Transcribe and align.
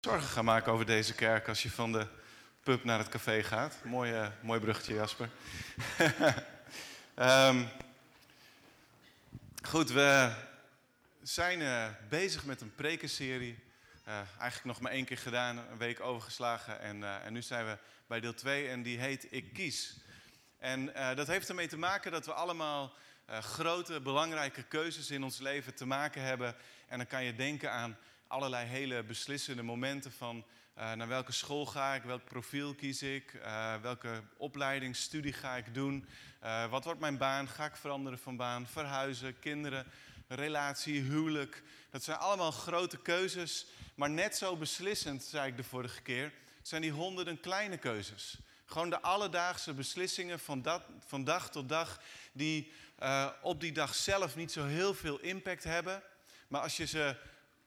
zorgen 0.00 0.28
gaan 0.28 0.44
maken 0.44 0.72
over 0.72 0.86
deze 0.86 1.14
kerk 1.14 1.48
als 1.48 1.62
je 1.62 1.70
van 1.70 1.92
de 1.92 2.06
pub 2.62 2.84
naar 2.84 2.98
het 2.98 3.08
café 3.08 3.42
gaat. 3.42 3.76
Mooi, 3.84 4.32
mooi 4.42 4.60
bruggetje, 4.60 4.94
Jasper. 4.94 5.28
um, 7.16 7.68
goed, 9.70 9.90
we 9.90 10.32
zijn 11.22 11.60
uh, 11.60 11.86
bezig 12.08 12.44
met 12.44 12.60
een 12.60 12.74
prekenserie. 12.74 13.58
Uh, 14.08 14.14
eigenlijk 14.14 14.64
nog 14.64 14.80
maar 14.80 14.92
één 14.92 15.04
keer 15.04 15.18
gedaan, 15.18 15.58
een 15.58 15.78
week 15.78 16.00
overgeslagen. 16.00 16.80
En, 16.80 17.22
en 17.22 17.32
nu 17.32 17.42
zijn 17.42 17.66
we 17.66 17.78
bij 18.06 18.20
deel 18.20 18.34
2 18.34 18.68
en 18.68 18.82
die 18.82 18.98
heet 18.98 19.26
Ik 19.30 19.52
kies. 19.52 19.96
En 20.58 20.92
dat 21.14 21.26
heeft 21.26 21.48
ermee 21.48 21.68
te 21.68 21.78
maken 21.78 22.12
dat 22.12 22.26
we 22.26 22.32
allemaal 22.32 22.94
grote, 23.26 24.00
belangrijke 24.00 24.62
keuzes 24.62 25.10
in 25.10 25.24
ons 25.24 25.38
leven 25.38 25.74
te 25.74 25.86
maken 25.86 26.22
hebben. 26.22 26.56
En 26.88 26.98
dan 26.98 27.06
kan 27.06 27.24
je 27.24 27.34
denken 27.34 27.72
aan 27.72 27.98
allerlei 28.30 28.66
hele 28.66 29.02
beslissende 29.02 29.62
momenten 29.62 30.12
van 30.12 30.44
uh, 30.78 30.92
naar 30.92 31.08
welke 31.08 31.32
school 31.32 31.66
ga 31.66 31.94
ik, 31.94 32.02
welk 32.02 32.24
profiel 32.24 32.74
kies 32.74 33.02
ik, 33.02 33.32
uh, 33.32 33.74
welke 33.82 34.22
opleiding, 34.36 34.96
studie 34.96 35.32
ga 35.32 35.56
ik 35.56 35.74
doen, 35.74 36.06
uh, 36.42 36.70
wat 36.70 36.84
wordt 36.84 37.00
mijn 37.00 37.18
baan, 37.18 37.48
ga 37.48 37.64
ik 37.64 37.76
veranderen 37.76 38.18
van 38.18 38.36
baan, 38.36 38.66
verhuizen, 38.66 39.38
kinderen, 39.38 39.86
relatie, 40.28 41.00
huwelijk. 41.00 41.62
Dat 41.90 42.02
zijn 42.02 42.18
allemaal 42.18 42.50
grote 42.50 42.98
keuzes, 43.02 43.66
maar 43.94 44.10
net 44.10 44.36
zo 44.36 44.56
beslissend, 44.56 45.22
zei 45.22 45.48
ik 45.48 45.56
de 45.56 45.64
vorige 45.64 46.02
keer, 46.02 46.32
zijn 46.62 46.82
die 46.82 46.92
honderden 46.92 47.40
kleine 47.40 47.76
keuzes. 47.76 48.36
Gewoon 48.64 48.90
de 48.90 49.00
alledaagse 49.00 49.74
beslissingen 49.74 50.40
van, 50.40 50.62
dat, 50.62 50.82
van 51.06 51.24
dag 51.24 51.50
tot 51.50 51.68
dag, 51.68 52.00
die 52.32 52.72
op 53.42 53.60
die 53.60 53.72
dag 53.72 53.94
zelf 53.94 54.36
niet 54.36 54.52
zo 54.52 54.64
heel 54.64 54.94
veel 54.94 55.18
impact 55.18 55.64
hebben. 55.64 56.02
Maar 56.48 56.60
als 56.60 56.76
je 56.76 56.86
ze 56.86 57.16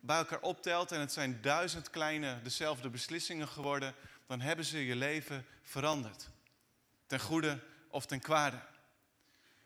bij 0.06 0.18
elkaar 0.18 0.42
optelt 0.42 0.92
en 0.92 1.00
het 1.00 1.12
zijn 1.12 1.42
duizend 1.42 1.90
kleine 1.90 2.42
dezelfde 2.42 2.90
beslissingen 2.90 3.48
geworden, 3.48 3.96
dan 4.28 4.42
hebben 4.42 4.66
ze 4.66 4.86
je 4.86 4.96
leven 4.96 5.46
veranderd. 5.62 6.30
Ten 7.08 7.20
goede 7.20 7.60
of 7.88 8.06
ten 8.06 8.20
kwade. 8.20 8.60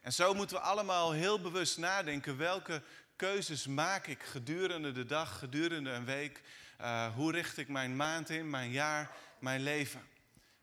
En 0.01 0.13
zo 0.13 0.33
moeten 0.33 0.55
we 0.55 0.61
allemaal 0.61 1.11
heel 1.11 1.41
bewust 1.41 1.77
nadenken 1.77 2.37
welke 2.37 2.81
keuzes 3.15 3.67
maak 3.67 4.07
ik 4.07 4.23
gedurende 4.23 4.91
de 4.91 5.05
dag, 5.05 5.39
gedurende 5.39 5.89
een 5.89 6.05
week. 6.05 6.41
Uh, 6.81 7.15
hoe 7.15 7.31
richt 7.31 7.57
ik 7.57 7.67
mijn 7.67 7.95
maand 7.95 8.29
in, 8.29 8.49
mijn 8.49 8.71
jaar, 8.71 9.11
mijn 9.39 9.61
leven. 9.61 10.01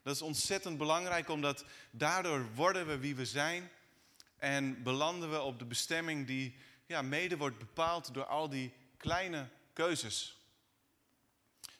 Dat 0.03 0.15
is 0.15 0.21
ontzettend 0.21 0.77
belangrijk, 0.77 1.29
omdat 1.29 1.65
daardoor 1.91 2.53
worden 2.53 2.87
we 2.87 2.97
wie 2.97 3.15
we 3.15 3.25
zijn 3.25 3.69
en 4.37 4.83
belanden 4.83 5.31
we 5.31 5.41
op 5.41 5.59
de 5.59 5.65
bestemming 5.65 6.27
die 6.27 6.55
ja, 6.85 7.01
mede 7.01 7.37
wordt 7.37 7.57
bepaald 7.57 8.13
door 8.13 8.25
al 8.25 8.49
die 8.49 8.73
kleine 8.97 9.47
keuzes. 9.75 10.37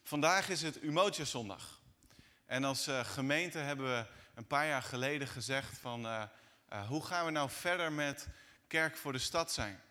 Vandaag 0.03 0.49
is 0.49 0.61
het 0.61 0.83
Umoja 0.83 1.23
zondag. 1.23 1.81
En 2.45 2.63
als 2.63 2.87
uh, 2.87 2.99
gemeente 2.99 3.57
hebben 3.57 3.85
we 3.85 4.05
een 4.35 4.47
paar 4.47 4.67
jaar 4.67 4.81
geleden 4.81 5.27
gezegd 5.27 5.77
van 5.77 6.05
uh, 6.05 6.23
uh, 6.73 6.87
hoe 6.87 7.05
gaan 7.05 7.25
we 7.25 7.31
nou 7.31 7.49
verder 7.49 7.91
met 7.91 8.27
kerk 8.67 8.97
voor 8.97 9.11
de 9.11 9.19
stad 9.19 9.51
zijn. 9.51 9.81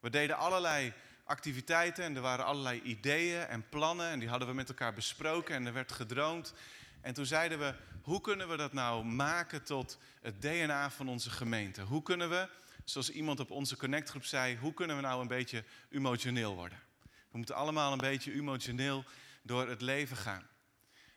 We 0.00 0.10
deden 0.10 0.36
allerlei 0.36 0.92
activiteiten 1.24 2.04
en 2.04 2.16
er 2.16 2.22
waren 2.22 2.44
allerlei 2.44 2.80
ideeën 2.82 3.46
en 3.46 3.68
plannen 3.68 4.08
en 4.08 4.18
die 4.18 4.28
hadden 4.28 4.48
we 4.48 4.54
met 4.54 4.68
elkaar 4.68 4.94
besproken 4.94 5.54
en 5.54 5.66
er 5.66 5.72
werd 5.72 5.92
gedroomd. 5.92 6.54
En 7.00 7.14
toen 7.14 7.26
zeiden 7.26 7.58
we, 7.58 7.74
hoe 8.02 8.20
kunnen 8.20 8.48
we 8.48 8.56
dat 8.56 8.72
nou 8.72 9.04
maken 9.04 9.62
tot 9.62 9.98
het 10.20 10.42
DNA 10.42 10.90
van 10.90 11.08
onze 11.08 11.30
gemeente? 11.30 11.82
Hoe 11.82 12.02
kunnen 12.02 12.30
we, 12.30 12.48
zoals 12.84 13.10
iemand 13.10 13.40
op 13.40 13.50
onze 13.50 13.76
connectgroep 13.76 14.24
zei, 14.24 14.56
hoe 14.56 14.74
kunnen 14.74 14.96
we 14.96 15.02
nou 15.02 15.20
een 15.20 15.28
beetje 15.28 15.64
emotioneel 15.90 16.54
worden? 16.54 16.87
We 17.30 17.36
moeten 17.36 17.54
allemaal 17.54 17.92
een 17.92 17.98
beetje 17.98 18.32
emotioneel 18.32 19.04
door 19.42 19.68
het 19.68 19.80
leven 19.80 20.16
gaan. 20.16 20.48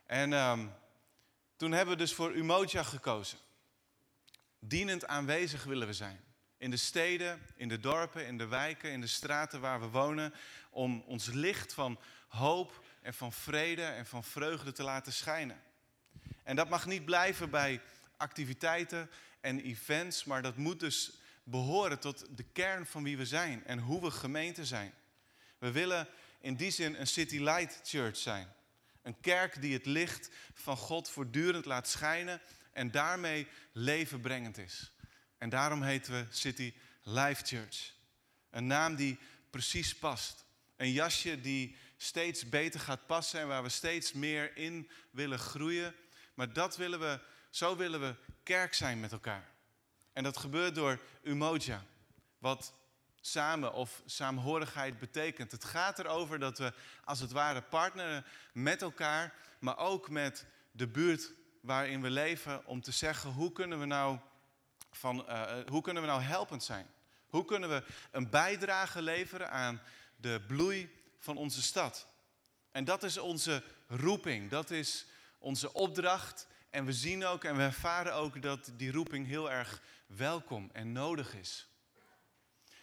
En 0.06 0.34
um, 0.34 0.74
toen 1.56 1.72
hebben 1.72 1.94
we 1.94 2.02
dus 2.02 2.14
voor 2.14 2.34
Umoja 2.34 2.84
gekozen. 2.84 3.38
Dienend 4.60 5.08
aanwezig 5.08 5.64
willen 5.64 5.88
we 5.88 5.94
zijn. 5.94 6.20
In 6.58 6.72
de 6.72 6.78
steden, 6.78 7.42
in 7.56 7.68
de 7.68 7.80
dorpen, 7.80 8.28
in 8.28 8.38
de 8.38 8.48
wijken, 8.48 8.92
in 8.92 9.02
de 9.02 9.08
straten 9.08 9.62
waar 9.62 9.80
we 9.80 9.88
wonen. 9.88 10.34
Om 10.70 11.04
ons 11.06 11.28
licht 11.28 11.74
van 11.74 12.00
hoop 12.28 12.84
en 13.02 13.14
van 13.14 13.34
vrede 13.34 13.84
en 13.84 14.06
van 14.06 14.24
vreugde 14.24 14.72
te 14.72 14.84
laten 14.84 15.14
schijnen. 15.14 15.62
En 16.44 16.56
dat 16.56 16.70
mag 16.70 16.86
niet 16.86 17.06
blijven 17.06 17.50
bij 17.50 17.82
activiteiten 18.18 19.10
en 19.40 19.60
events, 19.60 20.24
maar 20.24 20.42
dat 20.42 20.58
moet 20.58 20.80
dus 20.80 21.12
behoren 21.44 22.00
tot 22.00 22.26
de 22.38 22.44
kern 22.44 22.86
van 22.86 23.04
wie 23.04 23.18
we 23.18 23.26
zijn 23.26 23.66
en 23.66 23.80
hoe 23.80 24.02
we 24.02 24.12
gemeente 24.12 24.66
zijn. 24.66 24.94
We 25.62 25.72
willen 25.72 26.08
in 26.40 26.56
die 26.56 26.72
zin 26.72 27.00
een 27.00 27.08
City 27.08 27.40
Light 27.40 27.80
Church 27.84 28.18
zijn. 28.18 28.54
Een 29.02 29.20
kerk 29.20 29.62
die 29.62 29.74
het 29.74 29.86
licht 29.86 30.30
van 30.54 30.78
God 30.78 31.10
voortdurend 31.10 31.66
laat 31.66 31.88
schijnen 31.88 32.42
en 32.72 32.92
daarmee 32.92 33.48
levenbrengend 33.72 34.58
is. 34.58 34.92
En 35.38 35.50
daarom 35.50 35.82
heten 35.82 36.14
we 36.14 36.26
City 36.30 36.74
Life 37.04 37.46
Church. 37.46 37.94
Een 38.50 38.68
naam 38.68 38.96
die 38.96 39.20
precies 39.50 39.96
past. 39.96 40.46
Een 40.78 40.92
jasje 40.92 41.42
die 41.42 41.76
steeds 41.98 42.50
beter 42.50 42.80
gaat 42.80 43.06
passen 43.06 43.40
en 43.40 43.48
waar 43.48 43.64
we 43.64 43.70
steeds 43.70 44.14
meer 44.14 44.58
in 44.58 44.90
willen 45.12 45.40
groeien. 45.40 45.96
Maar 46.34 46.54
dat 46.54 46.78
willen 46.78 47.00
we, 47.00 47.20
zo 47.50 47.76
willen 47.76 48.00
we 48.00 48.16
kerk 48.44 48.74
zijn 48.74 49.00
met 49.00 49.12
elkaar. 49.12 49.50
En 50.14 50.24
dat 50.24 50.38
gebeurt 50.38 50.76
door 50.76 51.02
Umoja, 51.24 51.86
wat 52.38 52.74
samen 53.22 53.74
of 53.74 54.02
saamhorigheid 54.06 55.00
betekent. 55.00 55.52
Het 55.52 55.64
gaat 55.64 56.00
erover 56.00 56.40
dat 56.40 56.58
we 56.58 56.74
als 57.04 57.20
het 57.20 57.32
ware 57.32 57.62
partneren 57.62 58.26
met 58.54 58.82
elkaar, 58.82 59.34
maar 59.60 59.78
ook 59.78 60.10
met 60.10 60.46
de 60.72 60.88
buurt 60.88 61.32
waarin 61.62 62.02
we 62.02 62.10
leven, 62.10 62.66
om 62.66 62.82
te 62.82 62.92
zeggen 62.92 63.32
hoe 63.32 63.52
kunnen 63.52 63.80
we 63.80 63.86
nou, 63.86 64.20
van, 64.92 65.26
uh, 65.30 65.52
hoe 65.68 65.82
kunnen 65.82 66.04
we 66.04 66.10
nou 66.10 66.22
helpend 66.22 66.64
zijn? 66.64 66.88
Hoe 67.28 67.46
kunnen 67.46 67.70
we 67.70 67.84
een 68.12 68.30
bijdrage 68.30 69.02
leveren 69.02 69.52
aan 69.52 69.82
de 70.16 70.42
bloei 70.48 71.04
van 71.20 71.38
onze 71.38 71.62
stad? 71.62 72.08
En 72.72 72.84
dat 72.84 73.04
is 73.04 73.18
onze 73.18 73.64
roeping, 73.88 74.50
dat 74.50 74.72
is 74.72 75.06
onze 75.38 75.74
opdracht. 75.74 76.48
En 76.70 76.86
we 76.86 76.94
zien 76.94 77.26
ook 77.26 77.44
en 77.44 77.56
we 77.58 77.64
ervaren 77.64 78.14
ook 78.14 78.42
dat 78.42 78.72
die 78.74 78.92
roeping 78.92 79.28
heel 79.28 79.52
erg 79.52 79.82
welkom 80.06 80.70
en 80.74 80.92
nodig 80.92 81.36
is. 81.36 81.71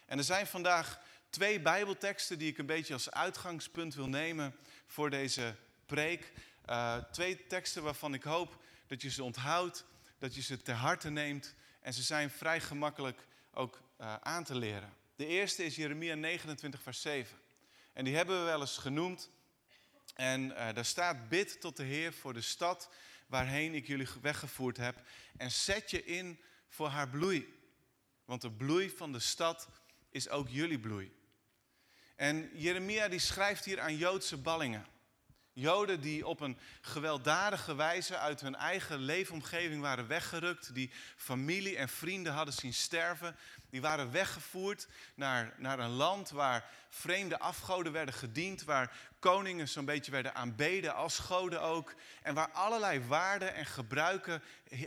En 0.08 0.18
er 0.18 0.24
zijn 0.24 0.46
vandaag 0.46 1.00
twee 1.30 1.60
Bijbelteksten 1.60 2.38
die 2.38 2.50
ik 2.50 2.58
een 2.58 2.66
beetje 2.66 2.92
als 2.92 3.10
uitgangspunt 3.10 3.94
wil 3.94 4.08
nemen 4.08 4.56
voor 4.86 5.10
deze 5.10 5.54
preek. 5.86 6.32
Uh, 6.68 6.96
twee 6.96 7.46
teksten 7.46 7.82
waarvan 7.82 8.14
ik 8.14 8.22
hoop 8.22 8.62
dat 8.86 9.02
je 9.02 9.10
ze 9.10 9.22
onthoudt, 9.22 9.84
dat 10.18 10.34
je 10.34 10.42
ze 10.42 10.62
ter 10.62 10.74
harte 10.74 11.10
neemt. 11.10 11.54
En 11.80 11.94
ze 11.94 12.02
zijn 12.02 12.30
vrij 12.30 12.60
gemakkelijk 12.60 13.26
ook 13.52 13.80
uh, 14.00 14.14
aan 14.16 14.44
te 14.44 14.54
leren. 14.54 14.92
De 15.16 15.26
eerste 15.26 15.64
is 15.64 15.76
Jeremia 15.76 16.14
29, 16.14 16.82
vers 16.82 17.00
7. 17.00 17.38
En 17.92 18.04
die 18.04 18.16
hebben 18.16 18.38
we 18.38 18.44
wel 18.44 18.60
eens 18.60 18.78
genoemd. 18.78 19.30
En 20.14 20.42
uh, 20.50 20.72
daar 20.74 20.84
staat: 20.84 21.28
Bid 21.28 21.60
tot 21.60 21.76
de 21.76 21.82
Heer 21.82 22.12
voor 22.12 22.34
de 22.34 22.40
stad 22.40 22.90
waarheen 23.26 23.74
ik 23.74 23.86
jullie 23.86 24.08
weggevoerd 24.20 24.76
heb. 24.76 25.02
En 25.36 25.50
zet 25.50 25.90
je 25.90 26.04
in 26.04 26.40
voor 26.68 26.88
haar 26.88 27.08
bloei. 27.08 27.56
Want 28.24 28.40
de 28.40 28.50
bloei 28.50 28.90
van 28.90 29.12
de 29.12 29.18
stad 29.18 29.68
is 30.10 30.28
ook 30.28 30.48
jullie 30.48 30.78
bloei. 30.78 31.16
En 32.16 32.50
Jeremia 32.52 33.08
die 33.08 33.18
schrijft 33.18 33.64
hier 33.64 33.80
aan 33.80 33.96
Joodse 33.96 34.36
ballingen. 34.36 34.86
Joden 35.60 36.00
die 36.00 36.26
op 36.26 36.40
een 36.40 36.58
gewelddadige 36.80 37.74
wijze 37.74 38.18
uit 38.18 38.40
hun 38.40 38.54
eigen 38.54 38.98
leefomgeving 38.98 39.80
waren 39.80 40.06
weggerukt, 40.06 40.74
die 40.74 40.90
familie 41.16 41.76
en 41.76 41.88
vrienden 41.88 42.32
hadden 42.32 42.54
zien 42.54 42.74
sterven, 42.74 43.36
die 43.70 43.80
waren 43.80 44.10
weggevoerd 44.10 44.88
naar, 45.14 45.54
naar 45.56 45.78
een 45.78 45.90
land 45.90 46.30
waar 46.30 46.70
vreemde 46.88 47.38
afgoden 47.38 47.92
werden 47.92 48.14
gediend, 48.14 48.64
waar 48.64 48.96
koningen 49.18 49.68
zo'n 49.68 49.84
beetje 49.84 50.10
werden 50.10 50.34
aanbeden 50.34 50.94
als 50.94 51.18
goden 51.18 51.62
ook, 51.62 51.94
en 52.22 52.34
waar 52.34 52.50
allerlei 52.50 53.00
waarden 53.00 53.54
en 53.54 53.66
gebruiken 53.66 54.42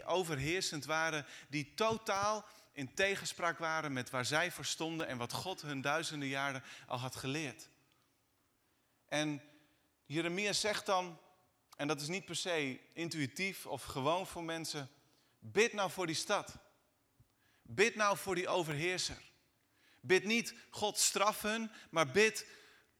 overheersend 0.06 0.85
waren 0.85 1.25
die 1.50 1.74
totaal 1.74 2.45
in 2.71 2.94
tegenspraak 2.94 3.57
waren 3.57 3.94
met 3.94 4.09
waar 4.09 4.25
zij 4.25 4.51
voor 4.51 4.65
stonden 4.65 5.07
en 5.07 5.18
wat 5.18 5.33
God 5.33 5.62
hun 5.62 5.81
duizenden 5.81 6.27
jaren 6.27 6.63
al 6.88 6.97
had 6.97 7.15
geleerd. 7.15 7.69
En 9.06 9.41
Jeremia 10.06 10.53
zegt 10.53 10.85
dan, 10.85 11.19
en 11.75 11.88
dat 11.88 12.01
is 12.01 12.07
niet 12.07 12.25
per 12.25 12.35
se 12.35 12.79
intuïtief 12.94 13.65
of 13.65 13.83
gewoon 13.83 14.27
voor 14.27 14.44
mensen, 14.44 14.89
bid 15.39 15.73
nou 15.73 15.91
voor 15.91 16.06
die 16.06 16.15
stad. 16.15 16.56
Bid 17.62 17.95
nou 17.95 18.18
voor 18.18 18.35
die 18.35 18.47
overheerser. 18.47 19.21
Bid 20.00 20.24
niet 20.24 20.53
God 20.69 20.97
straf 20.97 21.41
hun, 21.41 21.71
maar 21.89 22.12
bid 22.12 22.47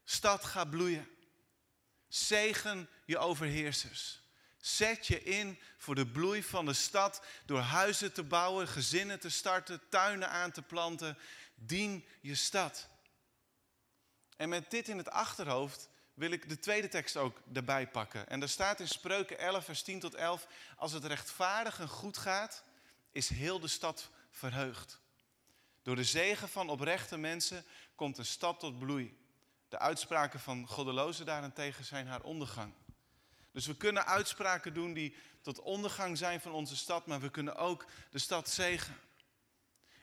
stad 0.04 0.44
ga 0.44 0.64
bloeien. 0.64 1.08
Zegen 2.08 2.88
je 3.06 3.18
overheersers. 3.18 4.21
Zet 4.62 5.06
je 5.06 5.22
in 5.22 5.58
voor 5.78 5.94
de 5.94 6.06
bloei 6.06 6.42
van 6.42 6.66
de 6.66 6.72
stad 6.72 7.22
door 7.46 7.60
huizen 7.60 8.12
te 8.12 8.22
bouwen, 8.22 8.68
gezinnen 8.68 9.20
te 9.20 9.30
starten, 9.30 9.80
tuinen 9.88 10.30
aan 10.30 10.50
te 10.50 10.62
planten. 10.62 11.18
Dien 11.54 12.04
je 12.20 12.34
stad. 12.34 12.88
En 14.36 14.48
met 14.48 14.70
dit 14.70 14.88
in 14.88 14.96
het 14.96 15.10
achterhoofd 15.10 15.88
wil 16.14 16.30
ik 16.30 16.48
de 16.48 16.58
tweede 16.58 16.88
tekst 16.88 17.16
ook 17.16 17.40
erbij 17.52 17.88
pakken. 17.88 18.28
En 18.28 18.40
daar 18.40 18.48
staat 18.48 18.80
in 18.80 18.88
Spreuken 18.88 19.38
11, 19.38 19.64
vers 19.64 19.82
10 19.82 20.00
tot 20.00 20.14
11: 20.14 20.46
Als 20.76 20.92
het 20.92 21.04
rechtvaardig 21.04 21.80
en 21.80 21.88
goed 21.88 22.18
gaat, 22.18 22.62
is 23.12 23.28
heel 23.28 23.60
de 23.60 23.68
stad 23.68 24.10
verheugd. 24.30 25.00
Door 25.82 25.96
de 25.96 26.04
zegen 26.04 26.48
van 26.48 26.68
oprechte 26.68 27.16
mensen 27.16 27.64
komt 27.94 28.18
een 28.18 28.26
stad 28.26 28.60
tot 28.60 28.78
bloei. 28.78 29.18
De 29.68 29.78
uitspraken 29.78 30.40
van 30.40 30.66
goddelozen 30.66 31.26
daarentegen 31.26 31.84
zijn 31.84 32.06
haar 32.06 32.22
ondergang. 32.22 32.72
Dus 33.52 33.66
we 33.66 33.76
kunnen 33.76 34.06
uitspraken 34.06 34.74
doen 34.74 34.92
die 34.92 35.16
tot 35.40 35.60
ondergang 35.60 36.18
zijn 36.18 36.40
van 36.40 36.52
onze 36.52 36.76
stad, 36.76 37.06
maar 37.06 37.20
we 37.20 37.30
kunnen 37.30 37.56
ook 37.56 37.86
de 38.10 38.18
stad 38.18 38.48
zegen. 38.48 38.96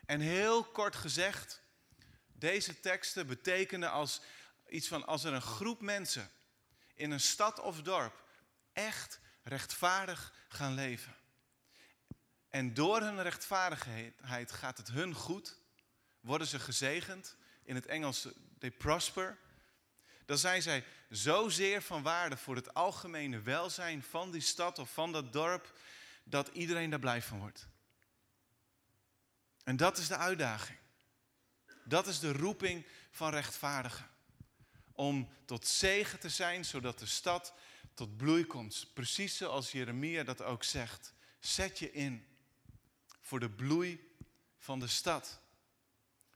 En 0.05 0.19
heel 0.19 0.63
kort 0.63 0.95
gezegd, 0.95 1.61
deze 2.33 2.79
teksten 2.79 3.27
betekenen 3.27 3.91
als 3.91 4.21
iets 4.69 4.87
van 4.87 5.05
als 5.05 5.23
er 5.23 5.33
een 5.33 5.41
groep 5.41 5.81
mensen 5.81 6.31
in 6.93 7.11
een 7.11 7.19
stad 7.19 7.59
of 7.59 7.81
dorp 7.81 8.23
echt 8.73 9.19
rechtvaardig 9.43 10.33
gaan 10.47 10.73
leven. 10.73 11.15
En 12.49 12.73
door 12.73 13.01
hun 13.01 13.21
rechtvaardigheid 13.21 14.51
gaat 14.51 14.77
het 14.77 14.87
hun 14.87 15.13
goed, 15.13 15.57
worden 16.19 16.47
ze 16.47 16.59
gezegend. 16.59 17.35
In 17.63 17.75
het 17.75 17.85
Engels, 17.85 18.27
they 18.59 18.71
prosper. 18.71 19.37
Dan 20.29 20.37
zijn 20.37 20.61
zij 20.61 20.83
zozeer 21.09 21.81
van 21.81 22.01
waarde 22.01 22.37
voor 22.37 22.55
het 22.55 22.73
algemene 22.73 23.41
welzijn 23.41 24.03
van 24.03 24.31
die 24.31 24.41
stad 24.41 24.79
of 24.79 24.93
van 24.93 25.11
dat 25.11 25.33
dorp, 25.33 25.79
dat 26.23 26.47
iedereen 26.47 26.89
daar 26.89 26.99
blij 26.99 27.21
van 27.21 27.39
wordt. 27.39 27.67
En 29.63 29.77
dat 29.77 29.97
is 29.97 30.07
de 30.07 30.17
uitdaging. 30.17 30.77
Dat 31.83 32.07
is 32.07 32.19
de 32.19 32.31
roeping 32.31 32.85
van 33.11 33.31
rechtvaardigen. 33.31 34.09
Om 34.91 35.29
tot 35.45 35.67
zegen 35.67 36.19
te 36.19 36.29
zijn, 36.29 36.65
zodat 36.65 36.99
de 36.99 37.05
stad 37.05 37.53
tot 37.93 38.17
bloei 38.17 38.45
komt. 38.45 38.91
Precies 38.93 39.37
zoals 39.37 39.71
Jeremia 39.71 40.23
dat 40.23 40.41
ook 40.41 40.63
zegt. 40.63 41.13
Zet 41.39 41.79
je 41.79 41.91
in 41.91 42.27
voor 43.21 43.39
de 43.39 43.49
bloei 43.49 44.13
van 44.57 44.79
de 44.79 44.87
stad. 44.87 45.39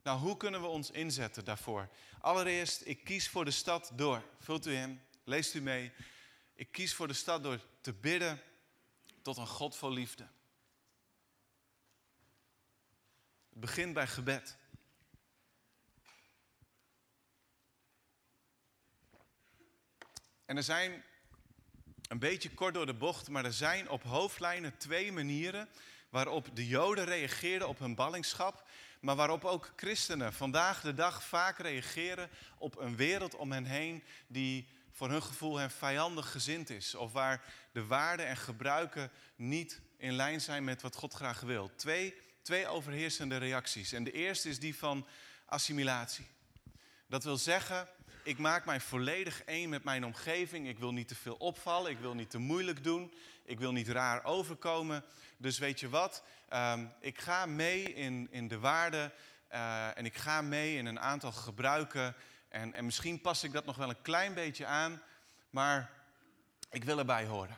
Nou, 0.03 0.19
hoe 0.19 0.37
kunnen 0.37 0.61
we 0.61 0.67
ons 0.67 0.91
inzetten 0.91 1.45
daarvoor? 1.45 1.89
Allereerst, 2.23 2.85
ik 2.85 3.03
kies 3.03 3.29
voor 3.29 3.45
de 3.45 3.51
stad 3.51 3.91
door. 3.93 4.23
Vult 4.39 4.65
u 4.65 4.75
in, 4.75 5.01
leest 5.23 5.53
u 5.53 5.61
mee. 5.61 5.91
Ik 6.53 6.71
kies 6.71 6.93
voor 6.93 7.07
de 7.07 7.13
stad 7.13 7.43
door 7.43 7.59
te 7.81 7.93
bidden 7.93 8.41
tot 9.21 9.37
een 9.37 9.47
God 9.47 9.75
vol 9.75 9.91
liefde. 9.91 10.27
Het 13.49 13.59
begint 13.59 13.93
bij 13.93 14.07
gebed. 14.07 14.57
En 20.45 20.57
er 20.57 20.63
zijn, 20.63 21.03
een 22.07 22.19
beetje 22.19 22.53
kort 22.53 22.73
door 22.73 22.85
de 22.85 22.93
bocht, 22.93 23.29
maar 23.29 23.45
er 23.45 23.53
zijn 23.53 23.89
op 23.89 24.03
hoofdlijnen 24.03 24.77
twee 24.77 25.11
manieren 25.11 25.69
waarop 26.09 26.55
de 26.55 26.67
Joden 26.67 27.05
reageerden 27.05 27.67
op 27.67 27.79
hun 27.79 27.95
ballingschap, 27.95 28.67
maar 29.03 29.15
waarop 29.15 29.45
ook 29.45 29.73
christenen 29.75 30.33
vandaag 30.33 30.81
de 30.81 30.93
dag 30.93 31.23
vaak 31.23 31.57
reageren 31.57 32.29
op 32.57 32.77
een 32.77 32.95
wereld 32.95 33.35
om 33.35 33.51
hen 33.51 33.65
heen 33.65 34.03
die 34.27 34.67
voor 34.91 35.09
hun 35.09 35.23
gevoel 35.23 35.57
hen 35.57 35.71
vijandig 35.71 36.31
gezind 36.31 36.69
is, 36.69 36.95
of 36.95 37.11
waar 37.11 37.43
de 37.71 37.85
waarden 37.85 38.27
en 38.27 38.37
gebruiken 38.37 39.11
niet 39.35 39.81
in 39.97 40.13
lijn 40.13 40.41
zijn 40.41 40.63
met 40.63 40.81
wat 40.81 40.95
God 40.95 41.13
graag 41.13 41.41
wil. 41.41 41.71
Twee, 41.75 42.13
twee 42.41 42.67
overheersende 42.67 43.37
reacties. 43.37 43.91
En 43.91 44.03
de 44.03 44.11
eerste 44.11 44.49
is 44.49 44.59
die 44.59 44.75
van 44.75 45.07
assimilatie. 45.45 46.27
Dat 47.07 47.23
wil 47.23 47.37
zeggen, 47.37 47.87
ik 48.23 48.37
maak 48.37 48.65
mij 48.65 48.79
volledig 48.79 49.43
één 49.43 49.69
met 49.69 49.83
mijn 49.83 50.05
omgeving. 50.05 50.67
Ik 50.67 50.79
wil 50.79 50.93
niet 50.93 51.07
te 51.07 51.15
veel 51.15 51.35
opvallen. 51.35 51.91
Ik 51.91 51.99
wil 51.99 52.13
niet 52.13 52.29
te 52.29 52.37
moeilijk 52.37 52.83
doen. 52.83 53.13
Ik 53.43 53.59
wil 53.59 53.71
niet 53.71 53.87
raar 53.87 54.23
overkomen. 54.23 55.03
Dus 55.37 55.57
weet 55.57 55.79
je 55.79 55.89
wat? 55.89 56.23
Ehm, 56.49 56.85
ik 56.99 57.21
ga 57.21 57.45
mee 57.45 57.93
in, 57.93 58.27
in 58.31 58.47
de 58.47 58.59
waarden. 58.59 59.11
Uh, 59.51 59.97
en 59.97 60.05
ik 60.05 60.15
ga 60.15 60.41
mee 60.41 60.77
in 60.77 60.85
een 60.85 60.99
aantal 60.99 61.31
gebruiken. 61.31 62.15
En, 62.47 62.73
en 62.73 62.85
misschien 62.85 63.21
pas 63.21 63.43
ik 63.43 63.51
dat 63.51 63.65
nog 63.65 63.75
wel 63.75 63.89
een 63.89 64.01
klein 64.01 64.33
beetje 64.33 64.65
aan. 64.65 65.01
Maar 65.49 65.91
ik 66.69 66.83
wil 66.83 66.97
erbij 66.97 67.25
horen. 67.25 67.57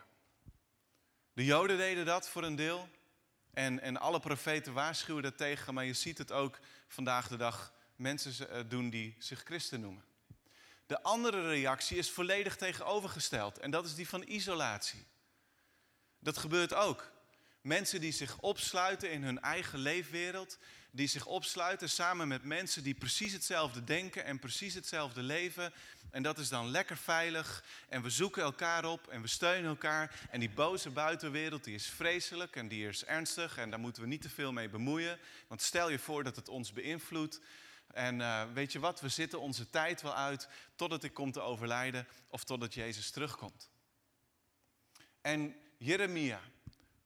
De 1.34 1.46
Joden 1.46 1.78
deden 1.78 2.06
dat 2.06 2.30
voor 2.30 2.44
een 2.44 2.56
deel. 2.56 2.90
En, 3.54 3.80
en 3.80 3.98
alle 3.98 4.20
profeten 4.20 4.74
waarschuwen 4.74 5.36
tegen. 5.36 5.74
Maar 5.74 5.86
je 5.86 5.94
ziet 5.94 6.18
het 6.18 6.32
ook 6.32 6.60
vandaag 6.88 7.28
de 7.28 7.38
dag 7.38 7.74
mensen 7.96 8.50
eh, 8.50 8.60
doen 8.68 8.90
die 8.90 9.16
zich 9.20 9.44
christen 9.44 9.80
noemen. 9.80 10.04
De 10.86 11.04
andere 11.04 11.48
reactie 11.48 11.98
is 11.98 12.12
volledig 12.12 12.56
tegenovergesteld 12.56 13.60
en 13.60 13.72
dat 13.72 13.86
is 13.86 13.96
die 13.96 14.10
van 14.10 14.24
isolatie. 14.28 15.06
Dat 16.26 16.38
gebeurt 16.38 16.74
ook. 16.74 17.12
Mensen 17.62 18.02
die 18.02 18.12
zich 18.12 18.38
opsluiten 18.40 19.12
in 19.12 19.24
hun 19.24 19.42
eigen 19.42 19.80
leefwereld, 19.80 20.58
die 20.92 21.08
zich 21.08 21.26
opsluiten 21.26 21.90
samen 21.90 22.28
met 22.28 22.44
mensen 22.44 22.84
die 22.84 22.94
precies 22.94 23.34
hetzelfde 23.34 23.84
denken 23.84 24.26
en 24.26 24.40
precies 24.40 24.74
hetzelfde 24.74 25.22
leven. 25.22 25.74
En 26.12 26.24
dat 26.24 26.38
is 26.38 26.50
dan 26.50 26.68
lekker 26.68 26.98
veilig 26.98 27.64
en 27.90 28.02
we 28.02 28.10
zoeken 28.10 28.44
elkaar 28.44 28.86
op 28.86 29.08
en 29.08 29.22
we 29.22 29.28
steunen 29.28 29.70
elkaar. 29.70 30.28
En 30.30 30.40
die 30.40 30.50
boze 30.50 30.90
buitenwereld 30.90 31.64
die 31.64 31.76
is 31.76 31.88
vreselijk 31.88 32.56
en 32.56 32.68
die 32.68 32.88
is 32.88 33.06
ernstig 33.06 33.58
en 33.58 33.70
daar 33.70 33.80
moeten 33.80 34.02
we 34.02 34.08
niet 34.08 34.22
te 34.22 34.30
veel 34.30 34.52
mee 34.52 34.70
bemoeien. 34.70 35.20
Want 35.48 35.62
stel 35.62 35.90
je 35.90 36.00
voor 36.00 36.24
dat 36.24 36.36
het 36.36 36.50
ons 36.50 36.74
beïnvloedt. 36.74 37.42
En 37.94 38.20
uh, 38.20 38.44
weet 38.54 38.72
je 38.72 38.80
wat, 38.80 39.02
we 39.02 39.10
zitten 39.10 39.40
onze 39.40 39.70
tijd 39.70 40.02
wel 40.02 40.16
uit 40.16 40.48
totdat 40.76 41.04
ik 41.04 41.14
kom 41.14 41.32
te 41.32 41.42
overlijden 41.42 42.08
of 42.28 42.44
totdat 42.44 42.74
Jezus 42.74 43.12
terugkomt. 43.12 43.70
En 45.22 45.56
Jeremia, 45.78 46.42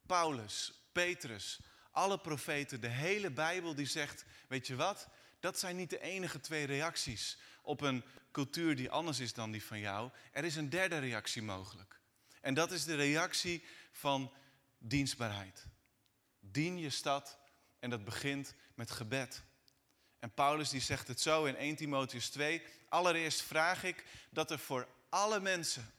Paulus, 0.05 0.73
Petrus, 0.91 1.59
alle 1.91 2.19
profeten, 2.19 2.81
de 2.81 2.87
hele 2.87 3.31
Bijbel 3.31 3.75
die 3.75 3.85
zegt, 3.85 4.25
weet 4.47 4.67
je 4.67 4.75
wat, 4.75 5.07
dat 5.39 5.59
zijn 5.59 5.75
niet 5.75 5.89
de 5.89 5.99
enige 5.99 6.39
twee 6.39 6.65
reacties 6.65 7.37
op 7.61 7.81
een 7.81 8.03
cultuur 8.31 8.75
die 8.75 8.89
anders 8.89 9.19
is 9.19 9.33
dan 9.33 9.51
die 9.51 9.63
van 9.63 9.79
jou. 9.79 10.11
Er 10.31 10.43
is 10.43 10.55
een 10.55 10.69
derde 10.69 10.97
reactie 10.97 11.41
mogelijk. 11.41 11.99
En 12.41 12.53
dat 12.53 12.71
is 12.71 12.83
de 12.83 12.95
reactie 12.95 13.63
van 13.91 14.33
dienstbaarheid. 14.77 15.65
Dien 16.39 16.79
je 16.79 16.89
stad 16.89 17.37
en 17.79 17.89
dat 17.89 18.03
begint 18.03 18.53
met 18.75 18.91
gebed. 18.91 19.43
En 20.19 20.33
Paulus 20.33 20.69
die 20.69 20.81
zegt 20.81 21.07
het 21.07 21.21
zo 21.21 21.45
in 21.45 21.55
1 21.55 21.75
Timotheus 21.75 22.29
2. 22.29 22.63
Allereerst 22.89 23.41
vraag 23.41 23.83
ik 23.83 24.05
dat 24.29 24.51
er 24.51 24.59
voor 24.59 24.87
alle 25.09 25.39
mensen, 25.39 25.93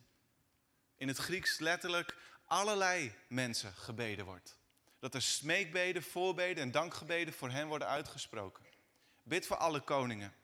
in 0.97 1.09
het 1.09 1.17
Grieks 1.17 1.59
letterlijk 1.59 2.17
allerlei 2.51 3.13
mensen 3.29 3.75
gebeden 3.75 4.25
wordt. 4.25 4.59
Dat 4.99 5.15
er 5.15 5.23
smeekbeden, 5.23 6.03
voorbeden 6.03 6.63
en 6.63 6.71
dankgebeden 6.71 7.35
voor 7.35 7.51
hen 7.51 7.69
worden 7.69 7.89
uitgesproken. 7.89 8.65
Bid 9.23 9.47
voor 9.47 9.57
alle 9.57 9.81
koningen. 9.81 10.35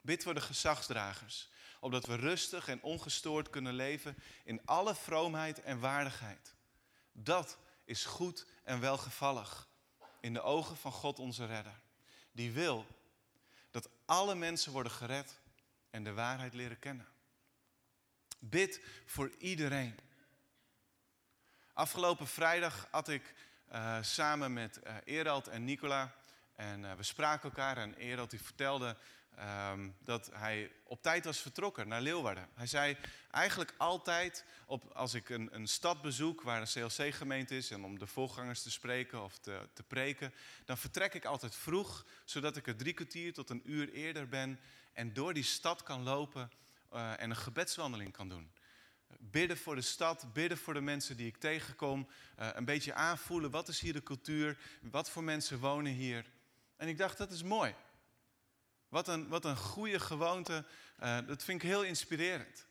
Bid 0.00 0.22
voor 0.22 0.34
de 0.34 0.40
gezagsdragers. 0.40 1.50
Opdat 1.80 2.06
we 2.06 2.14
rustig 2.14 2.68
en 2.68 2.82
ongestoord 2.82 3.50
kunnen 3.50 3.74
leven 3.74 4.16
in 4.44 4.60
alle 4.64 4.94
vroomheid 4.94 5.62
en 5.62 5.80
waardigheid. 5.80 6.54
Dat 7.12 7.58
is 7.84 8.04
goed 8.04 8.46
en 8.64 8.80
welgevallig 8.80 9.68
in 10.20 10.32
de 10.32 10.42
ogen 10.42 10.76
van 10.76 10.92
God 10.92 11.18
onze 11.18 11.46
redder. 11.46 11.80
Die 12.32 12.52
wil 12.52 12.86
dat 13.70 13.88
alle 14.04 14.34
mensen 14.34 14.72
worden 14.72 14.92
gered 14.92 15.40
en 15.90 16.04
de 16.04 16.12
waarheid 16.12 16.54
leren 16.54 16.78
kennen. 16.78 17.08
Bid 18.38 18.80
voor 19.06 19.34
iedereen. 19.38 20.05
Afgelopen 21.76 22.26
vrijdag 22.26 22.88
had 22.90 23.08
ik 23.08 23.34
uh, 23.72 23.98
samen 24.00 24.52
met 24.52 24.80
uh, 24.86 24.94
Erald 25.04 25.48
en 25.48 25.64
Nicola. 25.64 26.14
En 26.54 26.82
uh, 26.82 26.92
we 26.92 27.02
spraken 27.02 27.48
elkaar 27.48 27.76
en 27.76 27.94
Erald 27.94 28.30
die 28.30 28.42
vertelde 28.42 28.96
um, 29.70 29.96
dat 30.04 30.30
hij 30.32 30.72
op 30.84 31.02
tijd 31.02 31.24
was 31.24 31.38
vertrokken 31.38 31.88
naar 31.88 32.00
Leeuwarden. 32.00 32.48
Hij 32.54 32.66
zei 32.66 32.96
eigenlijk 33.30 33.74
altijd 33.76 34.44
op, 34.66 34.90
als 34.92 35.14
ik 35.14 35.28
een, 35.28 35.48
een 35.52 35.66
stad 35.66 36.02
bezoek 36.02 36.42
waar 36.42 36.60
een 36.60 36.88
CLC-gemeente 36.88 37.56
is... 37.56 37.70
en 37.70 37.84
om 37.84 37.98
de 37.98 38.06
voorgangers 38.06 38.62
te 38.62 38.70
spreken 38.70 39.22
of 39.24 39.38
te, 39.38 39.68
te 39.72 39.82
preken... 39.82 40.32
dan 40.64 40.78
vertrek 40.78 41.14
ik 41.14 41.24
altijd 41.24 41.54
vroeg, 41.54 42.04
zodat 42.24 42.56
ik 42.56 42.66
er 42.66 42.76
drie 42.76 42.92
kwartier 42.92 43.32
tot 43.32 43.50
een 43.50 43.62
uur 43.70 43.92
eerder 43.92 44.28
ben... 44.28 44.60
en 44.92 45.12
door 45.12 45.34
die 45.34 45.42
stad 45.42 45.82
kan 45.82 46.02
lopen 46.02 46.50
en 46.90 47.30
een 47.30 47.36
gebedswandeling 47.36 48.12
kan 48.12 48.28
doen. 48.28 48.50
Bidden 49.18 49.56
voor 49.56 49.74
de 49.74 49.80
stad, 49.80 50.32
bidden 50.32 50.58
voor 50.58 50.74
de 50.74 50.80
mensen 50.80 51.16
die 51.16 51.26
ik 51.26 51.36
tegenkom. 51.36 52.08
Uh, 52.40 52.48
een 52.52 52.64
beetje 52.64 52.94
aanvoelen, 52.94 53.50
wat 53.50 53.68
is 53.68 53.80
hier 53.80 53.92
de 53.92 54.02
cultuur? 54.02 54.58
Wat 54.80 55.10
voor 55.10 55.24
mensen 55.24 55.58
wonen 55.58 55.92
hier? 55.92 56.24
En 56.76 56.88
ik 56.88 56.98
dacht, 56.98 57.18
dat 57.18 57.32
is 57.32 57.42
mooi. 57.42 57.74
Wat 58.88 59.08
een, 59.08 59.28
wat 59.28 59.44
een 59.44 59.56
goede 59.56 60.00
gewoonte. 60.00 60.64
Uh, 61.02 61.18
dat 61.26 61.44
vind 61.44 61.62
ik 61.62 61.68
heel 61.68 61.84
inspirerend. 61.84 62.66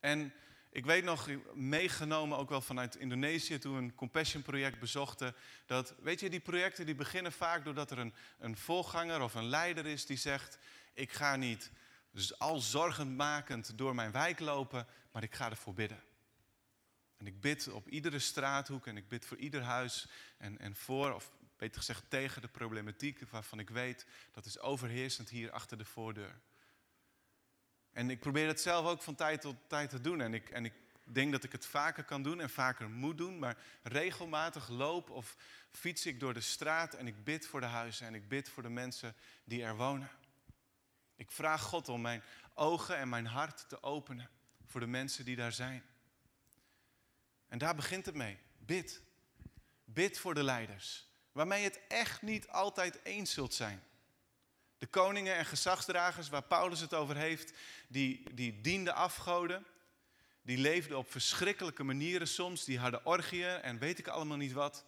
En 0.00 0.32
ik 0.70 0.84
weet 0.84 1.04
nog, 1.04 1.28
meegenomen 1.54 2.38
ook 2.38 2.48
wel 2.48 2.60
vanuit 2.60 2.96
Indonesië 2.96 3.58
toen 3.58 3.74
we 3.74 3.82
een 3.82 3.94
Compassion 3.94 4.42
project 4.42 4.80
bezochten. 4.80 5.34
Dat, 5.66 5.94
weet 6.02 6.20
je, 6.20 6.30
die 6.30 6.40
projecten 6.40 6.86
die 6.86 6.94
beginnen 6.94 7.32
vaak 7.32 7.64
doordat 7.64 7.90
er 7.90 7.98
een, 7.98 8.14
een 8.38 8.56
voorganger 8.56 9.20
of 9.22 9.34
een 9.34 9.48
leider 9.48 9.86
is 9.86 10.06
die 10.06 10.16
zegt... 10.16 10.58
ik 10.94 11.12
ga 11.12 11.36
niet 11.36 11.70
al 12.38 12.60
zorgenmakend 12.60 13.78
door 13.78 13.94
mijn 13.94 14.12
wijk 14.12 14.40
lopen, 14.40 14.86
maar 15.12 15.22
ik 15.22 15.34
ga 15.34 15.50
ervoor 15.50 15.74
bidden. 15.74 16.02
En 17.16 17.26
ik 17.26 17.40
bid 17.40 17.68
op 17.68 17.88
iedere 17.88 18.18
straathoek 18.18 18.86
en 18.86 18.96
ik 18.96 19.08
bid 19.08 19.24
voor 19.24 19.36
ieder 19.36 19.62
huis 19.62 20.06
en, 20.38 20.58
en 20.58 20.76
voor, 20.76 21.14
of 21.14 21.30
beter 21.56 21.78
gezegd 21.78 22.04
tegen 22.08 22.42
de 22.42 22.48
problematiek 22.48 23.30
waarvan 23.30 23.58
ik 23.58 23.70
weet 23.70 24.06
dat 24.32 24.46
is 24.46 24.58
overheersend 24.58 25.28
hier 25.28 25.50
achter 25.50 25.78
de 25.78 25.84
voordeur. 25.84 26.40
En 27.92 28.10
ik 28.10 28.20
probeer 28.20 28.46
het 28.46 28.60
zelf 28.60 28.86
ook 28.86 29.02
van 29.02 29.14
tijd 29.14 29.40
tot 29.40 29.56
tijd 29.66 29.90
te 29.90 30.00
doen. 30.00 30.20
En 30.20 30.34
ik, 30.34 30.50
en 30.50 30.64
ik 30.64 30.72
denk 31.04 31.32
dat 31.32 31.44
ik 31.44 31.52
het 31.52 31.66
vaker 31.66 32.04
kan 32.04 32.22
doen 32.22 32.40
en 32.40 32.50
vaker 32.50 32.90
moet 32.90 33.18
doen. 33.18 33.38
Maar 33.38 33.56
regelmatig 33.82 34.68
loop 34.68 35.10
of 35.10 35.36
fiets 35.70 36.06
ik 36.06 36.20
door 36.20 36.34
de 36.34 36.40
straat 36.40 36.94
en 36.94 37.06
ik 37.06 37.24
bid 37.24 37.46
voor 37.46 37.60
de 37.60 37.66
huizen 37.66 38.06
en 38.06 38.14
ik 38.14 38.28
bid 38.28 38.48
voor 38.48 38.62
de 38.62 38.68
mensen 38.68 39.14
die 39.44 39.62
er 39.62 39.76
wonen. 39.76 40.10
Ik 41.22 41.30
vraag 41.30 41.62
God 41.62 41.88
om 41.88 42.00
mijn 42.00 42.22
ogen 42.54 42.96
en 42.96 43.08
mijn 43.08 43.26
hart 43.26 43.68
te 43.68 43.82
openen 43.82 44.30
voor 44.66 44.80
de 44.80 44.86
mensen 44.86 45.24
die 45.24 45.36
daar 45.36 45.52
zijn. 45.52 45.84
En 47.48 47.58
daar 47.58 47.74
begint 47.74 48.06
het 48.06 48.14
mee. 48.14 48.38
Bid. 48.58 49.02
Bid 49.84 50.18
voor 50.18 50.34
de 50.34 50.42
leiders. 50.42 51.06
Waarmee 51.32 51.62
je 51.62 51.68
het 51.68 51.80
echt 51.88 52.22
niet 52.22 52.48
altijd 52.48 53.00
eens 53.02 53.32
zult 53.32 53.54
zijn. 53.54 53.82
De 54.78 54.86
koningen 54.86 55.36
en 55.36 55.46
gezagsdragers 55.46 56.28
waar 56.28 56.42
Paulus 56.42 56.80
het 56.80 56.94
over 56.94 57.16
heeft, 57.16 57.52
die, 57.88 58.34
die 58.34 58.60
dienden 58.60 58.94
afgoden. 58.94 59.66
Die 60.42 60.58
leefden 60.58 60.98
op 60.98 61.10
verschrikkelijke 61.10 61.82
manieren 61.82 62.28
soms. 62.28 62.64
Die 62.64 62.78
hadden 62.78 63.06
orgieën 63.06 63.60
en 63.60 63.78
weet 63.78 63.98
ik 63.98 64.08
allemaal 64.08 64.36
niet 64.36 64.52
wat. 64.52 64.84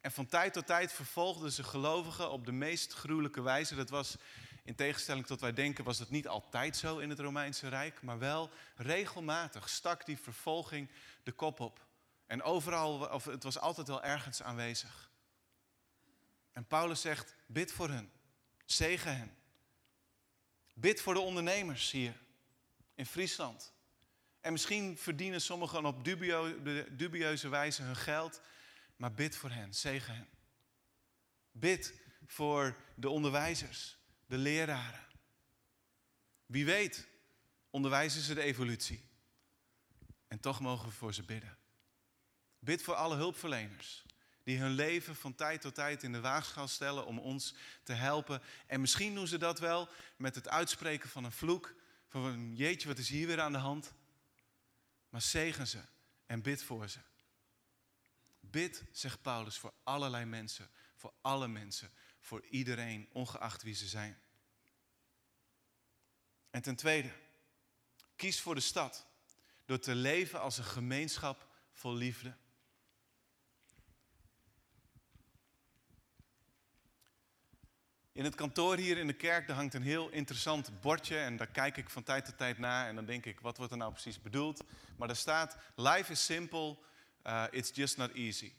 En 0.00 0.12
van 0.12 0.26
tijd 0.26 0.52
tot 0.52 0.66
tijd 0.66 0.92
vervolgden 0.92 1.52
ze 1.52 1.64
gelovigen 1.64 2.30
op 2.30 2.46
de 2.46 2.52
meest 2.52 2.92
gruwelijke 2.92 3.42
wijze. 3.42 3.74
Dat 3.74 3.90
was, 3.90 4.16
in 4.68 4.74
tegenstelling 4.74 5.26
tot 5.26 5.40
wij 5.40 5.52
denken, 5.52 5.84
was 5.84 5.98
dat 5.98 6.10
niet 6.10 6.28
altijd 6.28 6.76
zo 6.76 6.98
in 6.98 7.10
het 7.10 7.18
Romeinse 7.18 7.68
Rijk. 7.68 8.02
Maar 8.02 8.18
wel 8.18 8.50
regelmatig 8.76 9.68
stak 9.68 10.06
die 10.06 10.18
vervolging 10.18 10.90
de 11.22 11.32
kop 11.32 11.60
op. 11.60 11.86
En 12.26 12.42
overal, 12.42 12.98
of 12.98 13.24
het 13.24 13.42
was 13.42 13.58
altijd 13.58 13.88
wel 13.88 14.02
ergens 14.02 14.42
aanwezig. 14.42 15.10
En 16.52 16.66
Paulus 16.66 17.00
zegt, 17.00 17.34
bid 17.46 17.72
voor 17.72 17.88
hen. 17.88 18.12
Zegen 18.64 19.16
hen. 19.16 19.36
Bid 20.74 21.00
voor 21.00 21.14
de 21.14 21.20
ondernemers 21.20 21.90
hier 21.90 22.20
in 22.94 23.06
Friesland. 23.06 23.72
En 24.40 24.52
misschien 24.52 24.98
verdienen 24.98 25.40
sommigen 25.40 25.86
op 25.86 26.04
dubio, 26.04 26.62
dubieuze 26.90 27.48
wijze 27.48 27.82
hun 27.82 27.96
geld, 27.96 28.40
maar 28.96 29.12
bid 29.12 29.36
voor 29.36 29.50
hen, 29.50 29.74
zegen 29.74 30.14
hen. 30.14 30.28
Bid 31.50 31.94
voor 32.26 32.76
de 32.94 33.08
onderwijzers, 33.08 33.97
de 34.28 34.38
leraren. 34.38 35.06
Wie 36.46 36.64
weet, 36.64 37.08
onderwijzen 37.70 38.22
ze 38.22 38.34
de 38.34 38.42
evolutie. 38.42 39.04
En 40.26 40.40
toch 40.40 40.60
mogen 40.60 40.88
we 40.88 40.94
voor 40.94 41.14
ze 41.14 41.22
bidden. 41.22 41.56
Bid 42.58 42.82
voor 42.82 42.94
alle 42.94 43.16
hulpverleners 43.16 44.04
die 44.42 44.58
hun 44.58 44.70
leven 44.70 45.16
van 45.16 45.34
tijd 45.34 45.60
tot 45.60 45.74
tijd 45.74 46.02
in 46.02 46.12
de 46.12 46.20
waagschaal 46.20 46.68
stellen 46.68 47.06
om 47.06 47.18
ons 47.18 47.54
te 47.82 47.92
helpen. 47.92 48.42
En 48.66 48.80
misschien 48.80 49.14
doen 49.14 49.26
ze 49.26 49.38
dat 49.38 49.58
wel 49.58 49.88
met 50.16 50.34
het 50.34 50.48
uitspreken 50.48 51.08
van 51.08 51.24
een 51.24 51.32
vloek, 51.32 51.74
van 52.06 52.56
jeetje, 52.56 52.88
wat 52.88 52.98
is 52.98 53.08
hier 53.08 53.26
weer 53.26 53.40
aan 53.40 53.52
de 53.52 53.58
hand? 53.58 53.92
Maar 55.08 55.22
zegen 55.22 55.66
ze 55.66 55.80
en 56.26 56.42
bid 56.42 56.62
voor 56.62 56.88
ze. 56.88 56.98
Bid, 58.40 58.84
zegt 58.92 59.22
Paulus, 59.22 59.58
voor 59.58 59.72
allerlei 59.82 60.24
mensen, 60.24 60.70
voor 60.96 61.12
alle 61.20 61.48
mensen, 61.48 61.90
voor 62.28 62.44
iedereen, 62.50 63.08
ongeacht 63.12 63.62
wie 63.62 63.74
ze 63.74 63.88
zijn. 63.88 64.18
En 66.50 66.62
ten 66.62 66.76
tweede, 66.76 67.10
kies 68.16 68.40
voor 68.40 68.54
de 68.54 68.60
stad 68.60 69.06
door 69.64 69.78
te 69.78 69.94
leven 69.94 70.40
als 70.40 70.58
een 70.58 70.64
gemeenschap 70.64 71.48
vol 71.72 71.94
liefde. 71.94 72.36
In 78.12 78.24
het 78.24 78.34
kantoor 78.34 78.76
hier 78.76 78.98
in 78.98 79.06
de 79.06 79.12
kerk 79.12 79.46
daar 79.46 79.56
hangt 79.56 79.74
een 79.74 79.82
heel 79.82 80.08
interessant 80.08 80.80
bordje 80.80 81.18
en 81.18 81.36
daar 81.36 81.46
kijk 81.46 81.76
ik 81.76 81.90
van 81.90 82.02
tijd 82.02 82.24
tot 82.24 82.38
tijd 82.38 82.58
naar 82.58 82.88
en 82.88 82.94
dan 82.94 83.04
denk 83.04 83.24
ik, 83.24 83.40
wat 83.40 83.56
wordt 83.56 83.72
er 83.72 83.78
nou 83.78 83.92
precies 83.92 84.20
bedoeld? 84.20 84.64
Maar 84.96 85.08
daar 85.08 85.16
staat, 85.16 85.56
life 85.74 86.12
is 86.12 86.24
simple, 86.24 86.78
uh, 87.26 87.44
it's 87.50 87.70
just 87.74 87.96
not 87.96 88.12
easy. 88.12 88.52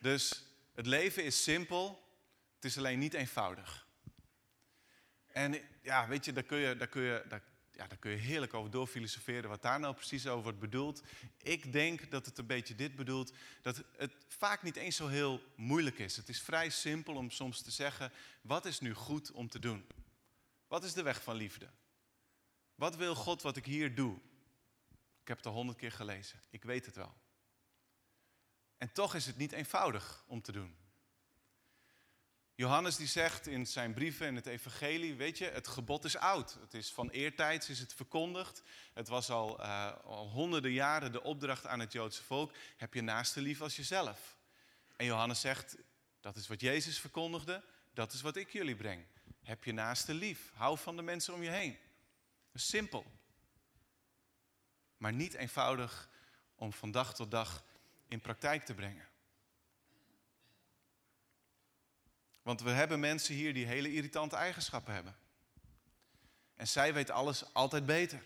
Dus 0.00 0.44
het 0.74 0.86
leven 0.86 1.24
is 1.24 1.42
simpel, 1.42 2.07
het 2.58 2.64
is 2.64 2.78
alleen 2.78 2.98
niet 2.98 3.14
eenvoudig. 3.14 3.86
En 5.26 5.60
ja, 5.82 6.08
weet 6.08 6.24
je, 6.24 6.32
daar 6.32 6.42
kun 6.42 6.58
je, 6.58 6.76
daar 6.76 6.88
kun 6.88 7.02
je, 7.02 7.24
daar 7.28 7.42
ja, 7.78 7.86
daar 7.86 7.98
kun 7.98 8.10
je 8.10 8.16
heerlijk 8.16 8.54
over 8.54 8.70
doorfilosoferen 8.70 9.50
wat 9.50 9.62
daar 9.62 9.80
nou 9.80 9.94
precies 9.94 10.26
over 10.26 10.42
wordt 10.42 10.58
bedoeld. 10.58 11.02
Ik 11.42 11.72
denk 11.72 12.10
dat 12.10 12.26
het 12.26 12.38
een 12.38 12.46
beetje 12.46 12.74
dit 12.74 12.96
bedoelt, 12.96 13.32
dat 13.62 13.82
het 13.96 14.12
vaak 14.28 14.62
niet 14.62 14.76
eens 14.76 14.96
zo 14.96 15.06
heel 15.06 15.42
moeilijk 15.56 15.98
is. 15.98 16.16
Het 16.16 16.28
is 16.28 16.40
vrij 16.40 16.70
simpel 16.70 17.14
om 17.14 17.30
soms 17.30 17.62
te 17.62 17.70
zeggen, 17.70 18.12
wat 18.40 18.66
is 18.66 18.80
nu 18.80 18.94
goed 18.94 19.32
om 19.32 19.48
te 19.48 19.58
doen? 19.58 19.86
Wat 20.66 20.84
is 20.84 20.92
de 20.92 21.02
weg 21.02 21.22
van 21.22 21.36
liefde? 21.36 21.68
Wat 22.74 22.96
wil 22.96 23.14
God 23.14 23.42
wat 23.42 23.56
ik 23.56 23.64
hier 23.64 23.94
doe? 23.94 24.16
Ik 25.20 25.28
heb 25.28 25.36
het 25.36 25.46
al 25.46 25.52
honderd 25.52 25.78
keer 25.78 25.92
gelezen, 25.92 26.40
ik 26.50 26.64
weet 26.64 26.86
het 26.86 26.94
wel. 26.94 27.14
En 28.76 28.92
toch 28.92 29.14
is 29.14 29.26
het 29.26 29.36
niet 29.36 29.52
eenvoudig 29.52 30.24
om 30.26 30.42
te 30.42 30.52
doen. 30.52 30.76
Johannes 32.58 32.96
die 32.96 33.06
zegt 33.06 33.46
in 33.46 33.66
zijn 33.66 33.94
brieven 33.94 34.26
en 34.26 34.34
het 34.34 34.46
evangelie, 34.46 35.14
weet 35.14 35.38
je, 35.38 35.44
het 35.44 35.66
gebod 35.66 36.04
is 36.04 36.16
oud. 36.16 36.58
Het 36.60 36.74
is 36.74 36.92
van 36.92 37.10
eertijds 37.10 37.68
is 37.68 37.78
het 37.78 37.94
verkondigd. 37.94 38.62
Het 38.94 39.08
was 39.08 39.30
al, 39.30 39.60
uh, 39.60 39.92
al 40.04 40.28
honderden 40.28 40.70
jaren 40.70 41.12
de 41.12 41.22
opdracht 41.22 41.66
aan 41.66 41.80
het 41.80 41.92
Joodse 41.92 42.22
volk. 42.22 42.52
Heb 42.76 42.94
je 42.94 43.00
naaste 43.00 43.40
lief 43.40 43.60
als 43.60 43.76
jezelf. 43.76 44.36
En 44.96 45.06
Johannes 45.06 45.40
zegt, 45.40 45.76
dat 46.20 46.36
is 46.36 46.46
wat 46.46 46.60
Jezus 46.60 47.00
verkondigde, 47.00 47.64
dat 47.92 48.12
is 48.12 48.20
wat 48.20 48.36
ik 48.36 48.50
jullie 48.50 48.76
breng. 48.76 49.04
Heb 49.42 49.64
je 49.64 49.72
naaste 49.72 50.14
lief. 50.14 50.50
Hou 50.54 50.78
van 50.78 50.96
de 50.96 51.02
mensen 51.02 51.34
om 51.34 51.42
je 51.42 51.50
heen. 51.50 51.78
Simpel. 52.54 53.04
Maar 54.96 55.12
niet 55.12 55.34
eenvoudig 55.34 56.08
om 56.54 56.72
van 56.72 56.90
dag 56.90 57.14
tot 57.14 57.30
dag 57.30 57.64
in 58.08 58.20
praktijk 58.20 58.64
te 58.64 58.74
brengen. 58.74 59.07
Want 62.48 62.60
we 62.60 62.70
hebben 62.70 63.00
mensen 63.00 63.34
hier 63.34 63.54
die 63.54 63.66
hele 63.66 63.92
irritante 63.92 64.36
eigenschappen 64.36 64.94
hebben. 64.94 65.16
En 66.56 66.68
zij 66.68 66.94
weet 66.94 67.10
alles 67.10 67.54
altijd 67.54 67.86
beter. 67.86 68.22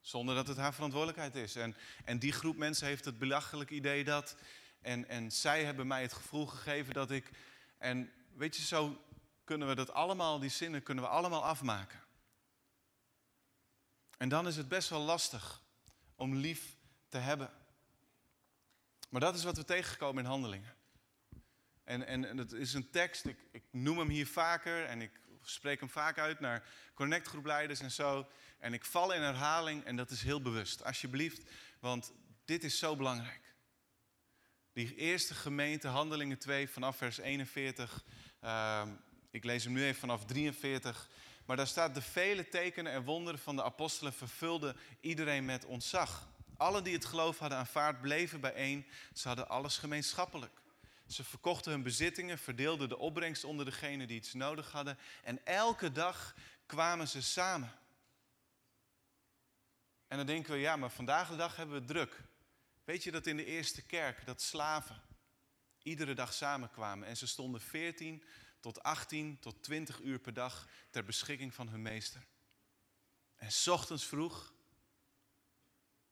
Zonder 0.00 0.34
dat 0.34 0.46
het 0.46 0.56
haar 0.56 0.74
verantwoordelijkheid 0.74 1.34
is. 1.34 1.56
En, 1.56 1.76
en 2.04 2.18
die 2.18 2.32
groep 2.32 2.56
mensen 2.56 2.86
heeft 2.86 3.04
het 3.04 3.18
belachelijk 3.18 3.70
idee 3.70 4.04
dat. 4.04 4.36
En, 4.80 5.08
en 5.08 5.32
zij 5.32 5.64
hebben 5.64 5.86
mij 5.86 6.02
het 6.02 6.12
gevoel 6.12 6.46
gegeven 6.46 6.94
dat 6.94 7.10
ik. 7.10 7.30
En 7.78 8.12
weet 8.34 8.56
je, 8.56 8.62
zo 8.62 9.04
kunnen 9.44 9.68
we 9.68 9.74
dat 9.74 9.92
allemaal, 9.92 10.38
die 10.38 10.50
zinnen 10.50 10.82
kunnen 10.82 11.04
we 11.04 11.10
allemaal 11.10 11.44
afmaken. 11.44 12.00
En 14.18 14.28
dan 14.28 14.46
is 14.46 14.56
het 14.56 14.68
best 14.68 14.88
wel 14.88 15.00
lastig 15.00 15.62
om 16.14 16.34
lief 16.34 16.76
te 17.08 17.18
hebben. 17.18 17.50
Maar 19.08 19.20
dat 19.20 19.34
is 19.34 19.44
wat 19.44 19.56
we 19.56 19.64
tegenkomen 19.64 20.24
in 20.24 20.30
handelingen. 20.30 20.75
En, 21.86 22.06
en, 22.06 22.36
het 22.36 22.52
is 22.52 22.74
een 22.74 22.90
tekst, 22.90 23.24
ik, 23.24 23.38
ik, 23.50 23.62
noem 23.70 23.98
hem 23.98 24.08
hier 24.08 24.26
vaker 24.26 24.84
en 24.84 25.00
ik 25.00 25.10
spreek 25.42 25.80
hem 25.80 25.88
vaak 25.88 26.18
uit 26.18 26.40
naar 26.40 26.68
connectgroepleiders 26.94 27.80
en 27.80 27.90
zo. 27.90 28.28
En 28.58 28.72
ik 28.72 28.84
val 28.84 29.12
in 29.12 29.22
herhaling 29.22 29.84
en 29.84 29.96
dat 29.96 30.10
is 30.10 30.22
heel 30.22 30.42
bewust. 30.42 30.84
Alsjeblieft, 30.84 31.50
want 31.80 32.12
dit 32.44 32.64
is 32.64 32.78
zo 32.78 32.96
belangrijk. 32.96 33.54
Die 34.72 34.94
eerste 34.94 35.34
gemeente, 35.34 35.88
Handelingen 35.88 36.38
2, 36.38 36.68
vanaf 36.68 36.96
vers 36.96 37.18
41. 37.18 38.04
Uh, 38.44 38.82
ik 39.30 39.44
lees 39.44 39.64
hem 39.64 39.72
nu 39.72 39.84
even 39.84 40.00
vanaf 40.00 40.24
43. 40.24 41.08
Maar 41.44 41.56
daar 41.56 41.66
staat: 41.66 41.94
De 41.94 42.02
vele 42.02 42.48
tekenen 42.48 42.92
en 42.92 43.04
wonderen 43.04 43.40
van 43.40 43.56
de 43.56 43.62
apostelen 43.62 44.12
vervulden 44.12 44.76
iedereen 45.00 45.44
met 45.44 45.64
ontzag. 45.64 46.28
Allen 46.56 46.84
die 46.84 46.94
het 46.94 47.04
geloof 47.04 47.38
hadden 47.38 47.58
aanvaard, 47.58 48.00
bleven 48.00 48.40
bijeen. 48.40 48.86
Ze 49.12 49.28
hadden 49.28 49.48
alles 49.48 49.78
gemeenschappelijk. 49.78 50.64
Ze 51.06 51.24
verkochten 51.24 51.72
hun 51.72 51.82
bezittingen, 51.82 52.38
verdeelden 52.38 52.88
de 52.88 52.98
opbrengst 52.98 53.44
onder 53.44 53.64
degenen 53.64 54.08
die 54.08 54.16
iets 54.16 54.32
nodig 54.32 54.72
hadden. 54.72 54.98
En 55.22 55.44
elke 55.44 55.92
dag 55.92 56.34
kwamen 56.66 57.08
ze 57.08 57.22
samen. 57.22 57.72
En 60.06 60.16
dan 60.16 60.26
denken 60.26 60.52
we, 60.52 60.58
ja, 60.58 60.76
maar 60.76 60.90
vandaag 60.90 61.28
de 61.28 61.36
dag 61.36 61.56
hebben 61.56 61.80
we 61.80 61.86
druk. 61.86 62.22
Weet 62.84 63.02
je 63.02 63.10
dat 63.10 63.26
in 63.26 63.36
de 63.36 63.44
eerste 63.44 63.82
kerk, 63.82 64.26
dat 64.26 64.42
slaven 64.42 65.02
iedere 65.82 66.14
dag 66.14 66.32
samenkwamen. 66.32 67.08
En 67.08 67.16
ze 67.16 67.26
stonden 67.26 67.60
14 67.60 68.24
tot 68.60 68.82
18 68.82 69.38
tot 69.38 69.62
20 69.62 70.00
uur 70.00 70.18
per 70.18 70.32
dag 70.32 70.68
ter 70.90 71.04
beschikking 71.04 71.54
van 71.54 71.68
hun 71.68 71.82
meester. 71.82 72.26
En 73.36 73.50
ochtends 73.66 74.04
vroeg 74.04 74.52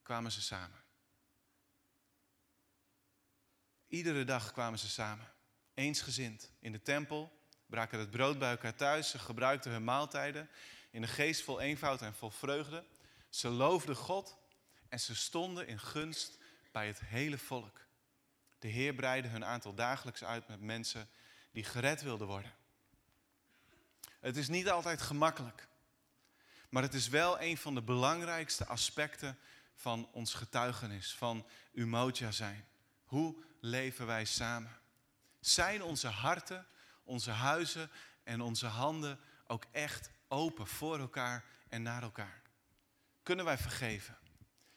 kwamen 0.02 0.32
ze 0.32 0.42
samen. 0.42 0.83
Iedere 3.94 4.24
dag 4.24 4.52
kwamen 4.52 4.78
ze 4.78 4.88
samen, 4.88 5.32
eensgezind, 5.74 6.50
in 6.58 6.72
de 6.72 6.82
tempel, 6.82 7.38
braken 7.66 7.98
het 7.98 8.10
brood 8.10 8.38
bij 8.38 8.50
elkaar 8.50 8.74
thuis, 8.74 9.10
ze 9.10 9.18
gebruikten 9.18 9.70
hun 9.70 9.84
maaltijden. 9.84 10.48
in 10.90 11.00
de 11.00 11.06
geest 11.06 11.42
vol 11.42 11.60
eenvoud 11.60 12.02
en 12.02 12.14
vol 12.14 12.30
vreugde. 12.30 12.84
Ze 13.28 13.48
loofden 13.48 13.96
God 13.96 14.36
en 14.88 15.00
ze 15.00 15.14
stonden 15.14 15.66
in 15.66 15.78
gunst 15.78 16.38
bij 16.72 16.86
het 16.86 17.00
hele 17.00 17.38
volk. 17.38 17.80
De 18.58 18.68
Heer 18.68 18.94
breidde 18.94 19.28
hun 19.28 19.44
aantal 19.44 19.74
dagelijks 19.74 20.24
uit 20.24 20.48
met 20.48 20.60
mensen 20.60 21.08
die 21.52 21.64
gered 21.64 22.02
wilden 22.02 22.26
worden. 22.26 22.52
Het 24.20 24.36
is 24.36 24.48
niet 24.48 24.70
altijd 24.70 25.02
gemakkelijk, 25.02 25.68
maar 26.68 26.82
het 26.82 26.94
is 26.94 27.08
wel 27.08 27.40
een 27.40 27.56
van 27.56 27.74
de 27.74 27.82
belangrijkste 27.82 28.66
aspecten 28.66 29.38
van 29.74 30.08
ons 30.12 30.34
getuigenis, 30.34 31.14
van 31.14 31.46
Umoja 31.72 32.30
zijn. 32.30 32.64
Hoe 33.04 33.42
leven 33.64 34.06
wij 34.06 34.24
samen? 34.24 34.76
Zijn 35.40 35.82
onze 35.82 36.08
harten, 36.08 36.66
onze 37.04 37.30
huizen 37.30 37.90
en 38.22 38.40
onze 38.40 38.66
handen 38.66 39.20
ook 39.46 39.64
echt 39.72 40.10
open 40.28 40.66
voor 40.66 40.98
elkaar 40.98 41.44
en 41.68 41.82
naar 41.82 42.02
elkaar? 42.02 42.42
Kunnen 43.22 43.44
wij 43.44 43.58
vergeven? 43.58 44.18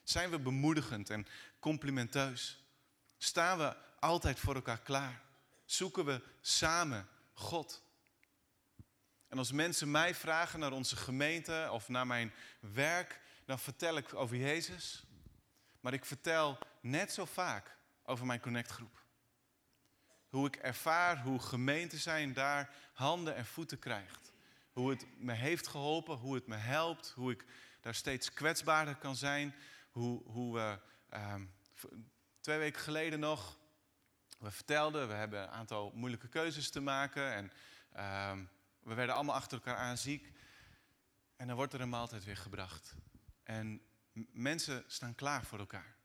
Zijn 0.02 0.30
we 0.30 0.38
bemoedigend 0.38 1.10
en 1.10 1.26
complimenteus? 1.58 2.64
Staan 3.18 3.58
we 3.58 3.76
altijd 4.00 4.40
voor 4.40 4.54
elkaar 4.54 4.80
klaar? 4.80 5.22
Zoeken 5.64 6.04
we 6.04 6.22
samen 6.40 7.08
God? 7.32 7.82
En 9.28 9.38
als 9.38 9.52
mensen 9.52 9.90
mij 9.90 10.14
vragen 10.14 10.58
naar 10.58 10.72
onze 10.72 10.96
gemeente 10.96 11.68
of 11.70 11.88
naar 11.88 12.06
mijn 12.06 12.32
werk, 12.60 13.20
dan 13.44 13.58
vertel 13.58 13.96
ik 13.96 14.14
over 14.14 14.36
Jezus. 14.36 15.02
Maar 15.80 15.92
ik 15.92 16.04
vertel 16.04 16.58
net 16.80 17.12
zo 17.12 17.24
vaak 17.24 17.76
over 18.08 18.26
mijn 18.26 18.40
connectgroep. 18.40 19.04
Hoe 20.28 20.46
ik 20.46 20.56
ervaar 20.56 21.22
hoe 21.22 21.40
gemeente 21.40 21.96
zijn 21.96 22.32
daar 22.32 22.74
handen 22.92 23.34
en 23.34 23.46
voeten 23.46 23.78
krijgt. 23.78 24.32
Hoe 24.72 24.90
het 24.90 25.06
me 25.18 25.32
heeft 25.32 25.66
geholpen, 25.66 26.16
hoe 26.16 26.34
het 26.34 26.46
me 26.46 26.56
helpt, 26.56 27.10
hoe 27.10 27.32
ik 27.32 27.44
daar 27.80 27.94
steeds 27.94 28.32
kwetsbaarder 28.32 28.96
kan 28.96 29.16
zijn. 29.16 29.54
Hoe, 29.90 30.22
hoe 30.24 30.54
we 30.54 30.80
ehm, 31.08 31.44
twee 32.40 32.58
weken 32.58 32.80
geleden 32.80 33.20
nog, 33.20 33.58
we 34.38 34.50
vertelden, 34.50 35.08
we 35.08 35.14
hebben 35.14 35.42
een 35.42 35.48
aantal 35.48 35.92
moeilijke 35.94 36.28
keuzes 36.28 36.70
te 36.70 36.80
maken. 36.80 37.32
En 37.32 37.52
ehm, 37.92 38.44
we 38.82 38.94
werden 38.94 39.14
allemaal 39.14 39.34
achter 39.34 39.58
elkaar 39.58 39.76
aan 39.76 39.98
ziek. 39.98 40.32
En 41.36 41.46
dan 41.46 41.56
wordt 41.56 41.72
er 41.72 41.80
een 41.80 41.88
maaltijd 41.88 42.24
weer 42.24 42.36
gebracht. 42.36 42.94
En 43.42 43.82
mensen 44.32 44.84
staan 44.86 45.14
klaar 45.14 45.44
voor 45.44 45.58
elkaar. 45.58 45.97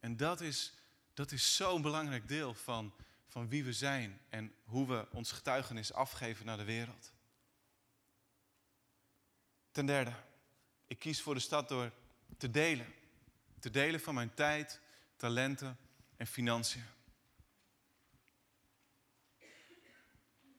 En 0.00 0.16
dat 0.16 0.40
is, 0.40 0.74
dat 1.14 1.32
is 1.32 1.56
zo'n 1.56 1.82
belangrijk 1.82 2.28
deel 2.28 2.54
van, 2.54 2.94
van 3.26 3.48
wie 3.48 3.64
we 3.64 3.72
zijn 3.72 4.20
en 4.28 4.54
hoe 4.64 4.86
we 4.86 5.06
ons 5.12 5.32
getuigenis 5.32 5.92
afgeven 5.92 6.46
naar 6.46 6.56
de 6.56 6.64
wereld. 6.64 7.12
Ten 9.70 9.86
derde, 9.86 10.12
ik 10.86 10.98
kies 10.98 11.22
voor 11.22 11.34
de 11.34 11.40
stad 11.40 11.68
door 11.68 11.92
te 12.38 12.50
delen. 12.50 12.94
Te 13.58 13.70
delen 13.70 14.00
van 14.00 14.14
mijn 14.14 14.34
tijd, 14.34 14.80
talenten 15.16 15.78
en 16.16 16.26
financiën. 16.26 16.84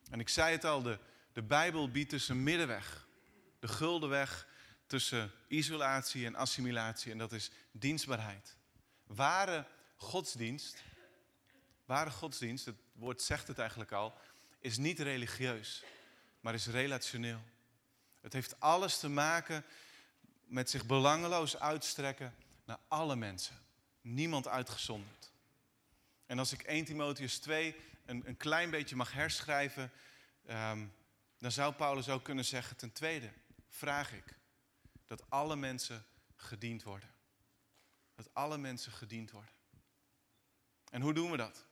En 0.09 0.19
ik 0.19 0.29
zei 0.29 0.51
het 0.51 0.63
al, 0.65 0.81
de, 0.81 0.99
de 1.33 1.43
Bijbel 1.43 1.91
biedt 1.91 2.09
dus 2.09 2.29
een 2.29 2.43
middenweg. 2.43 3.07
De 3.59 3.67
gulden 3.67 4.09
weg 4.09 4.47
tussen 4.85 5.31
isolatie 5.47 6.25
en 6.25 6.35
assimilatie. 6.35 7.11
En 7.11 7.17
dat 7.17 7.31
is 7.31 7.51
dienstbaarheid. 7.71 8.56
Ware 9.07 9.65
godsdienst, 9.95 10.83
ware 11.85 12.11
godsdienst, 12.11 12.65
het 12.65 12.75
woord 12.93 13.21
zegt 13.21 13.47
het 13.47 13.59
eigenlijk 13.59 13.91
al, 13.91 14.13
is 14.59 14.77
niet 14.77 14.99
religieus, 14.99 15.83
maar 16.39 16.53
is 16.53 16.67
relationeel. 16.67 17.41
Het 18.21 18.33
heeft 18.33 18.59
alles 18.59 18.99
te 18.99 19.09
maken 19.09 19.63
met 20.45 20.69
zich 20.69 20.85
belangeloos 20.85 21.59
uitstrekken 21.59 22.35
naar 22.65 22.79
alle 22.87 23.15
mensen. 23.15 23.55
Niemand 24.01 24.47
uitgezonderd. 24.47 25.31
En 26.25 26.39
als 26.39 26.51
ik 26.51 26.61
1 26.61 26.85
Timotheus 26.85 27.39
2 27.39 27.75
een, 28.05 28.23
een 28.27 28.37
klein 28.37 28.69
beetje 28.69 28.95
mag 28.95 29.13
herschrijven, 29.13 29.91
um, 30.49 30.93
dan 31.37 31.51
zou 31.51 31.73
Paulus 31.73 32.09
ook 32.09 32.23
kunnen 32.23 32.45
zeggen: 32.45 32.77
ten 32.77 32.91
tweede 32.91 33.31
vraag 33.69 34.13
ik 34.13 34.37
dat 35.05 35.29
alle 35.29 35.55
mensen 35.55 36.05
gediend 36.35 36.83
worden. 36.83 37.09
Dat 38.17 38.33
alle 38.33 38.57
mensen 38.57 38.91
gediend 38.91 39.31
worden. 39.31 39.51
En 40.89 41.01
hoe 41.01 41.13
doen 41.13 41.31
we 41.31 41.37
dat? 41.37 41.65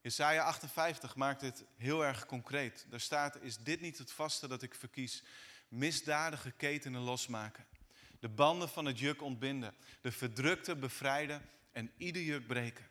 Jesaja 0.00 0.42
58 0.42 1.16
maakt 1.16 1.40
dit 1.40 1.64
heel 1.76 2.04
erg 2.04 2.26
concreet. 2.26 2.86
Daar 2.88 3.00
staat, 3.00 3.42
is 3.42 3.56
dit 3.56 3.80
niet 3.80 3.98
het 3.98 4.12
vaste 4.12 4.48
dat 4.48 4.62
ik 4.62 4.74
verkies? 4.74 5.24
Misdadige 5.68 6.50
ketenen 6.50 7.00
losmaken. 7.00 7.66
De 8.20 8.28
banden 8.28 8.68
van 8.68 8.84
het 8.84 8.98
juk 8.98 9.22
ontbinden. 9.22 9.74
De 10.00 10.12
verdrukte 10.12 10.76
bevrijden 10.76 11.42
en 11.72 11.92
ieder 11.96 12.22
juk 12.22 12.46
breken. 12.46 12.90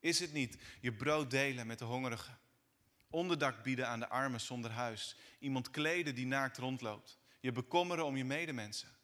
Is 0.00 0.18
het 0.18 0.32
niet 0.32 0.58
je 0.80 0.92
brood 0.92 1.30
delen 1.30 1.66
met 1.66 1.78
de 1.78 1.84
hongerigen? 1.84 2.38
Onderdak 3.10 3.62
bieden 3.62 3.88
aan 3.88 4.00
de 4.00 4.08
armen 4.08 4.40
zonder 4.40 4.70
huis. 4.70 5.16
Iemand 5.38 5.70
kleden 5.70 6.14
die 6.14 6.26
naakt 6.26 6.56
rondloopt. 6.56 7.18
Je 7.40 7.52
bekommeren 7.52 8.04
om 8.04 8.16
je 8.16 8.24
medemensen. 8.24 8.96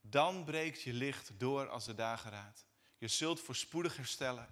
Dan 0.00 0.44
breekt 0.44 0.82
je 0.82 0.92
licht 0.92 1.38
door 1.38 1.68
als 1.68 1.84
de 1.84 1.94
dageraad. 1.94 2.65
Je 2.98 3.08
zult 3.08 3.40
voorspoedig 3.40 3.96
herstellen. 3.96 4.48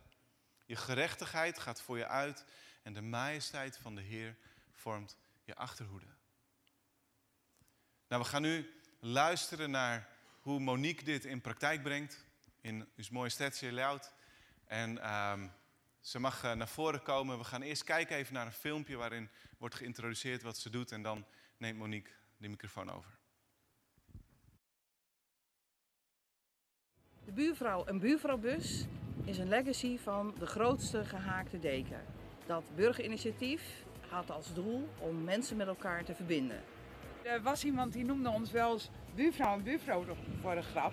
Je 0.66 0.76
gerechtigheid 0.76 1.58
gaat 1.58 1.80
voor 1.80 1.98
je 1.98 2.06
uit 2.06 2.44
en 2.82 2.92
de 2.92 3.02
majesteit 3.02 3.76
van 3.76 3.94
de 3.94 4.02
Heer 4.02 4.36
vormt 4.72 5.16
je 5.42 5.54
achterhoede. 5.54 6.06
Nou, 8.08 8.22
we 8.22 8.28
gaan 8.28 8.42
nu 8.42 8.80
luisteren 9.00 9.70
naar 9.70 10.08
hoe 10.40 10.60
Monique 10.60 11.04
dit 11.04 11.24
in 11.24 11.40
praktijk 11.40 11.82
brengt 11.82 12.24
in 12.60 12.88
uw 12.96 13.04
mooie 13.10 13.30
stedje 13.30 13.72
layout. 13.72 14.12
En 14.64 15.14
um, 15.14 15.52
ze 16.00 16.18
mag 16.18 16.44
uh, 16.44 16.52
naar 16.52 16.68
voren 16.68 17.02
komen. 17.02 17.38
We 17.38 17.44
gaan 17.44 17.62
eerst 17.62 17.84
kijken 17.84 18.16
even 18.16 18.34
naar 18.34 18.46
een 18.46 18.52
filmpje 18.52 18.96
waarin 18.96 19.30
wordt 19.58 19.74
geïntroduceerd 19.74 20.42
wat 20.42 20.58
ze 20.58 20.70
doet. 20.70 20.92
En 20.92 21.02
dan 21.02 21.26
neemt 21.56 21.78
Monique 21.78 22.12
de 22.36 22.48
microfoon 22.48 22.90
over. 22.90 23.18
De 27.24 27.32
buurvrouw 27.32 27.84
en 27.84 27.98
buurvrouwbus 27.98 28.86
is 29.24 29.38
een 29.38 29.48
legacy 29.48 29.98
van 29.98 30.34
de 30.38 30.46
grootste 30.46 31.04
gehaakte 31.04 31.58
deken. 31.58 32.00
Dat 32.46 32.64
burgerinitiatief 32.74 33.84
had 34.08 34.30
als 34.30 34.54
doel 34.54 34.88
om 34.98 35.24
mensen 35.24 35.56
met 35.56 35.66
elkaar 35.66 36.04
te 36.04 36.14
verbinden. 36.14 36.62
Er 37.22 37.42
was 37.42 37.64
iemand 37.64 37.92
die 37.92 38.04
noemde 38.04 38.28
ons 38.28 38.50
wel 38.50 38.72
eens 38.72 38.90
buurvrouw 39.14 39.54
en 39.54 39.62
buurvrouw 39.62 40.04
voor 40.40 40.54
de 40.54 40.62
grap. 40.62 40.92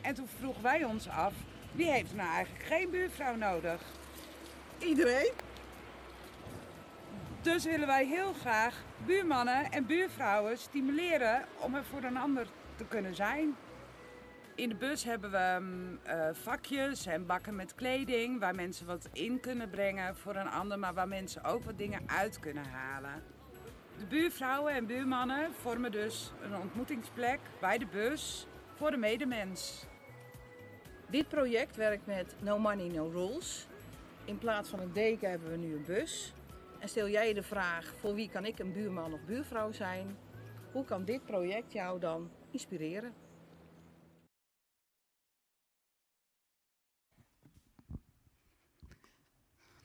En 0.00 0.14
toen 0.14 0.28
vroegen 0.28 0.62
wij 0.62 0.84
ons 0.84 1.08
af, 1.08 1.34
wie 1.72 1.90
heeft 1.90 2.14
nou 2.14 2.28
eigenlijk 2.28 2.64
geen 2.64 2.90
buurvrouw 2.90 3.36
nodig? 3.36 3.82
Iedereen? 4.78 5.32
Dus 7.40 7.64
willen 7.64 7.86
wij 7.86 8.06
heel 8.06 8.32
graag 8.32 8.84
buurmannen 9.06 9.70
en 9.70 9.86
buurvrouwen 9.86 10.58
stimuleren 10.58 11.44
om 11.60 11.74
er 11.74 11.84
voor 11.84 12.02
een 12.02 12.16
ander 12.16 12.46
te 12.76 12.84
kunnen 12.84 13.14
zijn. 13.14 13.56
In 14.58 14.68
de 14.68 14.74
bus 14.74 15.04
hebben 15.04 15.30
we 15.30 15.60
uh, 16.06 16.28
vakjes 16.32 17.06
en 17.06 17.26
bakken 17.26 17.56
met 17.56 17.74
kleding 17.74 18.40
waar 18.40 18.54
mensen 18.54 18.86
wat 18.86 19.08
in 19.12 19.40
kunnen 19.40 19.70
brengen 19.70 20.16
voor 20.16 20.36
een 20.36 20.48
ander, 20.48 20.78
maar 20.78 20.94
waar 20.94 21.08
mensen 21.08 21.44
ook 21.44 21.64
wat 21.64 21.78
dingen 21.78 22.00
uit 22.06 22.38
kunnen 22.38 22.64
halen. 22.64 23.22
De 23.98 24.06
buurvrouwen 24.06 24.72
en 24.72 24.86
buurmannen 24.86 25.52
vormen 25.54 25.92
dus 25.92 26.32
een 26.42 26.56
ontmoetingsplek 26.56 27.38
bij 27.60 27.78
de 27.78 27.86
bus 27.86 28.46
voor 28.74 28.90
de 28.90 28.96
medemens. 28.96 29.86
Dit 31.10 31.28
project 31.28 31.76
werkt 31.76 32.06
met 32.06 32.34
No 32.42 32.58
Money 32.58 32.88
No 32.88 33.08
Rules. 33.08 33.66
In 34.24 34.38
plaats 34.38 34.68
van 34.68 34.80
een 34.80 34.92
deken 34.92 35.30
hebben 35.30 35.50
we 35.50 35.56
nu 35.56 35.74
een 35.74 35.84
bus. 35.84 36.32
En 36.78 36.88
stel 36.88 37.08
jij 37.08 37.32
de 37.32 37.42
vraag: 37.42 37.94
voor 38.00 38.14
wie 38.14 38.30
kan 38.30 38.44
ik 38.44 38.58
een 38.58 38.72
buurman 38.72 39.12
of 39.12 39.24
buurvrouw 39.24 39.72
zijn? 39.72 40.16
Hoe 40.72 40.84
kan 40.84 41.04
dit 41.04 41.24
project 41.24 41.72
jou 41.72 42.00
dan 42.00 42.30
inspireren? 42.50 43.27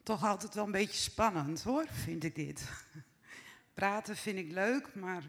Toch 0.03 0.23
altijd 0.23 0.53
wel 0.53 0.65
een 0.65 0.71
beetje 0.71 1.01
spannend 1.01 1.63
hoor, 1.63 1.87
vind 1.87 2.23
ik 2.23 2.35
dit. 2.35 2.69
Praten 3.73 4.15
vind 4.15 4.37
ik 4.37 4.51
leuk, 4.51 4.95
maar 4.95 5.23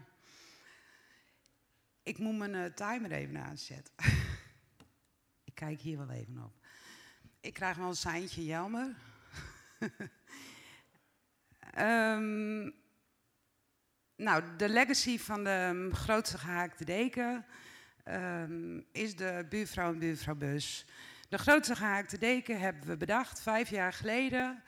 ik 2.03 2.17
moet 2.17 2.37
mijn 2.37 2.53
uh, 2.53 2.65
timer 2.65 3.11
even 3.11 3.43
aanzetten. 3.43 3.93
ik 5.49 5.55
kijk 5.55 5.79
hier 5.79 5.97
wel 5.97 6.09
even 6.09 6.43
op. 6.43 6.53
Ik 7.39 7.53
krijg 7.53 7.77
wel 7.77 7.87
een 7.87 7.95
seintje, 7.95 8.45
jammer. 8.45 8.95
um, 11.77 12.63
nou, 14.25 14.55
de 14.57 14.69
legacy 14.69 15.19
van 15.19 15.43
de 15.43 15.89
grootste 15.91 16.37
gehaakte 16.37 16.85
deken 16.85 17.45
um, 18.05 18.85
is 18.91 19.15
de 19.15 19.45
buurvrouw 19.49 19.91
en 19.91 19.99
buurvrouwbus. 19.99 20.85
De 21.35 21.41
grootste 21.41 21.75
gehaakte 21.75 22.17
deken 22.17 22.59
hebben 22.59 22.87
we 22.87 22.97
bedacht 22.97 23.41
vijf 23.41 23.69
jaar 23.69 23.93
geleden 23.93 24.63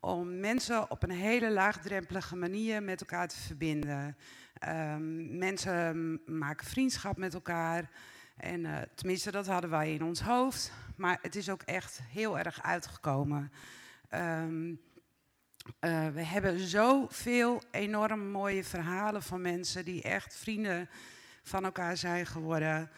om 0.00 0.40
mensen 0.40 0.90
op 0.90 1.02
een 1.02 1.10
hele 1.10 1.50
laagdrempelige 1.50 2.36
manier 2.36 2.82
met 2.82 3.00
elkaar 3.00 3.28
te 3.28 3.36
verbinden. 3.36 4.16
Ehm, 4.58 5.38
mensen 5.38 6.20
maken 6.26 6.66
vriendschap 6.66 7.16
met 7.16 7.34
elkaar. 7.34 7.90
En 8.36 8.60
uh, 8.60 8.78
tenminste, 8.94 9.30
dat 9.30 9.46
hadden 9.46 9.70
wij 9.70 9.94
in 9.94 10.04
ons 10.04 10.20
hoofd. 10.20 10.72
Maar 10.96 11.18
het 11.22 11.36
is 11.36 11.50
ook 11.50 11.62
echt 11.62 12.00
heel 12.08 12.38
erg 12.38 12.62
uitgekomen. 12.62 13.52
Um, 14.14 14.80
uh, 15.80 16.08
we 16.08 16.24
hebben 16.24 16.58
zoveel 16.58 17.62
enorm 17.70 18.30
mooie 18.30 18.64
verhalen 18.64 19.22
van 19.22 19.40
mensen 19.40 19.84
die 19.84 20.02
echt 20.02 20.36
vrienden 20.36 20.88
van 21.42 21.64
elkaar 21.64 21.96
zijn 21.96 22.26
geworden. 22.26 22.90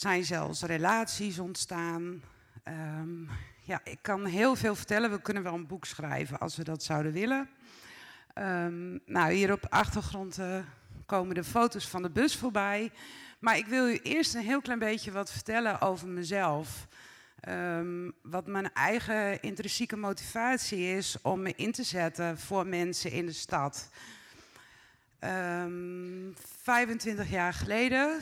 Zijn 0.00 0.24
zelfs 0.24 0.62
relaties 0.62 1.38
ontstaan. 1.38 2.22
Um, 2.68 3.28
ja, 3.62 3.80
ik 3.84 3.98
kan 4.02 4.24
heel 4.24 4.56
veel 4.56 4.74
vertellen. 4.74 5.10
We 5.10 5.22
kunnen 5.22 5.42
wel 5.42 5.54
een 5.54 5.66
boek 5.66 5.84
schrijven 5.84 6.38
als 6.38 6.56
we 6.56 6.64
dat 6.64 6.82
zouden 6.82 7.12
willen. 7.12 7.48
Um, 8.34 9.00
nou, 9.06 9.32
hier 9.32 9.52
op 9.52 9.62
de 9.62 9.70
achtergrond 9.70 10.38
uh, 10.38 10.58
komen 11.06 11.34
de 11.34 11.44
foto's 11.44 11.88
van 11.88 12.02
de 12.02 12.10
bus 12.10 12.36
voorbij. 12.36 12.92
Maar 13.38 13.56
ik 13.56 13.66
wil 13.66 13.88
u 13.88 13.98
eerst 14.02 14.34
een 14.34 14.42
heel 14.44 14.60
klein 14.60 14.78
beetje 14.78 15.12
wat 15.12 15.32
vertellen 15.32 15.80
over 15.80 16.08
mezelf. 16.08 16.86
Um, 17.48 18.12
wat 18.22 18.46
mijn 18.46 18.72
eigen 18.72 19.42
intrinsieke 19.42 19.96
motivatie 19.96 20.96
is 20.96 21.16
om 21.22 21.42
me 21.42 21.52
in 21.56 21.72
te 21.72 21.82
zetten 21.82 22.38
voor 22.38 22.66
mensen 22.66 23.12
in 23.12 23.26
de 23.26 23.32
stad. 23.32 23.88
Um, 25.20 26.34
25 26.62 27.30
jaar 27.30 27.52
geleden 27.54 28.20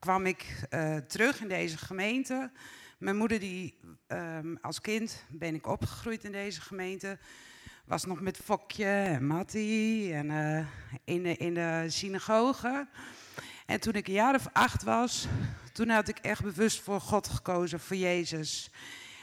kwam 0.00 0.26
ik 0.26 0.66
uh, 0.70 0.96
terug 0.96 1.40
in 1.40 1.48
deze 1.48 1.78
gemeente. 1.78 2.50
Mijn 2.98 3.16
moeder, 3.16 3.40
die, 3.40 3.78
um, 4.08 4.58
als 4.60 4.80
kind 4.80 5.24
ben 5.28 5.54
ik 5.54 5.66
opgegroeid 5.66 6.24
in 6.24 6.32
deze 6.32 6.60
gemeente. 6.60 7.18
Was 7.84 8.04
nog 8.04 8.20
met 8.20 8.36
Fokje 8.36 8.84
en 8.84 9.26
Matti 9.26 10.12
en 10.12 10.26
uh, 10.30 10.66
in, 11.04 11.22
de, 11.22 11.36
in 11.36 11.54
de 11.54 11.84
synagoge. 11.88 12.88
En 13.66 13.80
toen 13.80 13.92
ik 13.92 14.06
een 14.08 14.14
jaar 14.14 14.34
of 14.34 14.48
acht 14.52 14.82
was, 14.82 15.26
toen 15.72 15.88
had 15.88 16.08
ik 16.08 16.18
echt 16.18 16.42
bewust 16.42 16.80
voor 16.80 17.00
God 17.00 17.28
gekozen, 17.28 17.80
voor 17.80 17.96
Jezus. 17.96 18.70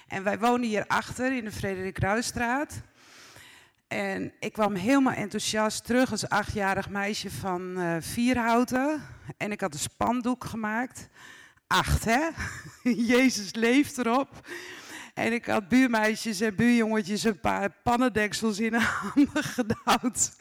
En 0.07 0.23
wij 0.23 0.39
woonden 0.39 0.69
hier 0.69 0.87
achter 0.87 1.37
in 1.37 1.43
de 1.43 1.51
Frederik 1.51 1.97
Ruisstraat. 1.97 2.81
En 3.87 4.33
ik 4.39 4.53
kwam 4.53 4.75
helemaal 4.75 5.13
enthousiast 5.13 5.85
terug 5.85 6.11
als 6.11 6.29
achtjarig 6.29 6.89
meisje 6.89 7.31
van 7.31 7.79
uh, 7.79 7.95
Vierhouten. 7.99 9.01
En 9.37 9.51
ik 9.51 9.61
had 9.61 9.73
een 9.73 9.79
spandoek 9.79 10.43
gemaakt. 10.43 11.07
Acht, 11.67 12.05
hè? 12.05 12.29
Jezus 13.13 13.53
leeft 13.53 13.97
erop. 13.97 14.47
En 15.13 15.33
ik 15.33 15.45
had 15.45 15.67
buurmeisjes 15.67 16.39
en 16.39 16.55
buurjongetjes 16.55 17.23
een 17.23 17.39
paar 17.39 17.71
pannendeksels 17.83 18.59
in 18.59 18.71
de 18.71 18.79
handen 19.13 19.43
gedouwd. 19.43 20.35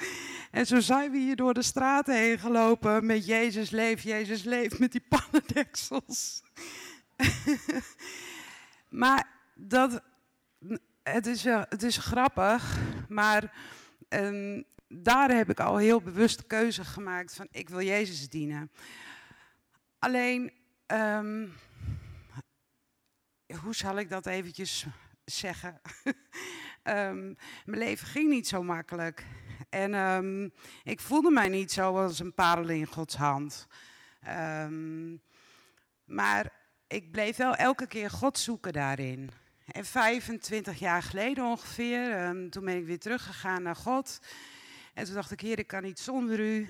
En 0.51 0.67
zo 0.67 0.81
zijn 0.81 1.11
we 1.11 1.19
hier 1.19 1.37
door 1.37 1.55
de 1.55 1.63
straten 1.63 2.15
heen 2.15 2.39
gelopen 2.39 3.07
met 3.07 3.27
Jezus 3.27 3.71
leeft, 3.71 4.03
Jezus 4.03 4.43
leeft, 4.43 4.79
met 4.79 4.93
die 4.93 5.05
pannendeksels. 5.17 6.43
maar 8.89 9.29
dat, 9.55 10.03
het 11.03 11.27
is, 11.27 11.45
het 11.45 11.83
is 11.83 11.97
grappig, 11.97 12.79
maar 13.09 13.53
um, 14.09 14.65
daar 14.89 15.31
heb 15.31 15.51
ik 15.51 15.61
al 15.61 15.77
heel 15.77 16.01
bewust 16.01 16.39
de 16.39 16.45
keuze 16.45 16.85
gemaakt 16.85 17.35
van 17.35 17.49
ik 17.51 17.69
wil 17.69 17.81
Jezus 17.81 18.29
dienen. 18.29 18.71
Alleen, 19.99 20.53
um, 20.87 21.53
hoe 23.63 23.75
zal 23.75 23.99
ik 23.99 24.11
dat 24.11 24.27
eventjes 24.27 24.87
zeggen? 25.25 25.81
um, 26.05 27.37
mijn 27.65 27.79
leven 27.79 28.07
ging 28.07 28.29
niet 28.29 28.49
zo 28.49 28.63
makkelijk. 28.63 29.25
En 29.69 30.53
ik 30.83 31.01
voelde 31.01 31.31
mij 31.31 31.49
niet 31.49 31.73
zo 31.73 32.03
als 32.03 32.19
een 32.19 32.35
parel 32.35 32.69
in 32.69 32.87
Gods 32.87 33.17
hand. 33.17 33.67
Maar 36.05 36.53
ik 36.87 37.11
bleef 37.11 37.37
wel 37.37 37.55
elke 37.55 37.87
keer 37.87 38.11
God 38.11 38.39
zoeken 38.39 38.73
daarin. 38.73 39.31
En 39.67 39.85
25 39.85 40.79
jaar 40.79 41.03
geleden 41.03 41.45
ongeveer, 41.45 42.27
um, 42.27 42.51
toen 42.51 42.65
ben 42.65 42.77
ik 42.77 42.87
weer 42.87 42.99
teruggegaan 42.99 43.63
naar 43.63 43.77
God. 43.77 44.21
En 44.95 45.05
toen 45.05 45.15
dacht 45.15 45.31
ik, 45.31 45.41
Heer, 45.41 45.59
ik 45.59 45.67
kan 45.67 45.83
niet 45.83 45.99
zonder 45.99 46.41
u. 46.41 46.69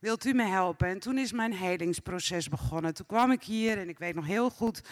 wilt 0.00 0.24
u 0.24 0.32
me 0.32 0.44
helpen? 0.44 0.88
En 0.88 0.98
toen 0.98 1.18
is 1.18 1.32
mijn 1.32 1.52
helingsproces 1.52 2.48
begonnen. 2.48 2.94
Toen 2.94 3.06
kwam 3.06 3.30
ik 3.30 3.42
hier 3.42 3.78
en 3.78 3.88
ik 3.88 3.98
weet 3.98 4.14
nog 4.14 4.26
heel 4.26 4.50
goed 4.50 4.82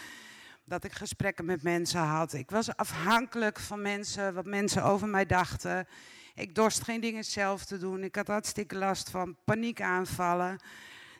dat 0.65 0.83
ik 0.83 0.91
gesprekken 0.91 1.45
met 1.45 1.63
mensen 1.63 1.99
had. 1.99 2.33
Ik 2.33 2.49
was 2.49 2.75
afhankelijk 2.75 3.59
van 3.59 3.81
mensen, 3.81 4.33
wat 4.33 4.45
mensen 4.45 4.83
over 4.83 5.07
mij 5.07 5.25
dachten. 5.25 5.87
Ik 6.35 6.55
dorst 6.55 6.83
geen 6.83 7.01
dingen 7.01 7.23
zelf 7.23 7.65
te 7.65 7.77
doen. 7.77 8.03
Ik 8.03 8.15
had 8.15 8.27
hartstikke 8.27 8.75
last 8.75 9.09
van 9.09 9.35
paniekaanvallen. 9.45 10.59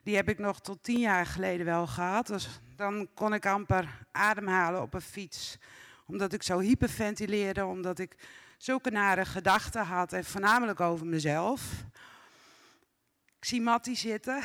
Die 0.05 0.15
heb 0.15 0.29
ik 0.29 0.39
nog 0.39 0.61
tot 0.61 0.83
tien 0.83 0.99
jaar 0.99 1.25
geleden 1.25 1.65
wel 1.65 1.87
gehad. 1.87 2.27
Dus 2.27 2.59
dan 2.75 3.07
kon 3.13 3.33
ik 3.33 3.45
amper 3.45 4.07
ademhalen 4.11 4.81
op 4.81 4.93
een 4.93 5.01
fiets. 5.01 5.57
Omdat 6.07 6.33
ik 6.33 6.43
zo 6.43 6.59
hyperventileerde, 6.59 7.65
omdat 7.65 7.99
ik 7.99 8.15
zulke 8.57 8.89
nare 8.89 9.25
gedachten 9.25 9.85
had. 9.85 10.13
En 10.13 10.25
voornamelijk 10.25 10.79
over 10.79 11.05
mezelf. 11.05 11.83
Ik 13.39 13.45
zie 13.45 13.61
Mattie 13.61 13.95
zitten. 13.95 14.41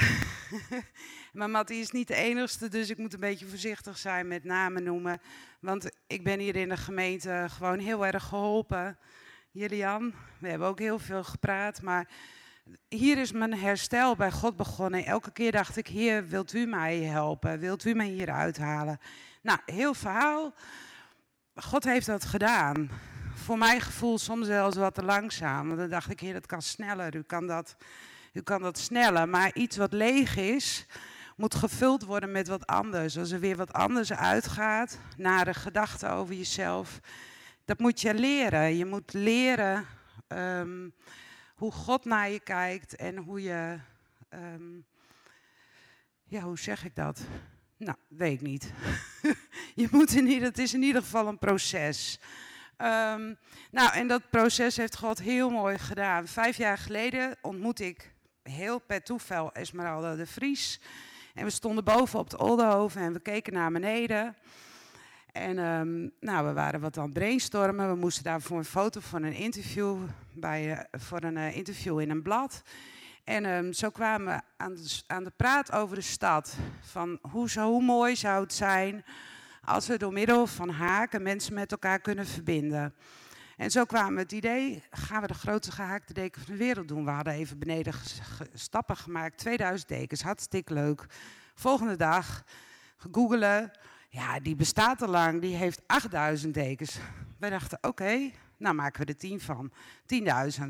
maar 1.33 1.51
Mattie 1.51 1.81
is 1.81 1.91
niet 1.91 2.09
de 2.09 2.15
enigste, 2.15 2.69
dus 2.69 2.91
ik 2.91 2.99
moet 2.99 3.13
een 3.13 3.21
beetje 3.21 3.47
voorzichtig 3.47 3.99
zijn 3.99 4.29
met 4.29 4.45
namen 4.45 4.83
noemen. 4.83 5.21
Want 5.61 5.91
ik 6.07 6.25
ben 6.25 6.39
hier 6.39 6.57
in 6.57 6.69
de 6.69 6.77
gemeente 6.77 7.47
gewoon 7.49 7.79
heel 7.79 8.07
erg 8.07 8.25
geholpen 8.25 8.99
Julian. 9.51 10.15
We 10.39 10.49
hebben 10.49 10.69
ook 10.69 10.79
heel 10.79 10.99
veel 10.99 11.25
gepraat, 11.25 11.83
maar 11.83 12.09
hier 12.89 13.19
is 13.19 13.33
mijn 13.33 13.55
herstel 13.55 14.17
bij 14.17 14.31
God 14.31 14.57
begonnen. 14.57 15.05
Elke 15.05 15.31
keer 15.31 15.53
dacht 15.53 15.77
ik, 15.77 15.87
Heer, 15.87 16.29
wilt 16.29 16.53
u 16.53 16.67
mij 16.67 16.99
helpen? 16.99 17.59
Wilt 17.59 17.85
u 17.85 17.95
mij 17.95 18.07
hier 18.07 18.31
uithalen? 18.31 19.01
Nou, 19.43 19.59
heel 19.67 19.95
verhaal. 19.95 20.55
God 21.55 21.85
heeft 21.85 22.07
dat 22.07 22.25
gedaan. 22.25 22.91
Voor 23.35 23.59
mijn 23.59 23.81
gevoel 23.81 24.19
soms 24.19 24.47
zelfs 24.47 24.77
wat 24.77 24.95
te 24.95 25.05
langzaam. 25.05 25.67
Want 25.67 25.79
dan 25.79 25.89
dacht 25.89 26.11
ik, 26.11 26.21
Heer, 26.21 26.33
dat 26.33 26.47
kan 26.47 26.63
sneller. 26.63 27.17
U 27.17 27.23
kan 27.23 27.47
dat, 27.47 27.77
u 28.33 28.41
kan 28.41 28.63
dat 28.63 28.79
sneller. 28.79 29.29
Maar 29.29 29.55
iets 29.55 29.77
wat 29.77 29.93
leeg 29.93 30.37
is, 30.37 30.87
moet 31.37 31.55
gevuld 31.55 32.05
worden 32.05 32.33
met 32.33 32.49
wat 32.49 32.67
anders. 32.67 33.19
Als 33.19 33.31
er 33.31 33.41
weer 33.41 33.57
wat 33.57 33.73
anders 33.73 34.13
uitgaat, 34.13 34.99
nare 35.17 35.55
gedachten 35.55 36.11
over 36.11 36.35
jezelf 36.35 37.01
dat 37.71 37.79
moet 37.79 38.01
je 38.01 38.15
leren. 38.15 38.77
Je 38.77 38.85
moet 38.85 39.13
leren 39.13 39.87
um, 40.29 40.93
hoe 41.61 41.73
God 41.73 42.05
naar 42.05 42.31
je 42.31 42.41
kijkt 42.41 42.97
en 42.97 43.17
hoe 43.17 43.43
je. 43.43 43.79
Um, 44.35 44.85
ja, 46.25 46.41
hoe 46.41 46.59
zeg 46.59 46.85
ik 46.85 46.95
dat? 46.95 47.21
Nou, 47.77 47.97
weet 48.09 48.33
ik 48.33 48.41
niet. 48.41 48.73
je 49.83 49.89
moet 49.91 50.15
in 50.15 50.27
ieder, 50.27 50.49
het 50.49 50.59
is 50.59 50.75
in 50.75 50.83
ieder 50.83 51.03
geval 51.03 51.27
een 51.27 51.39
proces. 51.39 52.21
Um, 52.79 53.39
nou, 53.71 53.93
en 53.93 54.09
dat 54.09 54.31
proces 54.31 54.77
heeft 54.77 54.97
God 54.97 55.19
heel 55.19 55.51
mooi 55.51 55.79
gedaan. 55.79 56.27
Vijf 56.27 56.57
jaar 56.57 56.79
geleden 56.79 57.37
ontmoet 57.41 57.81
ik 57.81 58.13
heel 58.43 58.79
per 58.79 59.03
toeval 59.03 59.53
Esmeralda 59.53 60.15
de 60.15 60.27
Vries. 60.27 60.81
En 61.35 61.45
we 61.45 61.51
stonden 61.51 61.85
boven 61.85 62.19
op 62.19 62.31
de 62.31 62.39
Oldenhoven 62.39 63.01
en 63.01 63.13
we 63.13 63.21
keken 63.21 63.53
naar 63.53 63.73
beneden. 63.73 64.37
En 65.33 65.59
um, 65.59 66.13
nou, 66.21 66.47
we 66.47 66.53
waren 66.53 66.81
wat 66.81 66.99
aan 66.99 67.05
het 67.05 67.13
brainstormen. 67.13 67.89
We 67.89 67.97
moesten 67.97 68.25
daarvoor 68.25 68.59
een 68.59 68.65
foto 68.65 69.01
van 69.01 69.23
een 69.23 69.33
interview, 69.33 69.97
bij, 70.33 70.71
uh, 70.71 70.79
voor 70.93 71.23
een 71.23 71.37
uh, 71.37 71.57
interview 71.57 72.01
in 72.01 72.11
een 72.11 72.23
blad. 72.23 72.63
En 73.25 73.45
um, 73.45 73.73
zo 73.73 73.91
kwamen 73.91 74.35
we 74.35 74.43
aan 74.57 74.75
de, 74.75 75.03
aan 75.07 75.27
praat 75.37 75.73
over 75.73 75.97
de 75.97 76.03
stad. 76.03 76.57
Van 76.81 77.19
hoe, 77.31 77.61
hoe 77.61 77.83
mooi 77.83 78.17
zou 78.17 78.43
het 78.43 78.55
zijn 78.55 79.05
als 79.65 79.87
we 79.87 79.99
door 79.99 80.13
middel 80.13 80.47
van 80.47 80.69
haken 80.69 81.23
mensen 81.23 81.55
met 81.55 81.73
elkaar 81.73 82.01
kunnen 82.01 82.27
verbinden. 82.27 82.95
En 83.57 83.71
zo 83.71 83.85
kwamen 83.85 84.15
we 84.15 84.21
het 84.21 84.33
idee, 84.33 84.83
gaan 84.91 85.21
we 85.21 85.27
de 85.27 85.35
grootste 85.35 85.73
gehaakte 85.73 86.13
deken 86.13 86.43
van 86.43 86.53
de 86.53 86.59
wereld 86.59 86.89
doen. 86.89 87.05
We 87.05 87.11
hadden 87.11 87.33
even 87.33 87.59
beneden 87.59 87.95
stappen 88.55 88.97
gemaakt, 88.97 89.39
2000 89.39 89.89
dekens, 89.89 90.23
hartstikke 90.23 90.75
leuk. 90.75 91.07
Volgende 91.55 91.97
dag, 91.97 92.45
googelen, 93.13 93.71
ja, 94.13 94.41
die 94.41 94.57
bestaat 94.57 95.03
al 95.03 95.09
lang, 95.09 95.41
die 95.41 95.57
heeft 95.57 95.83
8000 95.87 96.55
dekens. 96.55 96.99
Wij 97.39 97.51
dachten, 97.51 97.79
oké, 97.81 98.31
nou 98.57 98.75
maken 98.75 99.01
we 99.01 99.07
er 99.07 99.19
10 99.19 99.41
van. 99.41 99.73
10.000. 100.59 100.65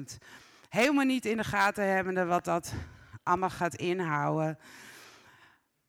Helemaal 0.68 1.05
niet 1.05 1.26
in 1.26 1.37
de 1.37 1.44
gaten 1.44 1.88
hebbende 1.88 2.24
wat 2.24 2.44
dat 2.44 2.72
allemaal 3.22 3.50
gaat 3.50 3.74
inhouden. 3.74 4.59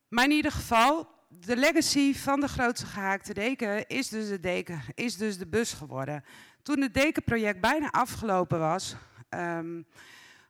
Maar 0.08 0.24
in 0.24 0.30
ieder 0.30 0.52
geval, 0.52 1.08
de 1.28 1.56
legacy 1.56 2.14
van 2.14 2.40
de 2.40 2.48
grootste 2.48 2.86
gehaakte 2.86 3.34
deken 3.34 3.88
is 3.88 4.08
dus 4.08 4.28
de, 4.28 4.40
deken, 4.40 4.82
is 4.94 5.16
dus 5.16 5.38
de 5.38 5.46
bus 5.46 5.72
geworden. 5.72 6.24
Toen 6.62 6.80
het 6.80 6.94
dekenproject 6.94 7.60
bijna 7.60 7.90
afgelopen 7.90 8.58
was, 8.58 8.96
um, 9.30 9.86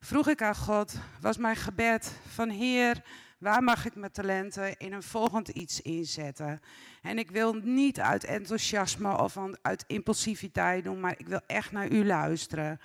vroeg 0.00 0.28
ik 0.28 0.42
aan 0.42 0.56
God, 0.56 0.94
was 1.20 1.36
mijn 1.36 1.56
gebed 1.56 2.12
van 2.28 2.48
Heer, 2.48 3.02
Waar 3.42 3.62
mag 3.62 3.86
ik 3.86 3.94
mijn 3.94 4.12
talenten 4.12 4.76
in 4.78 4.92
een 4.92 5.02
volgend 5.02 5.48
iets 5.48 5.80
inzetten? 5.80 6.60
En 7.02 7.18
ik 7.18 7.30
wil 7.30 7.54
niet 7.54 8.00
uit 8.00 8.24
enthousiasme 8.24 9.18
of 9.18 9.38
uit 9.62 9.84
impulsiviteit 9.86 10.84
doen, 10.84 11.00
maar 11.00 11.14
ik 11.18 11.26
wil 11.26 11.40
echt 11.46 11.72
naar 11.72 11.92
u 11.92 12.06
luisteren. 12.06 12.80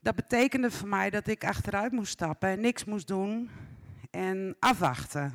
Dat 0.00 0.14
betekende 0.14 0.70
voor 0.70 0.88
mij 0.88 1.10
dat 1.10 1.26
ik 1.26 1.44
achteruit 1.44 1.92
moest 1.92 2.12
stappen 2.12 2.48
en 2.48 2.60
niks 2.60 2.84
moest 2.84 3.06
doen 3.06 3.50
en 4.10 4.56
afwachten. 4.58 5.34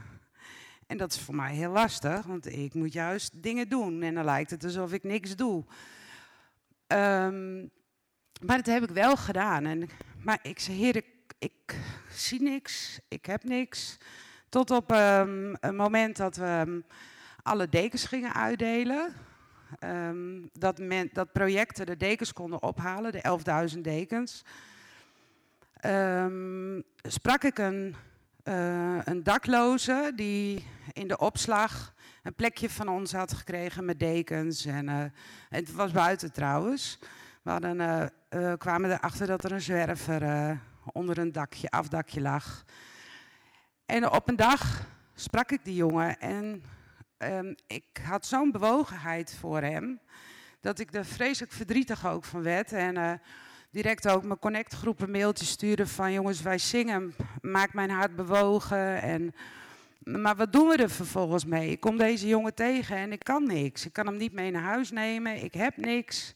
En 0.87 0.97
dat 0.97 1.11
is 1.11 1.19
voor 1.19 1.35
mij 1.35 1.55
heel 1.55 1.71
lastig, 1.71 2.25
want 2.25 2.53
ik 2.53 2.73
moet 2.73 2.93
juist 2.93 3.43
dingen 3.43 3.69
doen 3.69 4.01
en 4.01 4.13
dan 4.13 4.25
lijkt 4.25 4.51
het 4.51 4.63
alsof 4.63 4.93
ik 4.93 5.03
niks 5.03 5.35
doe. 5.35 5.63
Ehm, 6.87 7.59
maar 8.41 8.57
dat 8.57 8.65
heb 8.65 8.83
ik 8.83 8.89
wel 8.89 9.17
gedaan. 9.17 9.65
En, 9.65 9.89
maar 10.23 10.39
ik 10.41 10.59
zei, 10.59 10.77
heer, 10.77 11.03
ik 11.39 11.79
zie 12.09 12.41
niks, 12.41 12.99
ik 13.07 13.25
heb 13.25 13.43
niks. 13.43 13.97
Tot 14.49 14.71
op 14.71 14.91
um, 14.91 15.55
een 15.59 15.75
moment 15.75 16.17
dat 16.17 16.35
we 16.35 16.45
ehm, 16.45 16.79
alle 17.43 17.69
dekens 17.69 18.05
gingen 18.05 18.33
uitdelen. 18.33 19.13
dat, 20.53 20.77
men, 20.77 21.09
dat 21.13 21.31
projecten 21.31 21.85
de 21.85 21.97
dekens 21.97 22.33
konden 22.33 22.63
ophalen, 22.63 23.11
de 23.11 23.69
11.000 23.73 23.79
dekens. 23.79 24.43
sprak 27.01 27.43
ik 27.43 27.57
een, 27.57 27.95
uh, 28.43 28.99
een 29.03 29.23
dakloze 29.23 30.11
die 30.15 30.65
in 30.93 31.07
de 31.07 31.17
opslag 31.17 31.93
een 32.23 32.35
plekje 32.35 32.69
van 32.69 32.87
ons 32.87 33.11
had 33.11 33.33
gekregen 33.33 33.85
met 33.85 33.99
dekens. 33.99 34.65
En 34.65 34.87
uh, 34.87 35.03
het 35.49 35.73
was 35.73 35.91
buiten 35.91 36.31
trouwens. 36.31 36.99
We 37.41 37.49
hadden, 37.51 38.11
uh, 38.29 38.53
kwamen 38.57 38.91
erachter 38.91 39.27
dat 39.27 39.43
er 39.43 39.51
een 39.51 39.61
zwerver 39.61 40.21
onder 40.93 41.17
een 41.17 41.31
dakje, 41.31 41.69
afdakje 41.69 42.21
lag. 42.21 42.65
En 43.85 44.11
op 44.11 44.29
een 44.29 44.35
dag 44.35 44.87
sprak 45.15 45.51
ik 45.51 45.63
die 45.63 45.75
jongen 45.75 46.19
en 46.19 46.63
um, 47.17 47.55
ik 47.67 48.01
had 48.03 48.25
zo'n 48.25 48.51
bewogenheid 48.51 49.35
voor 49.39 49.61
hem, 49.61 49.99
dat 50.61 50.79
ik 50.79 50.93
er 50.93 51.05
vreselijk 51.05 51.51
verdrietig 51.51 52.07
ook 52.07 52.23
van 52.23 52.41
werd. 52.41 52.71
En 52.71 53.21
direct 53.71 54.09
ook 54.09 54.23
mijn 54.23 54.39
connectgroep 54.39 55.01
een 55.01 55.11
mailtje 55.11 55.45
stuurde 55.45 55.87
van 55.87 56.11
jongens, 56.11 56.41
wij 56.41 56.57
zingen, 56.57 57.15
maak 57.41 57.73
mijn 57.73 57.89
hart 57.89 58.15
bewogen. 58.15 59.01
En 59.01 59.33
maar 60.03 60.35
wat 60.35 60.51
doen 60.51 60.67
we 60.67 60.75
er 60.75 60.89
vervolgens 60.89 61.45
mee? 61.45 61.71
Ik 61.71 61.79
kom 61.79 61.97
deze 61.97 62.27
jongen 62.27 62.53
tegen 62.53 62.95
en 62.95 63.11
ik 63.11 63.23
kan 63.23 63.47
niks. 63.47 63.85
Ik 63.85 63.93
kan 63.93 64.05
hem 64.05 64.17
niet 64.17 64.33
mee 64.33 64.51
naar 64.51 64.61
huis 64.61 64.91
nemen. 64.91 65.43
Ik 65.43 65.53
heb 65.53 65.77
niks. 65.77 66.33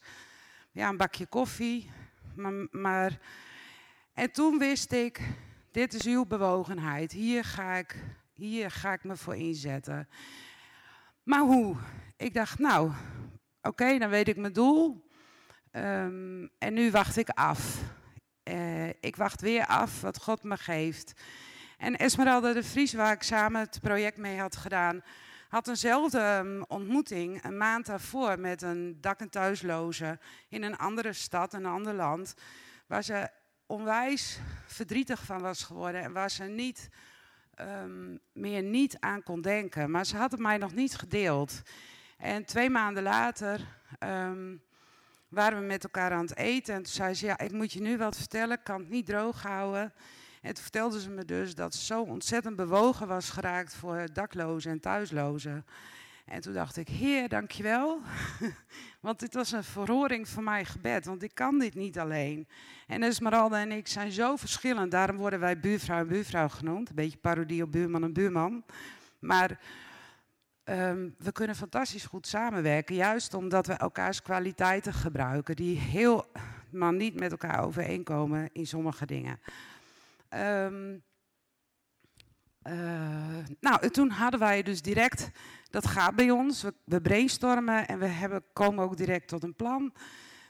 Ja, 0.71 0.89
een 0.89 0.97
bakje 0.97 1.25
koffie. 1.25 1.89
Maar, 2.35 2.67
maar... 2.71 3.19
En 4.13 4.31
toen 4.31 4.57
wist 4.57 4.91
ik, 4.91 5.21
dit 5.71 5.93
is 5.93 6.05
uw 6.05 6.25
bewogenheid. 6.25 7.11
Hier 7.11 7.43
ga 7.43 7.73
ik, 7.73 7.95
hier 8.33 8.71
ga 8.71 8.93
ik 8.93 9.03
me 9.03 9.15
voor 9.15 9.35
inzetten. 9.35 10.09
Maar 11.23 11.39
hoe? 11.39 11.75
Ik 12.17 12.33
dacht, 12.33 12.59
nou, 12.59 12.91
oké, 13.61 13.97
dan 13.97 14.09
weet 14.09 14.27
ik 14.27 14.37
mijn 14.37 14.53
doel. 14.53 15.09
Um, 15.71 16.49
en 16.57 16.73
nu 16.73 16.91
wacht 16.91 17.17
ik 17.17 17.29
af. 17.29 17.81
Uh, 18.43 18.87
ik 18.87 19.15
wacht 19.15 19.41
weer 19.41 19.65
af 19.65 20.01
wat 20.01 20.21
God 20.21 20.43
me 20.43 20.57
geeft. 20.57 21.21
En 21.77 21.95
Esmeralda 21.95 22.53
de 22.53 22.63
Vries, 22.63 22.93
waar 22.93 23.13
ik 23.13 23.23
samen 23.23 23.61
het 23.61 23.79
project 23.81 24.17
mee 24.17 24.39
had 24.39 24.55
gedaan, 24.55 25.01
had 25.49 25.67
eenzelfde 25.67 26.19
ehm, 26.19 26.61
ontmoeting 26.67 27.43
een 27.43 27.57
maand 27.57 27.85
daarvoor 27.85 28.39
met 28.39 28.61
een 28.61 28.97
dak- 29.01 29.19
en 29.19 30.19
in 30.49 30.63
een 30.63 30.77
andere 30.77 31.13
stad, 31.13 31.53
een 31.53 31.65
ander 31.65 31.93
land, 31.93 32.33
waar 32.87 33.03
ze 33.03 33.29
onwijs 33.65 34.39
verdrietig 34.65 35.23
van 35.23 35.41
was 35.41 35.63
geworden 35.63 36.01
en 36.01 36.13
waar 36.13 36.31
ze 36.31 36.43
niet, 36.43 36.89
um, 37.61 38.19
meer 38.31 38.63
niet 38.63 38.97
aan 38.99 39.23
kon 39.23 39.41
denken. 39.41 39.91
Maar 39.91 40.05
ze 40.05 40.17
had 40.17 40.31
het 40.31 40.39
mij 40.39 40.57
nog 40.57 40.73
niet 40.73 40.95
gedeeld. 40.95 41.61
En 42.17 42.45
twee 42.45 42.69
maanden 42.69 43.03
later 43.03 43.59
um, 43.99 44.61
waren 45.27 45.59
we 45.59 45.65
met 45.65 45.83
elkaar 45.83 46.11
aan 46.11 46.25
het 46.25 46.37
eten 46.37 46.75
en 46.75 46.83
toen 46.83 46.93
zei 46.93 47.13
ze, 47.13 47.25
ja, 47.25 47.39
ik 47.39 47.51
moet 47.51 47.73
je 47.73 47.81
nu 47.81 47.97
wat 47.97 48.17
vertellen, 48.17 48.57
ik 48.57 48.63
kan 48.63 48.79
het 48.79 48.89
niet 48.89 49.05
droog 49.05 49.41
houden. 49.41 49.93
En 50.41 50.53
toen 50.53 50.63
vertelde 50.63 51.01
ze 51.01 51.09
me 51.09 51.25
dus 51.25 51.55
dat 51.55 51.75
ze 51.75 51.85
zo 51.85 52.01
ontzettend 52.01 52.55
bewogen 52.55 53.07
was 53.07 53.29
geraakt 53.29 53.75
voor 53.75 54.07
daklozen 54.13 54.71
en 54.71 54.79
thuislozen. 54.79 55.65
En 56.25 56.41
toen 56.41 56.53
dacht 56.53 56.77
ik, 56.77 56.87
Heer, 56.87 57.29
dankjewel. 57.29 57.99
want 59.01 59.19
dit 59.19 59.33
was 59.33 59.51
een 59.51 59.63
verhoring 59.63 60.27
van 60.27 60.43
mijn 60.43 60.65
gebed, 60.65 61.05
want 61.05 61.23
ik 61.23 61.35
kan 61.35 61.59
dit 61.59 61.75
niet 61.75 61.99
alleen. 61.99 62.47
En 62.87 63.03
Esmeralda 63.03 63.59
en 63.59 63.71
ik 63.71 63.87
zijn 63.87 64.11
zo 64.11 64.35
verschillend, 64.35 64.91
daarom 64.91 65.17
worden 65.17 65.39
wij 65.39 65.59
buurvrouw 65.59 65.99
en 65.99 66.07
buurvrouw 66.07 66.47
genoemd. 66.49 66.89
Een 66.89 66.95
beetje 66.95 67.17
parodie 67.17 67.63
op 67.63 67.71
buurman 67.71 68.03
en 68.03 68.13
buurman. 68.13 68.63
Maar 69.19 69.59
um, 70.63 71.15
we 71.17 71.31
kunnen 71.31 71.55
fantastisch 71.55 72.05
goed 72.05 72.27
samenwerken, 72.27 72.95
juist 72.95 73.33
omdat 73.33 73.67
we 73.67 73.73
elkaars 73.73 74.21
kwaliteiten 74.21 74.93
gebruiken, 74.93 75.55
die 75.55 75.77
heel, 75.77 76.25
maar 76.71 76.93
niet 76.93 77.19
met 77.19 77.31
elkaar 77.31 77.63
overeenkomen 77.63 78.49
in 78.51 78.67
sommige 78.67 79.05
dingen. 79.05 79.39
Um, 80.29 81.03
uh, 82.67 82.73
nou, 83.59 83.89
toen 83.89 84.09
hadden 84.09 84.39
wij 84.39 84.63
dus 84.63 84.81
direct, 84.81 85.29
dat 85.69 85.87
gaat 85.87 86.15
bij 86.15 86.31
ons, 86.31 86.61
we, 86.61 86.73
we 86.85 87.01
brainstormen 87.01 87.87
en 87.87 87.99
we 87.99 88.05
hebben, 88.05 88.43
komen 88.53 88.83
ook 88.83 88.97
direct 88.97 89.27
tot 89.27 89.43
een 89.43 89.55
plan. 89.55 89.93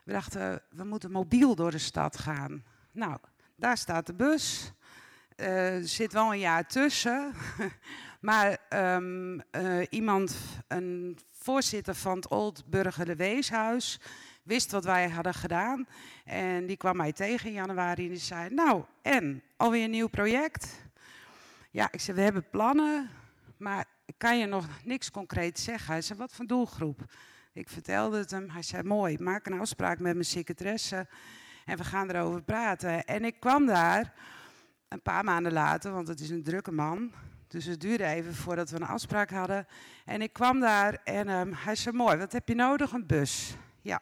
We 0.04 0.12
dachten, 0.12 0.62
we 0.70 0.84
moeten 0.84 1.12
mobiel 1.12 1.56
door 1.56 1.72
de 1.72 1.78
stad 1.78 2.18
gaan. 2.18 2.64
Nou, 2.92 3.18
daar 3.56 3.78
staat 3.78 4.06
de 4.06 4.14
bus. 4.14 4.74
Uh, 5.38 5.76
er 5.76 5.88
zit 5.88 6.14
wel 6.14 6.34
een 6.34 6.40
jaar 6.40 6.68
tussen. 6.68 7.34
maar 8.30 8.58
um, 8.70 9.42
uh, 9.52 9.86
iemand, 9.90 10.36
een 10.68 11.18
voorzitter 11.32 11.96
van 11.96 12.16
het 12.16 12.28
Old 12.28 12.64
Burger 12.66 13.16
Weeshuis, 13.16 14.00
wist 14.44 14.72
wat 14.72 14.84
wij 14.84 15.10
hadden 15.10 15.34
gedaan. 15.34 15.88
En 16.26 16.66
die 16.66 16.78
kwam 16.78 16.98
mij 16.98 17.12
tegen 17.12 17.48
in 17.48 17.54
januari 17.54 18.04
en 18.04 18.10
die 18.10 18.20
zei, 18.20 18.54
nou 18.54 18.84
en, 19.02 19.44
alweer 19.58 19.84
een 19.84 19.90
nieuw 19.90 20.08
project? 20.08 20.82
Ja, 21.74 21.92
ik 21.92 22.00
zei, 22.00 22.18
we 22.18 22.24
hebben 22.24 22.50
plannen, 22.50 23.10
maar 23.58 23.86
ik 24.06 24.14
kan 24.18 24.38
je 24.38 24.46
nog 24.46 24.66
niks 24.84 25.12
concreet 25.12 25.60
zeggen. 25.60 25.92
Hij 25.92 26.02
zei, 26.02 26.20
wat 26.20 26.34
voor 26.34 26.46
doelgroep? 26.46 27.14
Ik 27.54 27.70
vertelde 27.70 28.18
het 28.18 28.32
hem. 28.32 28.50
Hij 28.50 28.62
zei, 28.62 28.84
mooi, 28.84 29.18
maak 29.18 29.46
een 29.46 29.60
afspraak 29.60 30.00
met 30.00 30.14
mijn 30.14 30.26
secretaresse 30.26 31.08
en 31.66 31.78
we 31.78 31.84
gaan 31.84 32.10
erover 32.10 32.44
praten. 32.44 33.06
En 33.06 33.26
ik 33.26 33.40
kwam 33.40 33.66
daar 33.66 34.14
een 34.88 35.02
paar 35.02 35.24
maanden 35.24 35.54
later, 35.54 35.92
want 35.92 36.08
het 36.08 36.20
is 36.20 36.30
een 36.30 36.44
drukke 36.44 36.72
man. 36.72 37.12
Dus 37.48 37.66
het 37.66 37.82
duurde 37.82 38.06
even 38.06 38.36
voordat 38.36 38.70
we 38.70 38.76
een 38.76 38.88
afspraak 38.88 39.30
hadden. 39.30 39.68
En 40.06 40.22
ik 40.22 40.34
kwam 40.34 40.60
daar 40.60 40.94
en 41.04 41.30
um, 41.30 41.54
hij 41.54 41.76
zei, 41.76 41.96
mooi, 41.96 42.18
wat 42.18 42.32
heb 42.32 42.48
je 42.48 42.56
nodig? 42.56 42.92
Een 42.92 43.08
bus. 43.08 43.56
Ja. 43.82 44.02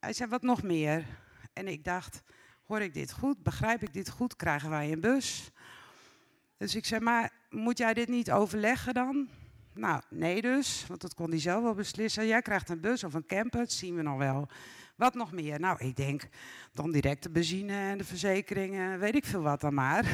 Hij 0.00 0.12
zei, 0.12 0.30
wat 0.30 0.42
nog 0.42 0.62
meer? 0.62 1.04
En 1.52 1.68
ik 1.68 1.84
dacht, 1.84 2.22
hoor 2.64 2.80
ik 2.80 2.94
dit 2.94 3.12
goed? 3.12 3.42
Begrijp 3.42 3.82
ik 3.82 3.92
dit 3.92 4.10
goed? 4.10 4.36
Krijgen 4.36 4.70
wij 4.70 4.92
een 4.92 5.00
bus? 5.00 5.52
Dus 6.58 6.74
ik 6.74 6.86
zei, 6.86 7.00
maar 7.00 7.30
moet 7.50 7.78
jij 7.78 7.94
dit 7.94 8.08
niet 8.08 8.30
overleggen 8.30 8.94
dan? 8.94 9.28
Nou, 9.74 10.02
nee 10.10 10.42
dus, 10.42 10.84
want 10.88 11.00
dat 11.00 11.14
kon 11.14 11.30
hij 11.30 11.40
zelf 11.40 11.62
wel 11.62 11.74
beslissen. 11.74 12.26
Jij 12.26 12.42
krijgt 12.42 12.68
een 12.68 12.80
bus 12.80 13.04
of 13.04 13.14
een 13.14 13.26
camper, 13.26 13.60
dat 13.60 13.72
zien 13.72 13.96
we 13.96 14.02
nog 14.02 14.18
wel. 14.18 14.48
Wat 14.96 15.14
nog 15.14 15.32
meer? 15.32 15.60
Nou, 15.60 15.78
ik 15.78 15.96
denk 15.96 16.28
dan 16.72 16.90
direct 16.90 17.22
de 17.22 17.30
benzine 17.30 17.72
en 17.72 17.98
de 17.98 18.04
verzekeringen, 18.04 18.98
weet 18.98 19.14
ik 19.14 19.24
veel 19.24 19.42
wat 19.42 19.60
dan 19.60 19.74
maar. 19.74 20.04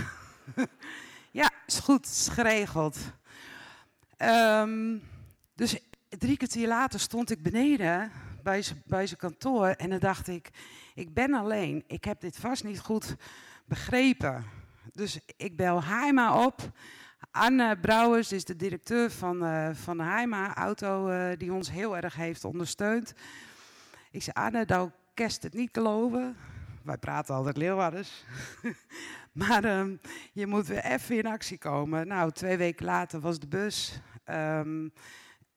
ja, 1.31 1.51
is 1.67 1.79
goed, 1.79 2.07
is 2.07 2.29
geregeld. 2.29 2.99
Um, 4.19 5.03
dus 5.55 5.79
drie 6.09 6.37
kwartier 6.37 6.69
later 6.69 7.01
stond 7.01 7.31
ik 7.31 7.43
beneden 7.43 8.11
bij 8.87 9.07
zijn 9.07 9.17
kantoor 9.17 9.69
en 9.69 9.91
dan 9.91 9.99
dacht 9.99 10.29
ik, 10.29 10.51
ik 10.95 11.15
ben 11.15 11.35
alleen, 11.35 11.85
ik 11.87 12.05
heb 12.05 12.21
dit 12.21 12.37
vast 12.37 12.65
niet 12.65 12.81
goed 12.81 13.17
begrepen. 13.65 14.45
Dus 14.93 15.21
ik 15.37 15.57
bel 15.57 15.83
Haima 15.83 16.45
op. 16.45 16.73
Anne 17.31 17.79
Brouwers 17.79 18.33
is 18.33 18.45
de 18.45 18.57
directeur 18.57 19.11
van, 19.11 19.45
uh, 19.45 19.71
van 19.73 19.99
Haima 19.99 20.55
Auto, 20.55 21.11
uh, 21.11 21.37
die 21.39 21.53
ons 21.53 21.71
heel 21.71 21.97
erg 21.97 22.15
heeft 22.15 22.45
ondersteund. 22.45 23.15
Ik 24.11 24.23
zei, 24.23 24.47
Anne, 24.47 24.65
nou 24.67 24.91
kerst 25.15 25.43
het 25.43 25.55
niet 25.55 25.71
geloven. 25.73 26.37
Wij 26.83 26.97
praten 26.99 27.35
altijd 27.35 27.57
Leeuwarders. 27.57 28.25
maar 29.33 29.65
um, 29.79 30.01
je 30.33 30.47
moet 30.47 30.67
weer 30.67 30.85
even 30.85 31.17
in 31.17 31.27
actie 31.27 31.59
komen. 31.59 32.07
Nou, 32.07 32.31
twee 32.31 32.57
weken 32.57 32.85
later 32.85 33.21
was 33.21 33.39
de 33.39 33.49
bus. 33.49 34.01
Um, 34.31 34.93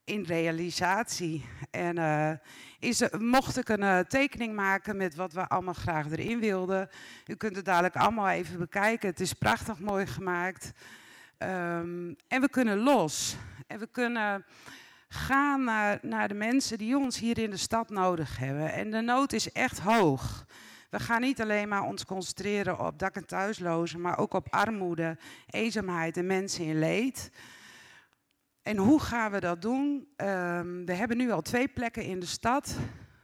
in 0.08 0.24
realisatie. 0.24 1.46
En 1.72 1.98
uh, 1.98 2.32
is, 2.80 3.04
mocht 3.18 3.58
ik 3.58 3.70
een 3.70 3.82
uh, 3.82 4.00
tekening 4.00 4.56
maken 4.56 4.98
met 4.98 5.16
wat 5.16 5.34
we 5.34 5.48
allemaal 5.48 5.74
graag 5.74 6.12
erin 6.12 6.40
wilden. 6.40 6.90
U 7.26 7.36
kunt 7.36 7.56
het 7.56 7.66
dadelijk 7.66 7.96
allemaal 7.96 8.30
even 8.30 8.60
bekijken. 8.60 9.10
Het 9.10 9.20
is 9.20 9.34
prachtig 9.34 9.80
mooi 9.80 10.08
gemaakt. 10.08 10.72
Um, 11.40 12.16
en 12.28 12.42
we 12.42 12.50
kunnen 12.50 12.78
los. 12.78 13.36
En 13.68 13.80
we 13.80 13.88
kunnen 13.92 14.46
gaan 15.08 15.64
naar, 15.64 16.00
naar 16.02 16.28
de 16.28 16.34
mensen 16.34 16.78
die 16.78 16.98
ons 16.98 17.20
hier 17.20 17.38
in 17.38 17.50
de 17.50 17.58
stad 17.58 17.90
nodig 17.90 18.38
hebben. 18.38 18.74
En 18.74 18.92
de 18.92 19.02
nood 19.02 19.34
is 19.34 19.52
echt 19.52 19.80
hoog. 19.80 20.46
We 20.90 21.00
gaan 21.00 21.22
niet 21.22 21.42
alleen 21.42 21.68
maar 21.68 21.84
ons 21.84 22.06
concentreren 22.06 22.80
op 22.80 23.00
dak- 23.00 23.16
en 23.16 23.26
thuislozen, 23.26 24.02
maar 24.02 24.18
ook 24.18 24.34
op 24.34 24.48
armoede, 24.50 25.18
eenzaamheid 25.50 26.18
en 26.18 26.26
mensen 26.26 26.66
in 26.66 26.80
leed. 26.80 27.32
En 28.68 28.78
hoe 28.78 29.00
gaan 29.00 29.32
we 29.32 29.40
dat 29.40 29.62
doen? 29.62 30.08
Ehm, 30.16 30.86
we 30.86 30.94
hebben 30.94 31.18
nu 31.18 31.32
al 31.32 31.42
twee 31.42 31.68
plekken 31.68 32.04
in 32.04 32.20
de 32.20 32.26
stad 32.26 32.76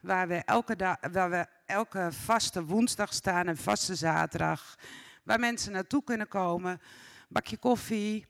waar 0.02 0.28
we 0.28 0.36
elke, 0.36 0.98
waar 1.12 1.30
we 1.30 1.46
elke 1.66 2.08
vaste 2.12 2.66
woensdag 2.66 3.14
staan 3.14 3.48
en 3.48 3.58
vaste 3.58 3.96
zaterdag. 3.96 4.76
Waar 5.24 5.40
mensen 5.40 5.72
naartoe 5.72 6.04
kunnen 6.04 6.28
komen. 6.28 6.82
Bakje 7.30 7.58
koffie. 7.58 8.26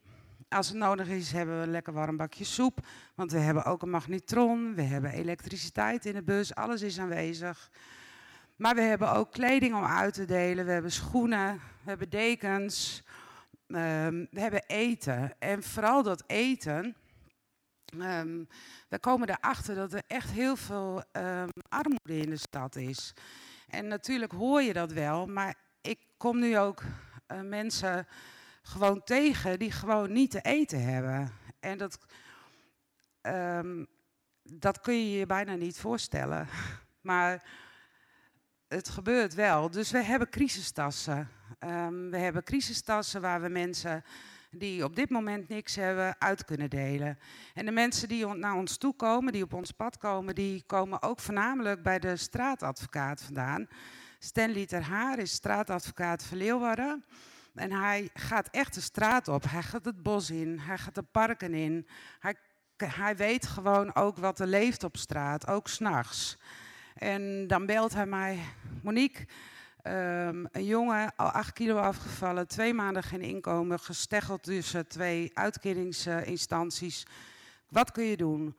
Als 0.49 0.67
het 0.67 0.77
nodig 0.77 1.07
is, 1.07 1.31
hebben 1.31 1.57
we 1.57 1.63
een 1.63 1.71
lekker 1.71 1.93
warm 1.93 2.17
bakje 2.17 2.43
soep. 2.43 2.79
Want 3.15 3.31
we 3.31 3.39
hebben 3.39 3.65
ook 3.65 3.81
een 3.81 3.89
magnetron. 3.89 4.75
We 4.75 4.81
hebben 4.81 5.11
elektriciteit 5.11 6.05
in 6.05 6.13
de 6.13 6.23
bus. 6.23 6.55
Alles 6.55 6.81
is 6.81 6.99
aanwezig. 6.99 7.71
Maar 8.55 8.75
we 8.75 8.81
hebben 8.81 9.13
ook 9.13 9.31
kleding 9.31 9.75
om 9.75 9.85
uit 9.85 10.13
te 10.13 10.25
delen. 10.25 10.65
We 10.65 10.71
hebben 10.71 10.91
schoenen. 10.91 11.53
We 11.55 11.89
hebben 11.89 12.09
dekens. 12.09 13.03
Ehm, 13.67 14.25
we 14.31 14.39
hebben 14.39 14.63
eten. 14.67 15.39
En 15.39 15.63
vooral 15.63 16.03
dat 16.03 16.23
eten. 16.27 16.95
Um, 18.01 18.47
we 18.87 18.99
komen 18.99 19.29
erachter 19.29 19.75
dat 19.75 19.93
er 19.93 20.03
echt 20.07 20.29
heel 20.29 20.55
veel 20.55 21.03
um, 21.11 21.49
armoede 21.69 22.17
in 22.17 22.29
de 22.29 22.37
stad 22.37 22.75
is. 22.75 23.13
En 23.67 23.87
natuurlijk 23.87 24.31
hoor 24.31 24.61
je 24.61 24.73
dat 24.73 24.91
wel, 24.91 25.25
maar 25.25 25.55
ik 25.81 25.99
kom 26.17 26.39
nu 26.39 26.57
ook 26.57 26.81
uh, 27.27 27.41
mensen 27.41 28.07
gewoon 28.61 29.03
tegen 29.03 29.59
die 29.59 29.71
gewoon 29.71 30.11
niet 30.11 30.31
te 30.31 30.41
eten 30.41 30.83
hebben. 30.83 31.31
En 31.59 31.77
dat, 31.77 31.97
um, 33.21 33.87
dat 34.43 34.79
kun 34.79 34.93
je 34.93 35.17
je 35.17 35.25
bijna 35.25 35.55
niet 35.55 35.79
voorstellen. 35.79 36.47
Maar 37.01 37.43
het 38.67 38.89
gebeurt 38.89 39.33
wel. 39.33 39.69
Dus 39.69 39.91
we 39.91 40.03
hebben 40.03 40.29
crisistassen. 40.29 41.29
We 42.09 42.17
hebben 42.17 42.43
crisistassen 42.43 43.21
waar 43.21 43.41
we 43.41 43.49
mensen 43.49 44.03
die 44.55 44.83
op 44.83 44.95
dit 44.95 45.09
moment 45.09 45.47
niks 45.47 45.75
hebben 45.75 46.15
uit 46.19 46.45
kunnen 46.45 46.69
delen. 46.69 47.19
En 47.53 47.65
de 47.65 47.71
mensen 47.71 48.07
die 48.07 48.27
naar 48.27 48.55
ons 48.55 48.77
toe 48.77 48.95
komen, 48.95 49.33
die 49.33 49.43
op 49.43 49.53
ons 49.53 49.71
pad 49.71 49.97
komen, 49.97 50.35
die 50.35 50.63
komen 50.65 51.01
ook 51.01 51.19
voornamelijk 51.19 51.83
bij 51.83 51.99
de 51.99 52.15
straatadvocaat 52.15 53.21
vandaan. 53.21 53.67
Stanley 54.19 54.65
Ter 54.65 54.83
Haar 54.83 55.19
is 55.19 55.31
straatadvocaat 55.31 56.23
van 56.23 56.37
Leeuwarden. 56.37 57.05
En 57.55 57.71
hij 57.71 58.09
gaat 58.13 58.47
echt 58.51 58.73
de 58.73 58.81
straat 58.81 59.27
op. 59.27 59.43
Hij 59.49 59.63
gaat 59.63 59.85
het 59.85 60.03
bos 60.03 60.29
in. 60.29 60.59
Hij 60.59 60.77
gaat 60.77 60.95
de 60.95 61.03
parken 61.03 61.53
in. 61.53 61.87
Hij, 62.19 62.35
hij 62.77 63.15
weet 63.15 63.45
gewoon 63.45 63.95
ook 63.95 64.17
wat 64.17 64.39
er 64.39 64.47
leeft 64.47 64.83
op 64.83 64.97
straat, 64.97 65.47
ook 65.47 65.67
s'nachts. 65.67 66.37
En 66.93 67.47
dan 67.47 67.65
belt 67.65 67.93
hij 67.93 68.05
mij, 68.05 68.39
Monique, 68.81 69.25
um, 69.83 70.47
een 70.51 70.65
jongen, 70.65 71.15
al 71.15 71.29
acht 71.29 71.53
kilo 71.53 71.77
afgevallen, 71.77 72.47
twee 72.47 72.73
maanden 72.73 73.03
geen 73.03 73.21
inkomen, 73.21 73.79
gesteggeld 73.79 74.43
tussen 74.43 74.87
twee 74.87 75.31
uitkeringsinstanties. 75.33 77.05
Wat 77.69 77.91
kun 77.91 78.03
je 78.03 78.17
doen? 78.17 78.57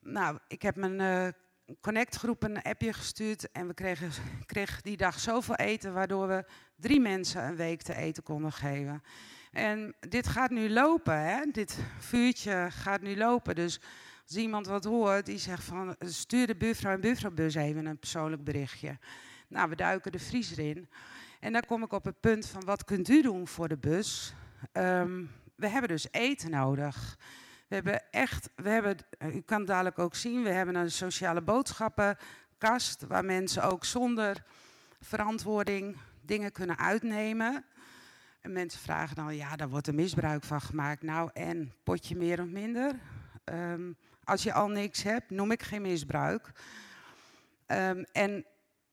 Nou, 0.00 0.38
ik 0.48 0.62
heb 0.62 0.76
mijn 0.76 1.00
uh, 1.00 1.32
connectgroep 1.80 2.42
een 2.42 2.62
appje 2.62 2.92
gestuurd 2.92 3.50
en 3.50 3.66
we 3.66 3.74
kregen, 3.74 4.10
kregen 4.46 4.82
die 4.82 4.96
dag 4.96 5.20
zoveel 5.20 5.54
eten, 5.54 5.92
waardoor 5.92 6.28
we 6.28 6.44
drie 6.76 7.00
mensen 7.00 7.44
een 7.44 7.56
week 7.56 7.82
te 7.82 7.94
eten 7.94 8.22
konden 8.22 8.52
geven. 8.52 9.02
En 9.50 9.94
dit 10.00 10.26
gaat 10.26 10.50
nu 10.50 10.70
lopen, 10.70 11.20
hè? 11.20 11.44
dit 11.52 11.78
vuurtje 11.98 12.66
gaat 12.70 13.00
nu 13.00 13.16
lopen. 13.16 13.54
Dus 13.54 13.80
als 14.26 14.36
iemand 14.36 14.66
wat 14.66 14.84
hoort, 14.84 15.26
die 15.26 15.38
zegt 15.38 15.64
van 15.64 15.96
stuur 15.98 16.46
de 16.46 16.56
buurvrouw 16.56 16.92
en 16.92 17.00
buurvrouwbus 17.00 17.54
even 17.54 17.86
een 17.86 17.98
persoonlijk 17.98 18.44
berichtje. 18.44 18.98
Nou, 19.48 19.68
we 19.68 19.76
duiken 19.76 20.12
de 20.12 20.18
vriezer 20.18 20.58
in. 20.58 20.88
En 21.40 21.52
dan 21.52 21.62
kom 21.66 21.82
ik 21.82 21.92
op 21.92 22.04
het 22.04 22.20
punt 22.20 22.46
van 22.46 22.64
wat 22.64 22.84
kunt 22.84 23.08
u 23.08 23.22
doen 23.22 23.48
voor 23.48 23.68
de 23.68 23.76
bus? 23.76 24.34
Um, 24.72 25.30
we 25.54 25.68
hebben 25.68 25.88
dus 25.88 26.08
eten 26.10 26.50
nodig. 26.50 27.18
We 27.68 27.74
hebben 27.74 28.10
echt, 28.10 28.50
we 28.54 28.68
hebben, 28.68 28.96
u 29.18 29.40
kan 29.40 29.58
het 29.58 29.66
dadelijk 29.66 29.98
ook 29.98 30.14
zien, 30.14 30.42
we 30.42 30.48
hebben 30.48 30.74
een 30.74 30.90
sociale 30.90 31.42
boodschappenkast 31.42 33.06
waar 33.08 33.24
mensen 33.24 33.62
ook 33.62 33.84
zonder 33.84 34.44
verantwoording 35.00 35.96
dingen 36.20 36.52
kunnen 36.52 36.78
uitnemen. 36.78 37.64
En 38.40 38.52
mensen 38.52 38.80
vragen 38.80 39.16
dan, 39.16 39.36
ja, 39.36 39.56
daar 39.56 39.68
wordt 39.68 39.86
er 39.86 39.94
misbruik 39.94 40.44
van 40.44 40.60
gemaakt. 40.60 41.02
Nou, 41.02 41.30
en 41.32 41.72
potje 41.82 42.16
meer 42.16 42.40
of 42.40 42.48
minder? 42.48 42.94
Um, 43.44 43.96
als 44.24 44.42
je 44.42 44.52
al 44.52 44.68
niks 44.68 45.02
hebt, 45.02 45.30
noem 45.30 45.50
ik 45.50 45.62
geen 45.62 45.82
misbruik. 45.82 46.52
Um, 47.66 48.04
en 48.12 48.44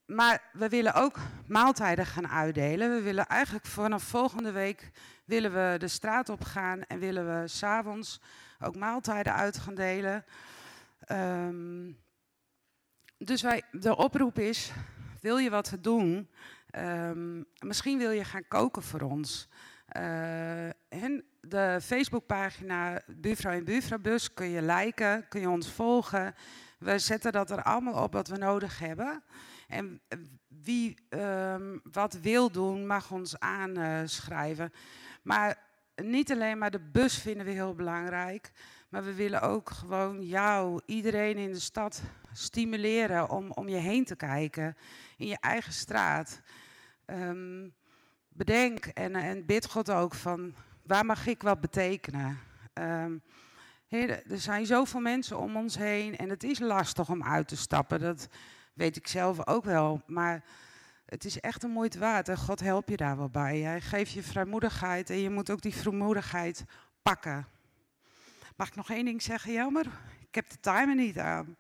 maar 0.06 0.50
we 0.54 0.70
willen 0.70 0.94
ook 0.94 1.18
maaltijden 1.48 2.06
gaan 2.06 2.28
uitdelen. 2.28 2.96
We 2.96 3.02
willen 3.02 3.28
eigenlijk 3.28 3.66
vanaf 3.66 4.04
volgende 4.04 4.52
week 4.52 4.92
willen 5.26 5.54
we 5.54 5.78
de 5.80 5.88
straat 5.88 6.30
op 6.30 6.44
gaan 6.44 6.84
en 6.84 7.00
willen 7.00 7.42
we 7.42 7.48
s'avonds 7.48 8.22
ook 8.60 8.76
maaltijden 8.76 9.34
uit 9.34 9.58
gaan 9.58 9.76
delen. 9.76 10.26
Um, 11.12 11.98
dus 13.18 13.42
wij, 13.42 13.64
de 13.72 13.96
oproep 13.96 14.40
is, 14.40 14.72
wil 15.22 15.38
je 15.38 15.50
wat 15.50 15.76
doen? 15.80 16.30
Um, 16.78 17.46
misschien 17.60 17.98
wil 17.98 18.12
je 18.12 18.24
gaan 18.24 18.48
koken 18.48 18.84
voor 18.84 19.02
ons. 19.02 19.48
Uh, 19.98 20.66
en 20.90 21.26
de 21.42 21.80
Facebookpagina 21.82 23.02
Buurvrouw 23.08 23.54
en 23.54 23.64
Buurvrouwbus 23.64 24.34
kun 24.34 24.50
je 24.50 24.62
liken, 24.62 25.28
kun 25.28 25.42
je 25.42 25.50
ons 25.50 25.72
volgen. 25.72 26.36
We 26.80 27.00
zetten 27.00 27.32
dat 27.32 27.52
er 27.52 27.64
allemaal 27.64 28.04
op 28.04 28.14
wat 28.14 28.28
we 28.28 28.38
nodig 28.38 28.80
hebben. 28.80 29.24
En 29.74 30.02
wie 30.48 30.98
um, 31.10 31.82
wat 31.92 32.14
wil 32.14 32.52
doen, 32.52 32.88
mag 32.88 33.12
ons 33.12 33.40
aanschrijven. 33.40 34.72
maar 35.22 35.72
niet 35.96 36.32
alleen 36.32 36.58
maar 36.58 36.72
de 36.72 36.90
bus 36.92 37.18
vinden 37.18 37.46
we 37.46 37.52
heel 37.52 37.76
belangrijk. 37.76 38.52
Maar 38.90 39.04
we 39.04 39.14
willen 39.14 39.42
ook 39.42 39.70
gewoon 39.70 40.26
jou, 40.26 40.82
iedereen 40.86 41.38
in 41.38 41.52
de 41.52 41.60
stad, 41.60 42.02
stimuleren 42.34 43.30
om 43.30 43.52
om 43.52 43.70
je 43.70 43.76
heen 43.76 44.06
te 44.06 44.16
kijken. 44.16 44.78
In 45.18 45.28
je 45.28 45.38
eigen 45.40 45.74
straat. 45.74 46.42
Um, 47.06 47.74
bedenk 48.30 48.86
en, 48.86 49.16
en 49.16 49.46
bid 49.46 49.66
God 49.66 49.92
ook 49.92 50.14
van 50.14 50.56
waar 50.84 51.06
mag 51.06 51.28
ik 51.28 51.42
wat 51.42 51.62
betekenen. 51.62 52.40
Um, 52.74 53.22
er 53.90 54.40
zijn 54.40 54.66
zoveel 54.66 55.00
mensen 55.00 55.38
om 55.38 55.56
ons 55.56 55.78
heen 55.78 56.18
en 56.18 56.30
het 56.30 56.44
is 56.44 56.60
lastig 56.60 57.10
om 57.10 57.24
uit 57.24 57.48
te 57.48 57.58
stappen. 57.58 58.00
Dat, 58.00 58.28
weet 58.74 58.96
ik 58.96 59.08
zelf 59.08 59.48
ook 59.48 59.66
wel. 59.66 60.02
Maar 60.06 60.44
het 61.06 61.26
is 61.26 61.40
echt 61.40 61.64
een 61.64 61.72
moeite 61.72 62.00
waard 62.00 62.30
en 62.30 62.38
God 62.38 62.60
helpt 62.60 62.90
je 62.90 62.98
daar 62.98 63.18
wel 63.18 63.30
bij. 63.30 63.60
Hij 63.60 63.82
geeft 63.82 64.12
je 64.12 64.24
vrijmoedigheid 64.24 65.10
en 65.10 65.20
je 65.20 65.30
moet 65.30 65.50
ook 65.50 65.62
die 65.62 65.76
vrijmoedigheid 65.76 66.64
pakken. 67.02 67.48
Mag 68.56 68.68
ik 68.68 68.76
nog 68.76 68.90
één 68.90 69.06
ding 69.06 69.22
zeggen, 69.22 69.54
Jammer? 69.54 69.86
Ik 70.28 70.36
heb 70.36 70.50
de 70.50 70.60
timer 70.60 70.96
niet 70.96 71.20
aan. 71.20 71.58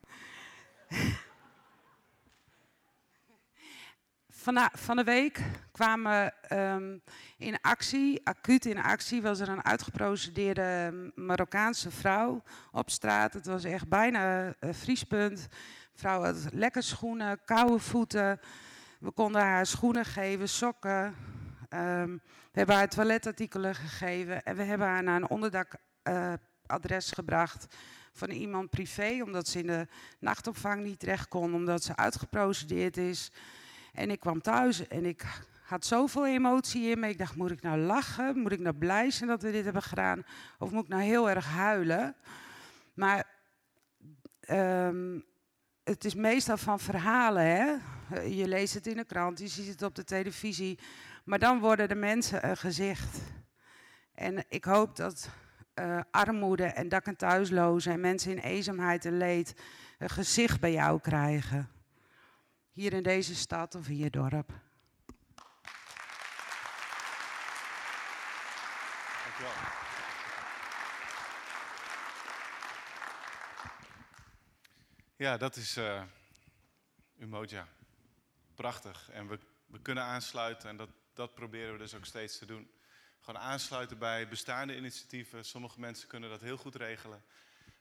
Van, 4.30 4.70
van 4.74 4.96
de 4.96 5.04
week 5.04 5.42
kwamen 5.72 6.34
um, 6.52 7.02
in 7.38 7.62
actie, 7.62 8.28
acuut 8.28 8.66
in 8.66 8.82
actie, 8.82 9.22
was 9.22 9.40
er 9.40 9.50
een 9.50 9.64
uitgeprocedeerde 9.64 10.94
Marokkaanse 11.16 11.92
vrouw 11.92 12.44
op 12.72 12.90
straat. 12.90 13.34
Het 13.34 13.46
was 13.46 13.64
echt 13.64 13.88
bijna 13.88 14.46
een 14.46 14.56
uh, 14.60 14.74
vriespunt 14.74 15.48
vrouw 15.96 16.24
had 16.24 16.36
lekker 16.52 16.84
schoenen, 16.84 17.40
koude 17.46 17.80
voeten. 17.80 18.40
We 19.00 19.12
konden 19.12 19.42
haar 19.42 19.66
schoenen 19.66 20.06
geven, 20.06 20.50
sokken. 20.50 21.16
Um, 21.70 22.22
we 22.52 22.60
hebben 22.60 22.76
haar 22.76 22.90
toiletartikelen 22.90 23.76
gegeven. 23.76 24.44
En 24.44 24.56
we 24.56 24.64
hebben 24.64 24.88
haar 24.88 25.04
naar 25.04 25.16
een 25.16 25.30
onderdakadres 25.30 27.08
uh, 27.10 27.14
gebracht 27.14 27.76
van 28.12 28.30
iemand 28.30 28.70
privé. 28.70 29.22
Omdat 29.24 29.48
ze 29.48 29.60
in 29.60 29.68
de 29.68 29.88
nachtopvang 30.20 30.84
niet 30.84 31.00
terecht 31.00 31.28
kon, 31.28 31.54
omdat 31.54 31.84
ze 31.84 31.96
uitgeprocedeerd 31.96 32.98
is. 32.98 33.32
En 33.94 34.12
ik 34.12 34.20
kwam 34.20 34.42
thuis 34.42 34.88
en 34.88 35.06
ik 35.06 35.26
had 35.64 35.86
zoveel 35.86 36.26
emotie 36.26 36.90
in 36.90 37.00
me. 37.00 37.10
Ik 37.10 37.18
dacht, 37.18 37.36
moet 37.36 37.52
ik 37.52 37.62
nou 37.62 37.80
lachen? 37.80 38.40
Moet 38.40 38.52
ik 38.52 38.60
nou 38.60 38.76
blij 38.76 39.12
zijn 39.12 39.30
dat 39.30 39.42
we 39.42 39.52
dit 39.52 39.64
hebben 39.64 39.84
gedaan? 39.84 40.24
Of 40.58 40.72
moet 40.72 40.84
ik 40.84 40.90
nou 40.90 41.02
heel 41.02 41.30
erg 41.30 41.46
huilen? 41.46 42.16
Maar 42.94 43.26
um, 44.50 45.26
het 45.84 46.06
is 46.06 46.14
meestal 46.14 46.58
van 46.58 46.80
verhalen, 46.80 47.44
hè? 47.44 47.76
Je 48.22 48.48
leest 48.48 48.74
het 48.74 48.88
in 48.88 48.96
de 48.96 49.06
krant, 49.06 49.40
je 49.40 49.48
ziet 49.48 49.68
het 49.68 49.82
op 49.82 49.96
de 49.96 50.04
televisie. 50.04 50.80
Maar 51.24 51.40
dan 51.40 51.60
worden 51.60 51.88
de 51.88 51.96
mensen 51.96 52.50
een 52.50 52.58
gezicht. 52.58 53.18
En 54.14 54.46
ik 54.50 54.66
hoop 54.66 54.96
dat 54.96 55.30
uh, 55.76 56.00
armoede 56.12 56.66
en 56.66 56.90
dak- 56.90 57.06
en 57.06 57.16
thuislozen 57.16 57.92
en 57.92 58.00
mensen 58.00 58.32
in 58.32 58.38
eenzaamheid 58.38 59.06
en 59.06 59.18
leed 59.18 59.62
een 59.98 60.10
gezicht 60.10 60.60
bij 60.60 60.72
jou 60.72 61.00
krijgen. 61.00 61.70
Hier 62.72 62.94
in 62.94 63.04
deze 63.04 63.36
stad 63.36 63.76
of 63.76 63.88
in 63.88 63.98
je 63.98 64.10
dorp. 64.10 64.52
Dankjewel. 69.24 69.52
Ja, 75.24 75.38
dat 75.38 75.56
is 75.56 75.78
uh, 75.78 76.04
Umoja. 77.18 77.68
Prachtig. 78.56 79.10
En 79.12 79.28
we 79.28 79.40
we 79.66 79.80
kunnen 79.82 80.04
aansluiten 80.04 80.70
en 80.70 80.78
dat, 80.78 80.90
dat 81.14 81.34
proberen 81.34 81.72
we 81.72 81.78
dus 81.78 81.96
ook 81.96 82.06
steeds 82.06 82.38
te 82.38 82.46
doen. 82.46 82.72
Gewoon 83.20 83.42
aansluiten 83.42 83.98
bij 83.98 84.28
bestaande 84.28 84.78
initiatieven. 84.78 85.46
Sommige 85.46 85.80
mensen 85.80 86.08
kunnen 86.08 86.30
dat 86.30 86.42
heel 86.42 86.58
goed 86.58 86.76
regelen. 86.76 87.24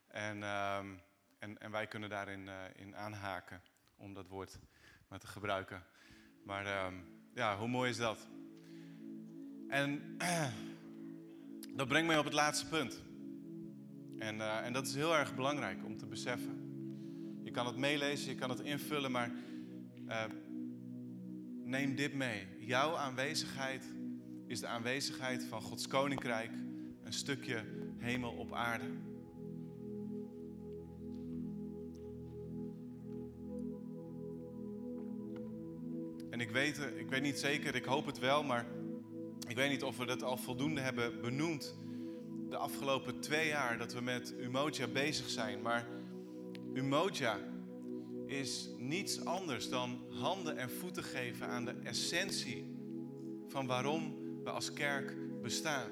En, 0.07 0.43
ehm, 0.43 0.95
en, 1.39 1.59
en, 1.59 1.71
wij 1.71 1.87
kunnen 1.87 2.09
daarin 2.09 2.47
uh, 2.47 2.55
in 2.75 2.97
aanhaken 2.97 3.63
om 3.97 4.15
dat 4.15 4.29
woord 4.29 4.59
maar 5.09 5.19
te 5.19 5.27
gebruiken. 5.27 5.85
Maar 6.45 6.67
ehm, 6.67 6.95
ja, 7.35 7.57
hoe 7.57 7.69
mooi 7.69 7.91
is 7.91 7.97
dat? 7.97 8.29
En 9.69 10.17
dat 11.79 11.89
brengt 11.89 12.07
mij 12.07 12.19
op 12.19 12.25
het 12.25 12.35
laatste 12.35 12.67
punt. 12.67 13.03
En, 14.19 14.37
uh, 14.37 14.65
en 14.65 14.73
dat 14.73 14.87
is 14.87 14.95
heel 14.95 15.17
erg 15.17 15.35
belangrijk 15.35 15.85
om 15.85 15.99
te 15.99 16.07
beseffen. 16.07 16.62
Kan 17.53 17.67
het 17.67 17.77
meelezen, 17.77 18.31
je 18.31 18.39
kan 18.39 18.51
het 18.51 18.61
invullen, 18.61 19.11
maar 19.11 19.31
uh, 20.09 20.25
neem 21.65 21.95
dit 21.95 22.15
mee. 22.15 22.47
Jouw 22.59 22.97
aanwezigheid 22.97 23.85
is 24.47 24.61
de 24.61 24.67
aanwezigheid 24.67 25.45
van 25.45 25.63
Gods 25.63 25.87
koninkrijk, 25.87 26.51
een 27.03 27.13
stukje 27.13 27.65
hemel 27.99 28.33
op 28.33 28.53
aarde. 28.53 28.85
En 36.31 36.41
ik 36.41 36.51
weet, 36.51 36.79
ik 36.97 37.09
weet 37.09 37.23
niet 37.23 37.39
zeker, 37.39 37.75
ik 37.75 37.85
hoop 37.85 38.07
het 38.07 38.19
wel, 38.19 38.43
maar 38.43 38.67
ik 39.49 39.57
weet 39.57 39.71
niet 39.71 39.83
of 39.83 39.97
we 39.97 40.07
dat 40.07 40.23
al 40.23 40.37
voldoende 40.37 40.81
hebben 40.81 41.21
benoemd 41.21 41.75
de 42.49 42.57
afgelopen 42.57 43.21
twee 43.21 43.49
jaar 43.49 43.79
dat 43.79 43.93
we 43.93 44.01
met 44.01 44.35
Umoja 44.39 44.87
bezig 44.87 45.29
zijn. 45.29 45.63
Maar 45.63 45.87
Umoja 46.75 47.39
is 48.27 48.69
niets 48.79 49.25
anders 49.25 49.69
dan 49.69 50.01
handen 50.09 50.57
en 50.57 50.71
voeten 50.71 51.05
geven 51.05 51.47
aan 51.47 51.65
de 51.65 51.75
essentie 51.85 52.77
van 53.49 53.67
waarom 53.67 54.15
we 54.45 54.51
als 54.51 54.73
kerk 54.73 55.17
bestaan. 55.43 55.91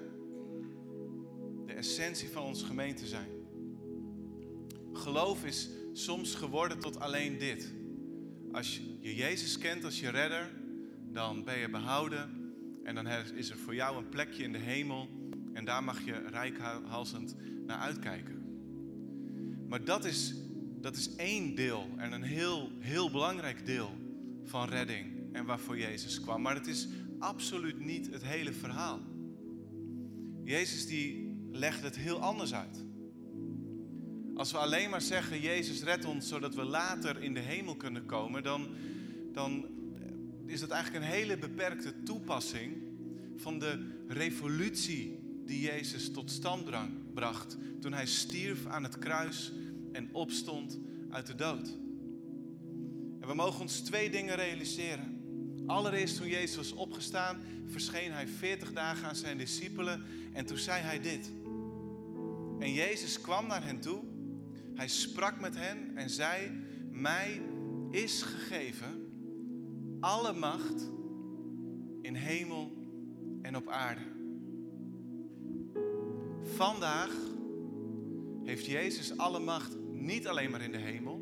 De 1.66 1.72
essentie 1.72 2.28
van 2.28 2.42
onze 2.42 2.64
gemeente 2.64 3.06
zijn. 3.06 3.30
Geloof 4.92 5.44
is 5.44 5.70
soms 5.92 6.34
geworden 6.34 6.78
tot 6.78 7.00
alleen 7.00 7.38
dit. 7.38 7.72
Als 8.52 8.82
je 9.00 9.14
Jezus 9.14 9.58
kent 9.58 9.84
als 9.84 10.00
je 10.00 10.08
redder, 10.08 10.50
dan 11.12 11.44
ben 11.44 11.58
je 11.58 11.70
behouden 11.70 12.54
en 12.84 12.94
dan 12.94 13.06
is 13.34 13.50
er 13.50 13.56
voor 13.56 13.74
jou 13.74 13.96
een 13.96 14.08
plekje 14.08 14.42
in 14.42 14.52
de 14.52 14.58
hemel 14.58 15.08
en 15.52 15.64
daar 15.64 15.84
mag 15.84 16.04
je 16.04 16.28
rijkhalsend 16.28 17.36
naar 17.66 17.78
uitkijken. 17.78 18.40
Maar 19.68 19.84
dat 19.84 20.04
is, 20.04 20.34
dat 20.80 20.96
is 20.96 21.14
één 21.16 21.54
deel 21.54 21.88
en 21.96 22.12
een 22.12 22.22
heel, 22.22 22.70
heel 22.78 23.10
belangrijk 23.10 23.66
deel 23.66 23.90
van 24.44 24.68
redding 24.68 25.06
en 25.32 25.44
waarvoor 25.44 25.78
Jezus 25.78 26.20
kwam. 26.20 26.42
Maar 26.42 26.54
het 26.54 26.66
is 26.66 26.88
absoluut 27.18 27.80
niet 27.80 28.10
het 28.10 28.24
hele 28.24 28.52
verhaal. 28.52 29.00
Jezus 30.44 30.86
die 30.86 31.36
legde 31.52 31.84
het 31.84 31.96
heel 31.96 32.20
anders 32.20 32.54
uit. 32.54 32.84
Als 34.34 34.52
we 34.52 34.58
alleen 34.58 34.90
maar 34.90 35.00
zeggen, 35.00 35.40
Jezus 35.40 35.82
red 35.82 36.04
ons 36.04 36.28
zodat 36.28 36.54
we 36.54 36.64
later 36.64 37.22
in 37.22 37.34
de 37.34 37.40
hemel 37.40 37.76
kunnen 37.76 38.06
komen, 38.06 38.42
dan, 38.42 38.68
dan 39.32 39.66
is 40.46 40.60
dat 40.60 40.70
eigenlijk 40.70 41.04
een 41.04 41.10
hele 41.10 41.38
beperkte 41.38 42.02
toepassing 42.02 42.76
van 43.36 43.58
de 43.58 43.98
revolutie 44.08 45.18
die 45.44 45.60
Jezus 45.60 46.10
tot 46.10 46.30
stand 46.30 46.70
bracht 47.14 47.56
toen 47.80 47.92
hij 47.92 48.06
stierf 48.06 48.66
aan 48.66 48.82
het 48.82 48.98
kruis 48.98 49.52
en 49.92 50.14
opstond 50.14 50.78
uit 51.10 51.26
de 51.26 51.34
dood. 51.34 51.68
En 53.20 53.28
we 53.28 53.34
mogen 53.34 53.60
ons 53.60 53.80
twee 53.80 54.10
dingen 54.10 54.36
realiseren. 54.36 55.18
Allereerst 55.66 56.16
toen 56.16 56.28
Jezus 56.28 56.56
was 56.56 56.72
opgestaan, 56.72 57.40
verscheen 57.66 58.12
hij 58.12 58.28
40 58.28 58.72
dagen 58.72 59.08
aan 59.08 59.16
zijn 59.16 59.38
discipelen 59.38 60.02
en 60.32 60.46
toen 60.46 60.56
zei 60.56 60.82
hij 60.82 61.00
dit. 61.00 61.30
En 62.58 62.72
Jezus 62.72 63.20
kwam 63.20 63.46
naar 63.46 63.64
hen 63.64 63.80
toe, 63.80 64.02
hij 64.74 64.88
sprak 64.88 65.40
met 65.40 65.54
hen 65.56 65.96
en 65.96 66.10
zei, 66.10 66.50
mij 66.90 67.40
is 67.90 68.22
gegeven 68.22 69.08
alle 70.00 70.32
macht 70.32 70.90
in 72.02 72.14
hemel 72.14 72.72
en 73.42 73.56
op 73.56 73.68
aarde. 73.68 74.00
Vandaag 76.42 77.12
heeft 78.44 78.66
Jezus 78.66 79.16
alle 79.16 79.38
macht 79.38 79.76
niet 80.00 80.28
alleen 80.28 80.50
maar 80.50 80.62
in 80.62 80.72
de 80.72 80.78
hemel, 80.78 81.18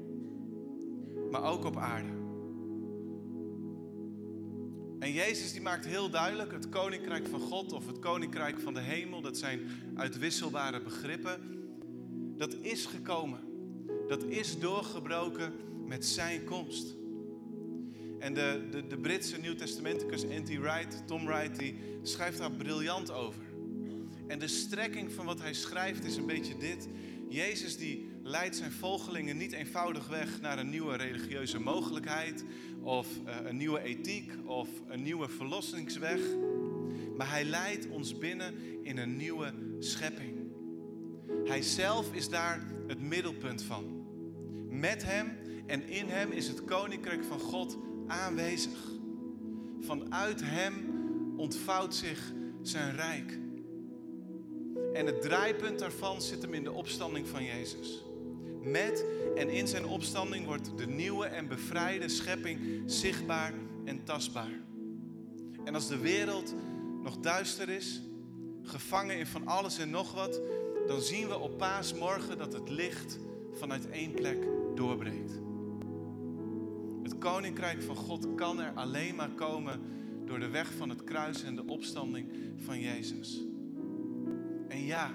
maar 1.31 1.43
ook 1.43 1.65
op 1.65 1.77
aarde. 1.77 2.17
En 4.99 5.13
Jezus 5.13 5.53
die 5.53 5.61
maakt 5.61 5.85
heel 5.85 6.11
duidelijk, 6.11 6.53
het 6.53 6.69
koninkrijk 6.69 7.27
van 7.27 7.41
God 7.41 7.73
of 7.73 7.87
het 7.87 7.99
koninkrijk 7.99 8.61
van 8.61 8.75
de 8.75 8.81
hemel, 8.81 9.21
dat 9.21 9.39
zijn 9.39 9.61
uitwisselbare 9.95 10.83
begrippen, 10.83 11.41
dat 12.37 12.55
is 12.55 12.87
gekomen. 12.87 13.41
Dat 14.09 14.25
is 14.25 14.59
doorgebroken 14.59 15.53
met 15.87 16.07
zijn 16.07 16.45
komst. 16.45 16.97
En 18.19 18.35
de, 18.35 18.67
de, 18.71 18.87
de 18.87 18.99
Britse 18.99 19.39
Nieuwtestamenticus 19.39 20.25
N.T. 20.25 20.49
Wright, 20.49 21.07
Tom 21.07 21.27
Wright, 21.27 21.59
die 21.59 21.79
schrijft 22.03 22.39
daar 22.39 22.53
briljant 22.53 23.11
over. 23.11 23.43
En 24.27 24.39
de 24.39 24.49
strekking 24.49 25.13
van 25.13 25.27
wat 25.27 25.41
hij 25.41 25.55
schrijft 25.55 26.05
is 26.05 26.17
een 26.17 26.27
beetje 26.27 26.57
dit. 26.57 26.89
Jezus 27.29 27.77
die 27.77 28.09
leidt 28.29 28.57
zijn 28.57 28.73
volgelingen 28.73 29.37
niet 29.37 29.53
eenvoudig 29.53 30.09
weg 30.09 30.41
naar 30.41 30.59
een 30.59 30.71
nieuwe 30.71 30.97
religieuze 30.97 31.61
mogelijkheid 31.61 32.45
of 32.83 33.07
uh, 33.27 33.37
een 33.45 33.57
nieuwe 33.57 33.81
ethiek 33.81 34.33
of 34.45 34.69
een 34.89 35.03
nieuwe 35.03 35.29
verlossingsweg. 35.29 36.21
Maar 37.17 37.31
hij 37.31 37.45
leidt 37.45 37.89
ons 37.89 38.19
binnen 38.19 38.55
in 38.83 38.99
een 38.99 39.17
nieuwe 39.17 39.53
schepping. 39.79 40.37
Hij 41.45 41.63
zelf 41.63 42.13
is 42.13 42.29
daar 42.29 42.67
het 42.87 43.01
middelpunt 43.01 43.63
van. 43.63 44.07
Met 44.69 45.05
hem 45.05 45.39
en 45.67 45.89
in 45.89 46.09
hem 46.09 46.33
is 46.33 46.49
het 46.49 46.65
koninkrijk 46.65 47.25
van 47.25 47.41
God 47.41 47.79
aanwezig. 48.07 48.79
Vanuit 49.81 50.41
hem 50.45 50.75
ontvouwt 51.37 51.95
zich 51.95 52.33
zijn 52.63 52.97
rijk. 52.97 53.39
En 54.93 55.07
het 55.07 55.23
draaipunt 55.23 55.79
daarvan 55.79 56.23
zit 56.23 56.43
hem 56.43 56.55
in 56.55 56.65
de 56.65 56.73
opstanding 56.73 57.29
van 57.29 57.45
Jezus. 57.45 58.03
Met 58.63 59.05
en 59.37 59.49
in 59.49 59.69
zijn 59.69 59.87
opstanding 59.87 60.47
wordt 60.47 60.79
de 60.79 60.87
nieuwe 60.87 61.27
en 61.27 61.49
bevrijde 61.49 62.09
schepping 62.09 62.83
zichtbaar 62.87 63.53
en 63.85 64.05
tastbaar. 64.05 64.61
En 65.65 65.75
als 65.75 65.89
de 65.89 65.99
wereld 65.99 66.55
nog 67.03 67.19
duister 67.19 67.69
is, 67.69 68.03
gevangen 68.63 69.19
in 69.19 69.27
van 69.27 69.47
alles 69.47 69.79
en 69.79 69.91
nog 69.91 70.15
wat, 70.15 70.41
dan 70.87 71.01
zien 71.01 71.29
we 71.29 71.39
op 71.39 71.59
paasmorgen 71.59 72.39
dat 72.39 72.53
het 72.53 72.69
licht 72.69 73.19
vanuit 73.53 73.91
één 73.91 74.13
plek 74.13 74.47
doorbreekt. 74.75 75.33
Het 77.03 77.19
koninkrijk 77.19 77.83
van 77.83 77.97
God 77.97 78.35
kan 78.35 78.61
er 78.61 78.73
alleen 78.75 79.15
maar 79.15 79.31
komen 79.31 79.81
door 80.25 80.39
de 80.39 80.49
weg 80.49 80.73
van 80.73 80.89
het 80.89 81.05
kruis 81.05 81.43
en 81.43 81.55
de 81.55 81.67
opstanding 81.67 82.33
van 82.57 82.81
Jezus. 82.81 83.43
En 84.69 84.85
ja, 84.85 85.13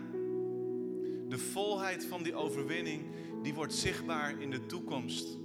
de 1.28 1.38
volheid 1.38 2.06
van 2.06 2.24
die 2.24 2.36
overwinning, 2.36 3.02
die 3.44 3.54
wordt 3.54 3.74
zichtbaar 3.74 4.42
in 4.42 4.52
de 4.52 4.66
toekomst. 4.66 5.38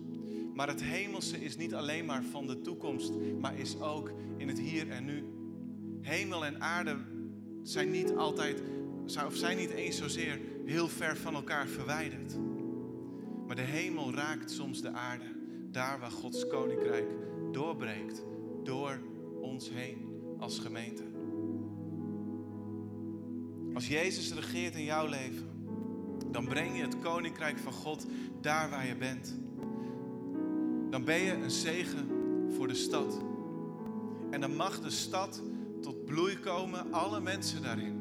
Maar 0.54 0.68
het 0.68 0.82
hemelse 0.82 1.44
is 1.44 1.56
niet 1.56 1.74
alleen 1.74 2.04
maar 2.04 2.22
van 2.22 2.46
de 2.46 2.60
toekomst, 2.60 3.12
maar 3.40 3.58
is 3.58 3.80
ook 3.80 4.12
in 4.36 4.48
het 4.48 4.58
hier 4.58 4.90
en 4.90 5.04
nu. 5.04 5.24
Hemel 6.00 6.44
en 6.44 6.60
aarde 6.60 6.96
zijn 7.62 7.90
niet 7.90 8.12
altijd, 8.14 8.62
of 9.26 9.36
zijn 9.36 9.56
niet 9.56 9.70
eens 9.70 9.96
zozeer 9.96 10.40
heel 10.64 10.88
ver 10.88 11.16
van 11.16 11.34
elkaar 11.34 11.66
verwijderd. 11.66 12.36
Maar 13.46 13.56
de 13.56 13.62
hemel 13.62 14.14
raakt 14.14 14.50
soms 14.50 14.80
de 14.80 14.90
aarde, 14.90 15.24
daar 15.70 15.98
waar 15.98 16.10
Gods 16.10 16.46
koninkrijk 16.46 17.10
doorbreekt, 17.52 18.24
door 18.62 19.00
ons 19.40 19.70
heen 19.70 20.08
als 20.38 20.58
gemeente. 20.58 21.02
Als 23.74 23.88
Jezus 23.88 24.32
regeert 24.32 24.74
in 24.74 24.84
jouw 24.84 25.06
leven, 25.06 25.57
dan 26.30 26.44
breng 26.44 26.76
je 26.76 26.82
het 26.82 26.98
koninkrijk 26.98 27.58
van 27.58 27.72
God 27.72 28.06
daar 28.40 28.70
waar 28.70 28.86
je 28.86 28.96
bent. 28.96 29.36
Dan 30.90 31.04
ben 31.04 31.20
je 31.20 31.32
een 31.32 31.50
zegen 31.50 32.08
voor 32.56 32.68
de 32.68 32.74
stad. 32.74 33.20
En 34.30 34.40
dan 34.40 34.56
mag 34.56 34.80
de 34.80 34.90
stad 34.90 35.42
tot 35.80 36.04
bloei 36.04 36.38
komen, 36.38 36.92
alle 36.92 37.20
mensen 37.20 37.62
daarin. 37.62 37.96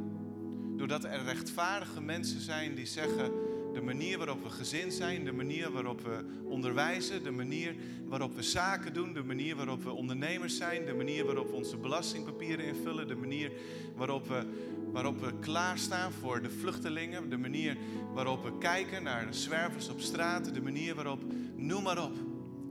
Doordat 0.75 1.03
er 1.03 1.23
rechtvaardige 1.23 2.01
mensen 2.01 2.41
zijn 2.41 2.75
die 2.75 2.86
zeggen: 2.86 3.32
de 3.73 3.82
manier 3.82 4.17
waarop 4.17 4.43
we 4.43 4.49
gezin 4.49 4.91
zijn, 4.91 5.25
de 5.25 5.32
manier 5.32 5.71
waarop 5.71 6.01
we 6.01 6.25
onderwijzen, 6.43 7.23
de 7.23 7.32
manier 7.32 7.75
waarop 8.05 8.36
we 8.36 8.43
zaken 8.43 8.93
doen, 8.93 9.13
de 9.13 9.23
manier 9.23 9.55
waarop 9.55 9.84
we 9.84 9.91
ondernemers 9.91 10.57
zijn, 10.57 10.86
de 10.86 10.93
manier 10.93 11.25
waarop 11.25 11.49
we 11.49 11.55
onze 11.55 11.78
belastingpapieren 11.78 12.65
invullen, 12.65 13.07
de 13.07 13.15
manier 13.15 13.51
waarop 13.95 14.28
we, 14.28 14.43
waarop 14.91 15.19
we 15.19 15.39
klaarstaan 15.39 16.11
voor 16.11 16.41
de 16.41 16.49
vluchtelingen, 16.49 17.29
de 17.29 17.38
manier 17.38 17.77
waarop 18.13 18.43
we 18.43 18.57
kijken 18.57 19.03
naar 19.03 19.25
de 19.25 19.38
zwervers 19.38 19.89
op 19.89 19.99
straat, 19.99 20.53
de 20.53 20.61
manier 20.61 20.95
waarop, 20.95 21.23
noem 21.55 21.83
maar 21.83 22.03
op, 22.03 22.13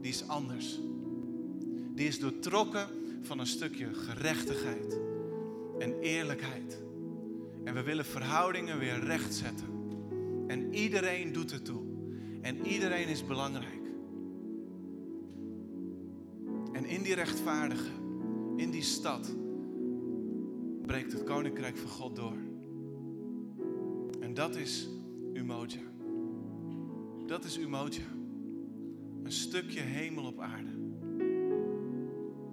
die 0.01 0.11
is 0.11 0.27
anders. 0.27 0.79
Die 1.95 2.07
is 2.07 2.19
doortrokken 2.19 2.87
van 3.21 3.39
een 3.39 3.47
stukje 3.47 3.93
gerechtigheid 3.93 4.99
en 5.79 5.99
eerlijkheid. 5.99 6.77
En 7.63 7.73
we 7.73 7.83
willen 7.83 8.05
verhoudingen 8.05 8.79
weer 8.79 8.99
rechtzetten. 8.99 9.67
En 10.47 10.73
iedereen 10.73 11.31
doet 11.31 11.51
het 11.51 11.65
toe. 11.65 11.81
En 12.41 12.67
iedereen 12.67 13.07
is 13.07 13.25
belangrijk. 13.25 13.81
En 16.71 16.85
in 16.85 17.01
die 17.01 17.13
rechtvaardige, 17.13 17.89
in 18.55 18.71
die 18.71 18.83
stad, 18.83 19.35
breekt 20.87 21.11
het 21.11 21.23
koninkrijk 21.23 21.77
van 21.77 21.89
God 21.89 22.15
door. 22.15 22.37
En 24.19 24.33
dat 24.33 24.55
is 24.55 24.89
Umoja. 25.33 25.81
Dat 27.25 27.43
is 27.43 27.57
Umoja. 27.57 28.03
Een 29.23 29.31
stukje 29.31 29.79
hemel 29.79 30.25
op 30.25 30.39
aarde. 30.39 30.69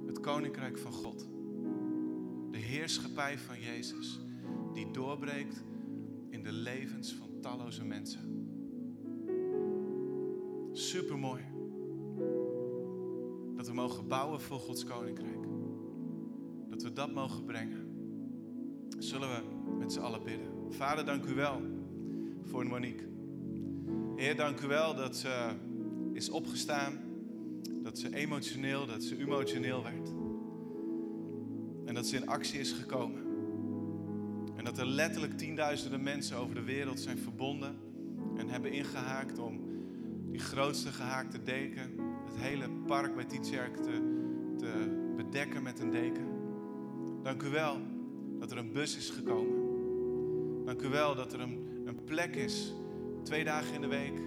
Het 0.07 0.20
koninkrijk 0.20 0.78
van 0.78 0.93
God. 0.93 1.28
De 2.51 2.59
heerschappij 2.59 3.39
van 3.39 3.61
Jezus, 3.61 4.20
die 4.72 4.91
doorbreekt 4.91 5.64
in 6.30 6.43
de 6.43 6.53
levens 6.53 7.14
van 7.14 7.41
talloze 7.41 7.85
mensen. 7.85 8.49
Supermooi. 10.72 11.43
Dat 13.57 13.66
we 13.66 13.72
mogen 13.74 14.09
bouwen 14.09 14.41
voor 14.41 14.59
Gods 14.59 14.85
koninkrijk. 14.85 15.47
Dat 16.68 16.82
we 16.82 16.93
dat 16.93 17.12
mogen 17.12 17.45
brengen. 17.45 17.84
Zullen 19.05 19.28
we 19.28 19.72
met 19.78 19.92
z'n 19.92 20.00
allen 20.00 20.22
bidden. 20.24 20.48
Vader, 20.70 21.05
dank 21.05 21.24
u 21.24 21.34
wel 21.34 21.61
voor 22.42 22.66
Monique. 22.66 23.05
Heer, 24.16 24.36
dank 24.36 24.61
u 24.61 24.66
wel 24.66 24.94
dat 24.94 25.16
ze 25.16 25.48
is 26.12 26.30
opgestaan. 26.30 27.00
Dat 27.82 27.98
ze 27.98 28.14
emotioneel, 28.14 28.86
dat 28.86 29.02
ze 29.02 29.18
emotioneel 29.18 29.82
werd. 29.82 30.09
En 31.84 31.94
dat 31.94 32.07
ze 32.07 32.16
in 32.16 32.26
actie 32.26 32.61
is 32.61 32.72
gekomen. 32.72 33.22
En 34.57 34.64
dat 34.64 34.78
er 34.78 34.86
letterlijk 34.86 35.38
tienduizenden 35.38 36.02
mensen 36.02 36.36
over 36.36 36.55
de 36.55 36.64
wereld 36.64 37.00
zijn 37.00 37.18
verbonden 37.18 37.76
en 38.36 38.48
hebben 38.48 38.72
ingehaakt 38.72 39.38
om 39.38 39.61
die 40.30 40.40
grootste 40.40 40.92
gehaakte 40.92 41.42
deken, 41.42 41.90
het 42.24 42.36
hele 42.36 42.70
park 42.86 43.14
bij 43.14 43.24
Tietjerk 43.24 43.76
te, 43.76 44.02
te 44.59 44.72
bedekken 45.16 45.62
met 45.62 45.80
een 45.80 45.90
deken. 45.90 46.26
Dank 47.22 47.42
u 47.42 47.48
wel 47.48 47.93
dat 48.39 48.51
er 48.51 48.59
een 48.59 48.72
bus 48.72 48.97
is 48.97 49.11
gekomen. 49.11 49.64
Dank 50.64 50.82
u 50.82 50.89
wel 50.89 51.14
dat 51.14 51.32
er 51.32 51.41
een, 51.41 51.82
een 51.85 52.05
plek 52.05 52.37
is, 52.37 52.74
twee 53.22 53.45
dagen 53.45 53.74
in 53.74 53.80
de 53.80 53.87
week 53.87 54.18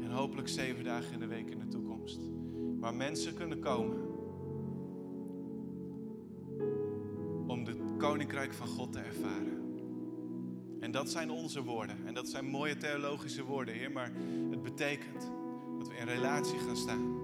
en 0.00 0.10
hopelijk 0.10 0.48
zeven 0.48 0.84
dagen 0.84 1.12
in 1.12 1.18
de 1.18 1.26
week 1.26 1.50
in 1.50 1.58
de 1.58 1.68
toekomst, 1.68 2.20
waar 2.78 2.94
mensen 2.94 3.34
kunnen 3.34 3.58
komen 3.58 4.08
om 7.46 7.66
het 7.66 7.78
koninkrijk 7.98 8.52
van 8.52 8.66
God 8.66 8.92
te 8.92 8.98
ervaren. 8.98 9.60
En 10.80 10.90
dat 10.90 11.10
zijn 11.10 11.30
onze 11.30 11.62
woorden. 11.62 11.96
En 12.06 12.14
dat 12.14 12.28
zijn 12.28 12.44
mooie 12.44 12.76
theologische 12.76 13.44
woorden, 13.44 13.74
Heer. 13.74 13.92
Maar 13.92 14.12
het 14.50 14.62
betekent 14.62 15.30
dat 15.78 15.88
we 15.88 15.94
in 15.94 16.06
relatie 16.06 16.58
gaan 16.58 16.76
staan. 16.76 17.18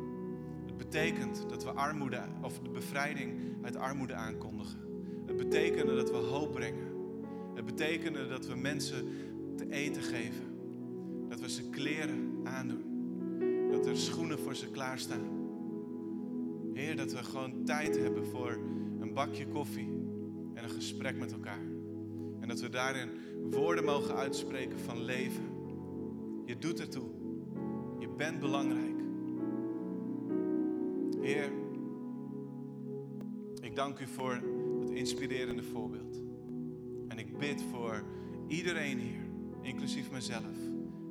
Het 0.66 0.76
betekent 0.76 1.48
dat 1.48 1.64
we 1.64 1.70
armoede, 1.70 2.22
of 2.42 2.58
de 2.58 2.70
bevrijding 2.70 3.34
uit 3.62 3.76
armoede 3.76 4.14
aankondigen. 4.14 4.85
Het 5.36 5.48
betekent 5.48 5.86
dat 5.86 6.10
we 6.10 6.16
hoop 6.16 6.52
brengen. 6.52 6.86
Het 7.54 7.64
betekent 7.64 8.28
dat 8.28 8.46
we 8.46 8.54
mensen 8.54 9.06
te 9.56 9.70
eten 9.70 10.02
geven. 10.02 10.44
Dat 11.28 11.40
we 11.40 11.50
ze 11.50 11.70
kleren 11.70 12.40
aandoen. 12.44 12.84
Dat 13.70 13.86
er 13.86 13.96
schoenen 13.96 14.38
voor 14.38 14.54
ze 14.54 14.70
klaarstaan. 14.70 15.34
Heer, 16.74 16.96
dat 16.96 17.12
we 17.12 17.24
gewoon 17.24 17.64
tijd 17.64 17.98
hebben 17.98 18.26
voor 18.26 18.58
een 19.00 19.12
bakje 19.14 19.46
koffie 19.46 19.88
en 20.54 20.64
een 20.64 20.70
gesprek 20.70 21.16
met 21.16 21.32
elkaar. 21.32 21.64
En 22.40 22.48
dat 22.48 22.60
we 22.60 22.68
daarin 22.68 23.10
woorden 23.50 23.84
mogen 23.84 24.14
uitspreken 24.14 24.78
van 24.78 25.02
leven. 25.02 25.44
Je 26.44 26.58
doet 26.58 26.80
ertoe. 26.80 27.08
Je 27.98 28.08
bent 28.08 28.40
belangrijk. 28.40 29.00
Heer, 31.20 31.50
ik 33.60 33.76
dank 33.76 33.98
u 33.98 34.06
voor 34.06 34.42
inspirerende 34.96 35.62
voorbeeld. 35.62 36.22
En 37.08 37.18
ik 37.18 37.38
bid 37.38 37.62
voor 37.70 38.04
iedereen 38.48 38.98
hier, 38.98 39.24
inclusief 39.62 40.10
mezelf, 40.10 40.56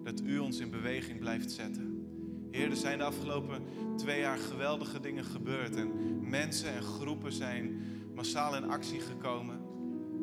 dat 0.03 0.21
u 0.21 0.39
ons 0.39 0.59
in 0.59 0.69
beweging 0.69 1.19
blijft 1.19 1.51
zetten. 1.51 2.07
Heer, 2.51 2.69
er 2.69 2.75
zijn 2.75 2.97
de 2.97 3.03
afgelopen 3.03 3.63
twee 3.95 4.19
jaar 4.19 4.37
geweldige 4.37 4.99
dingen 4.99 5.23
gebeurd 5.23 5.75
en 5.75 5.89
mensen 6.29 6.73
en 6.73 6.81
groepen 6.81 7.31
zijn 7.31 7.81
massaal 8.13 8.55
in 8.55 8.69
actie 8.69 8.99
gekomen. 8.99 9.59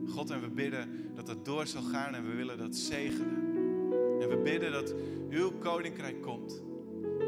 God, 0.09 0.31
en 0.31 0.41
we 0.41 0.49
bidden 0.49 0.89
dat 1.15 1.29
het 1.29 1.45
door 1.45 1.67
zal 1.67 1.83
gaan 1.83 2.15
en 2.15 2.27
we 2.27 2.35
willen 2.35 2.59
dat 2.59 2.77
zegenen. 2.77 3.51
En 4.21 4.29
we 4.29 4.41
bidden 4.45 4.73
dat 4.73 4.95
uw 5.31 5.51
koninkrijk 5.51 6.23
komt. 6.23 6.63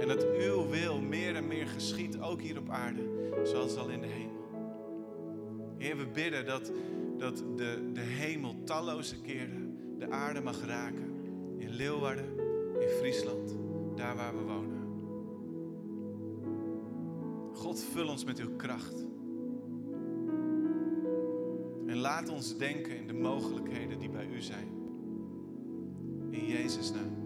En 0.00 0.08
dat 0.08 0.26
uw 0.26 0.68
wil 0.68 1.00
meer 1.00 1.34
en 1.34 1.46
meer 1.46 1.66
geschiet, 1.66 2.20
ook 2.20 2.40
hier 2.40 2.58
op 2.58 2.68
aarde, 2.68 3.30
zoals 3.44 3.76
al 3.76 3.88
in 3.88 4.00
de 4.00 4.06
hemel. 4.06 4.33
Heer, 5.78 5.96
we 5.96 6.06
bidden 6.06 6.46
dat, 6.46 6.72
dat 7.18 7.36
de, 7.56 7.90
de 7.92 8.00
hemel 8.00 8.54
talloze 8.64 9.20
keren 9.20 9.78
de 9.98 10.10
aarde 10.10 10.40
mag 10.40 10.64
raken. 10.66 11.14
In 11.56 11.70
Leeuwarden, 11.70 12.38
in 12.80 12.88
Friesland, 12.88 13.56
daar 13.96 14.16
waar 14.16 14.36
we 14.36 14.42
wonen. 14.42 14.82
God, 17.52 17.80
vul 17.80 18.08
ons 18.08 18.24
met 18.24 18.38
uw 18.38 18.56
kracht. 18.56 19.06
En 21.86 21.96
laat 21.96 22.28
ons 22.28 22.56
denken 22.56 22.96
in 22.96 23.06
de 23.06 23.12
mogelijkheden 23.12 23.98
die 23.98 24.10
bij 24.10 24.26
u 24.26 24.40
zijn. 24.40 24.68
In 26.30 26.46
Jezus' 26.46 26.92
naam. 26.92 27.23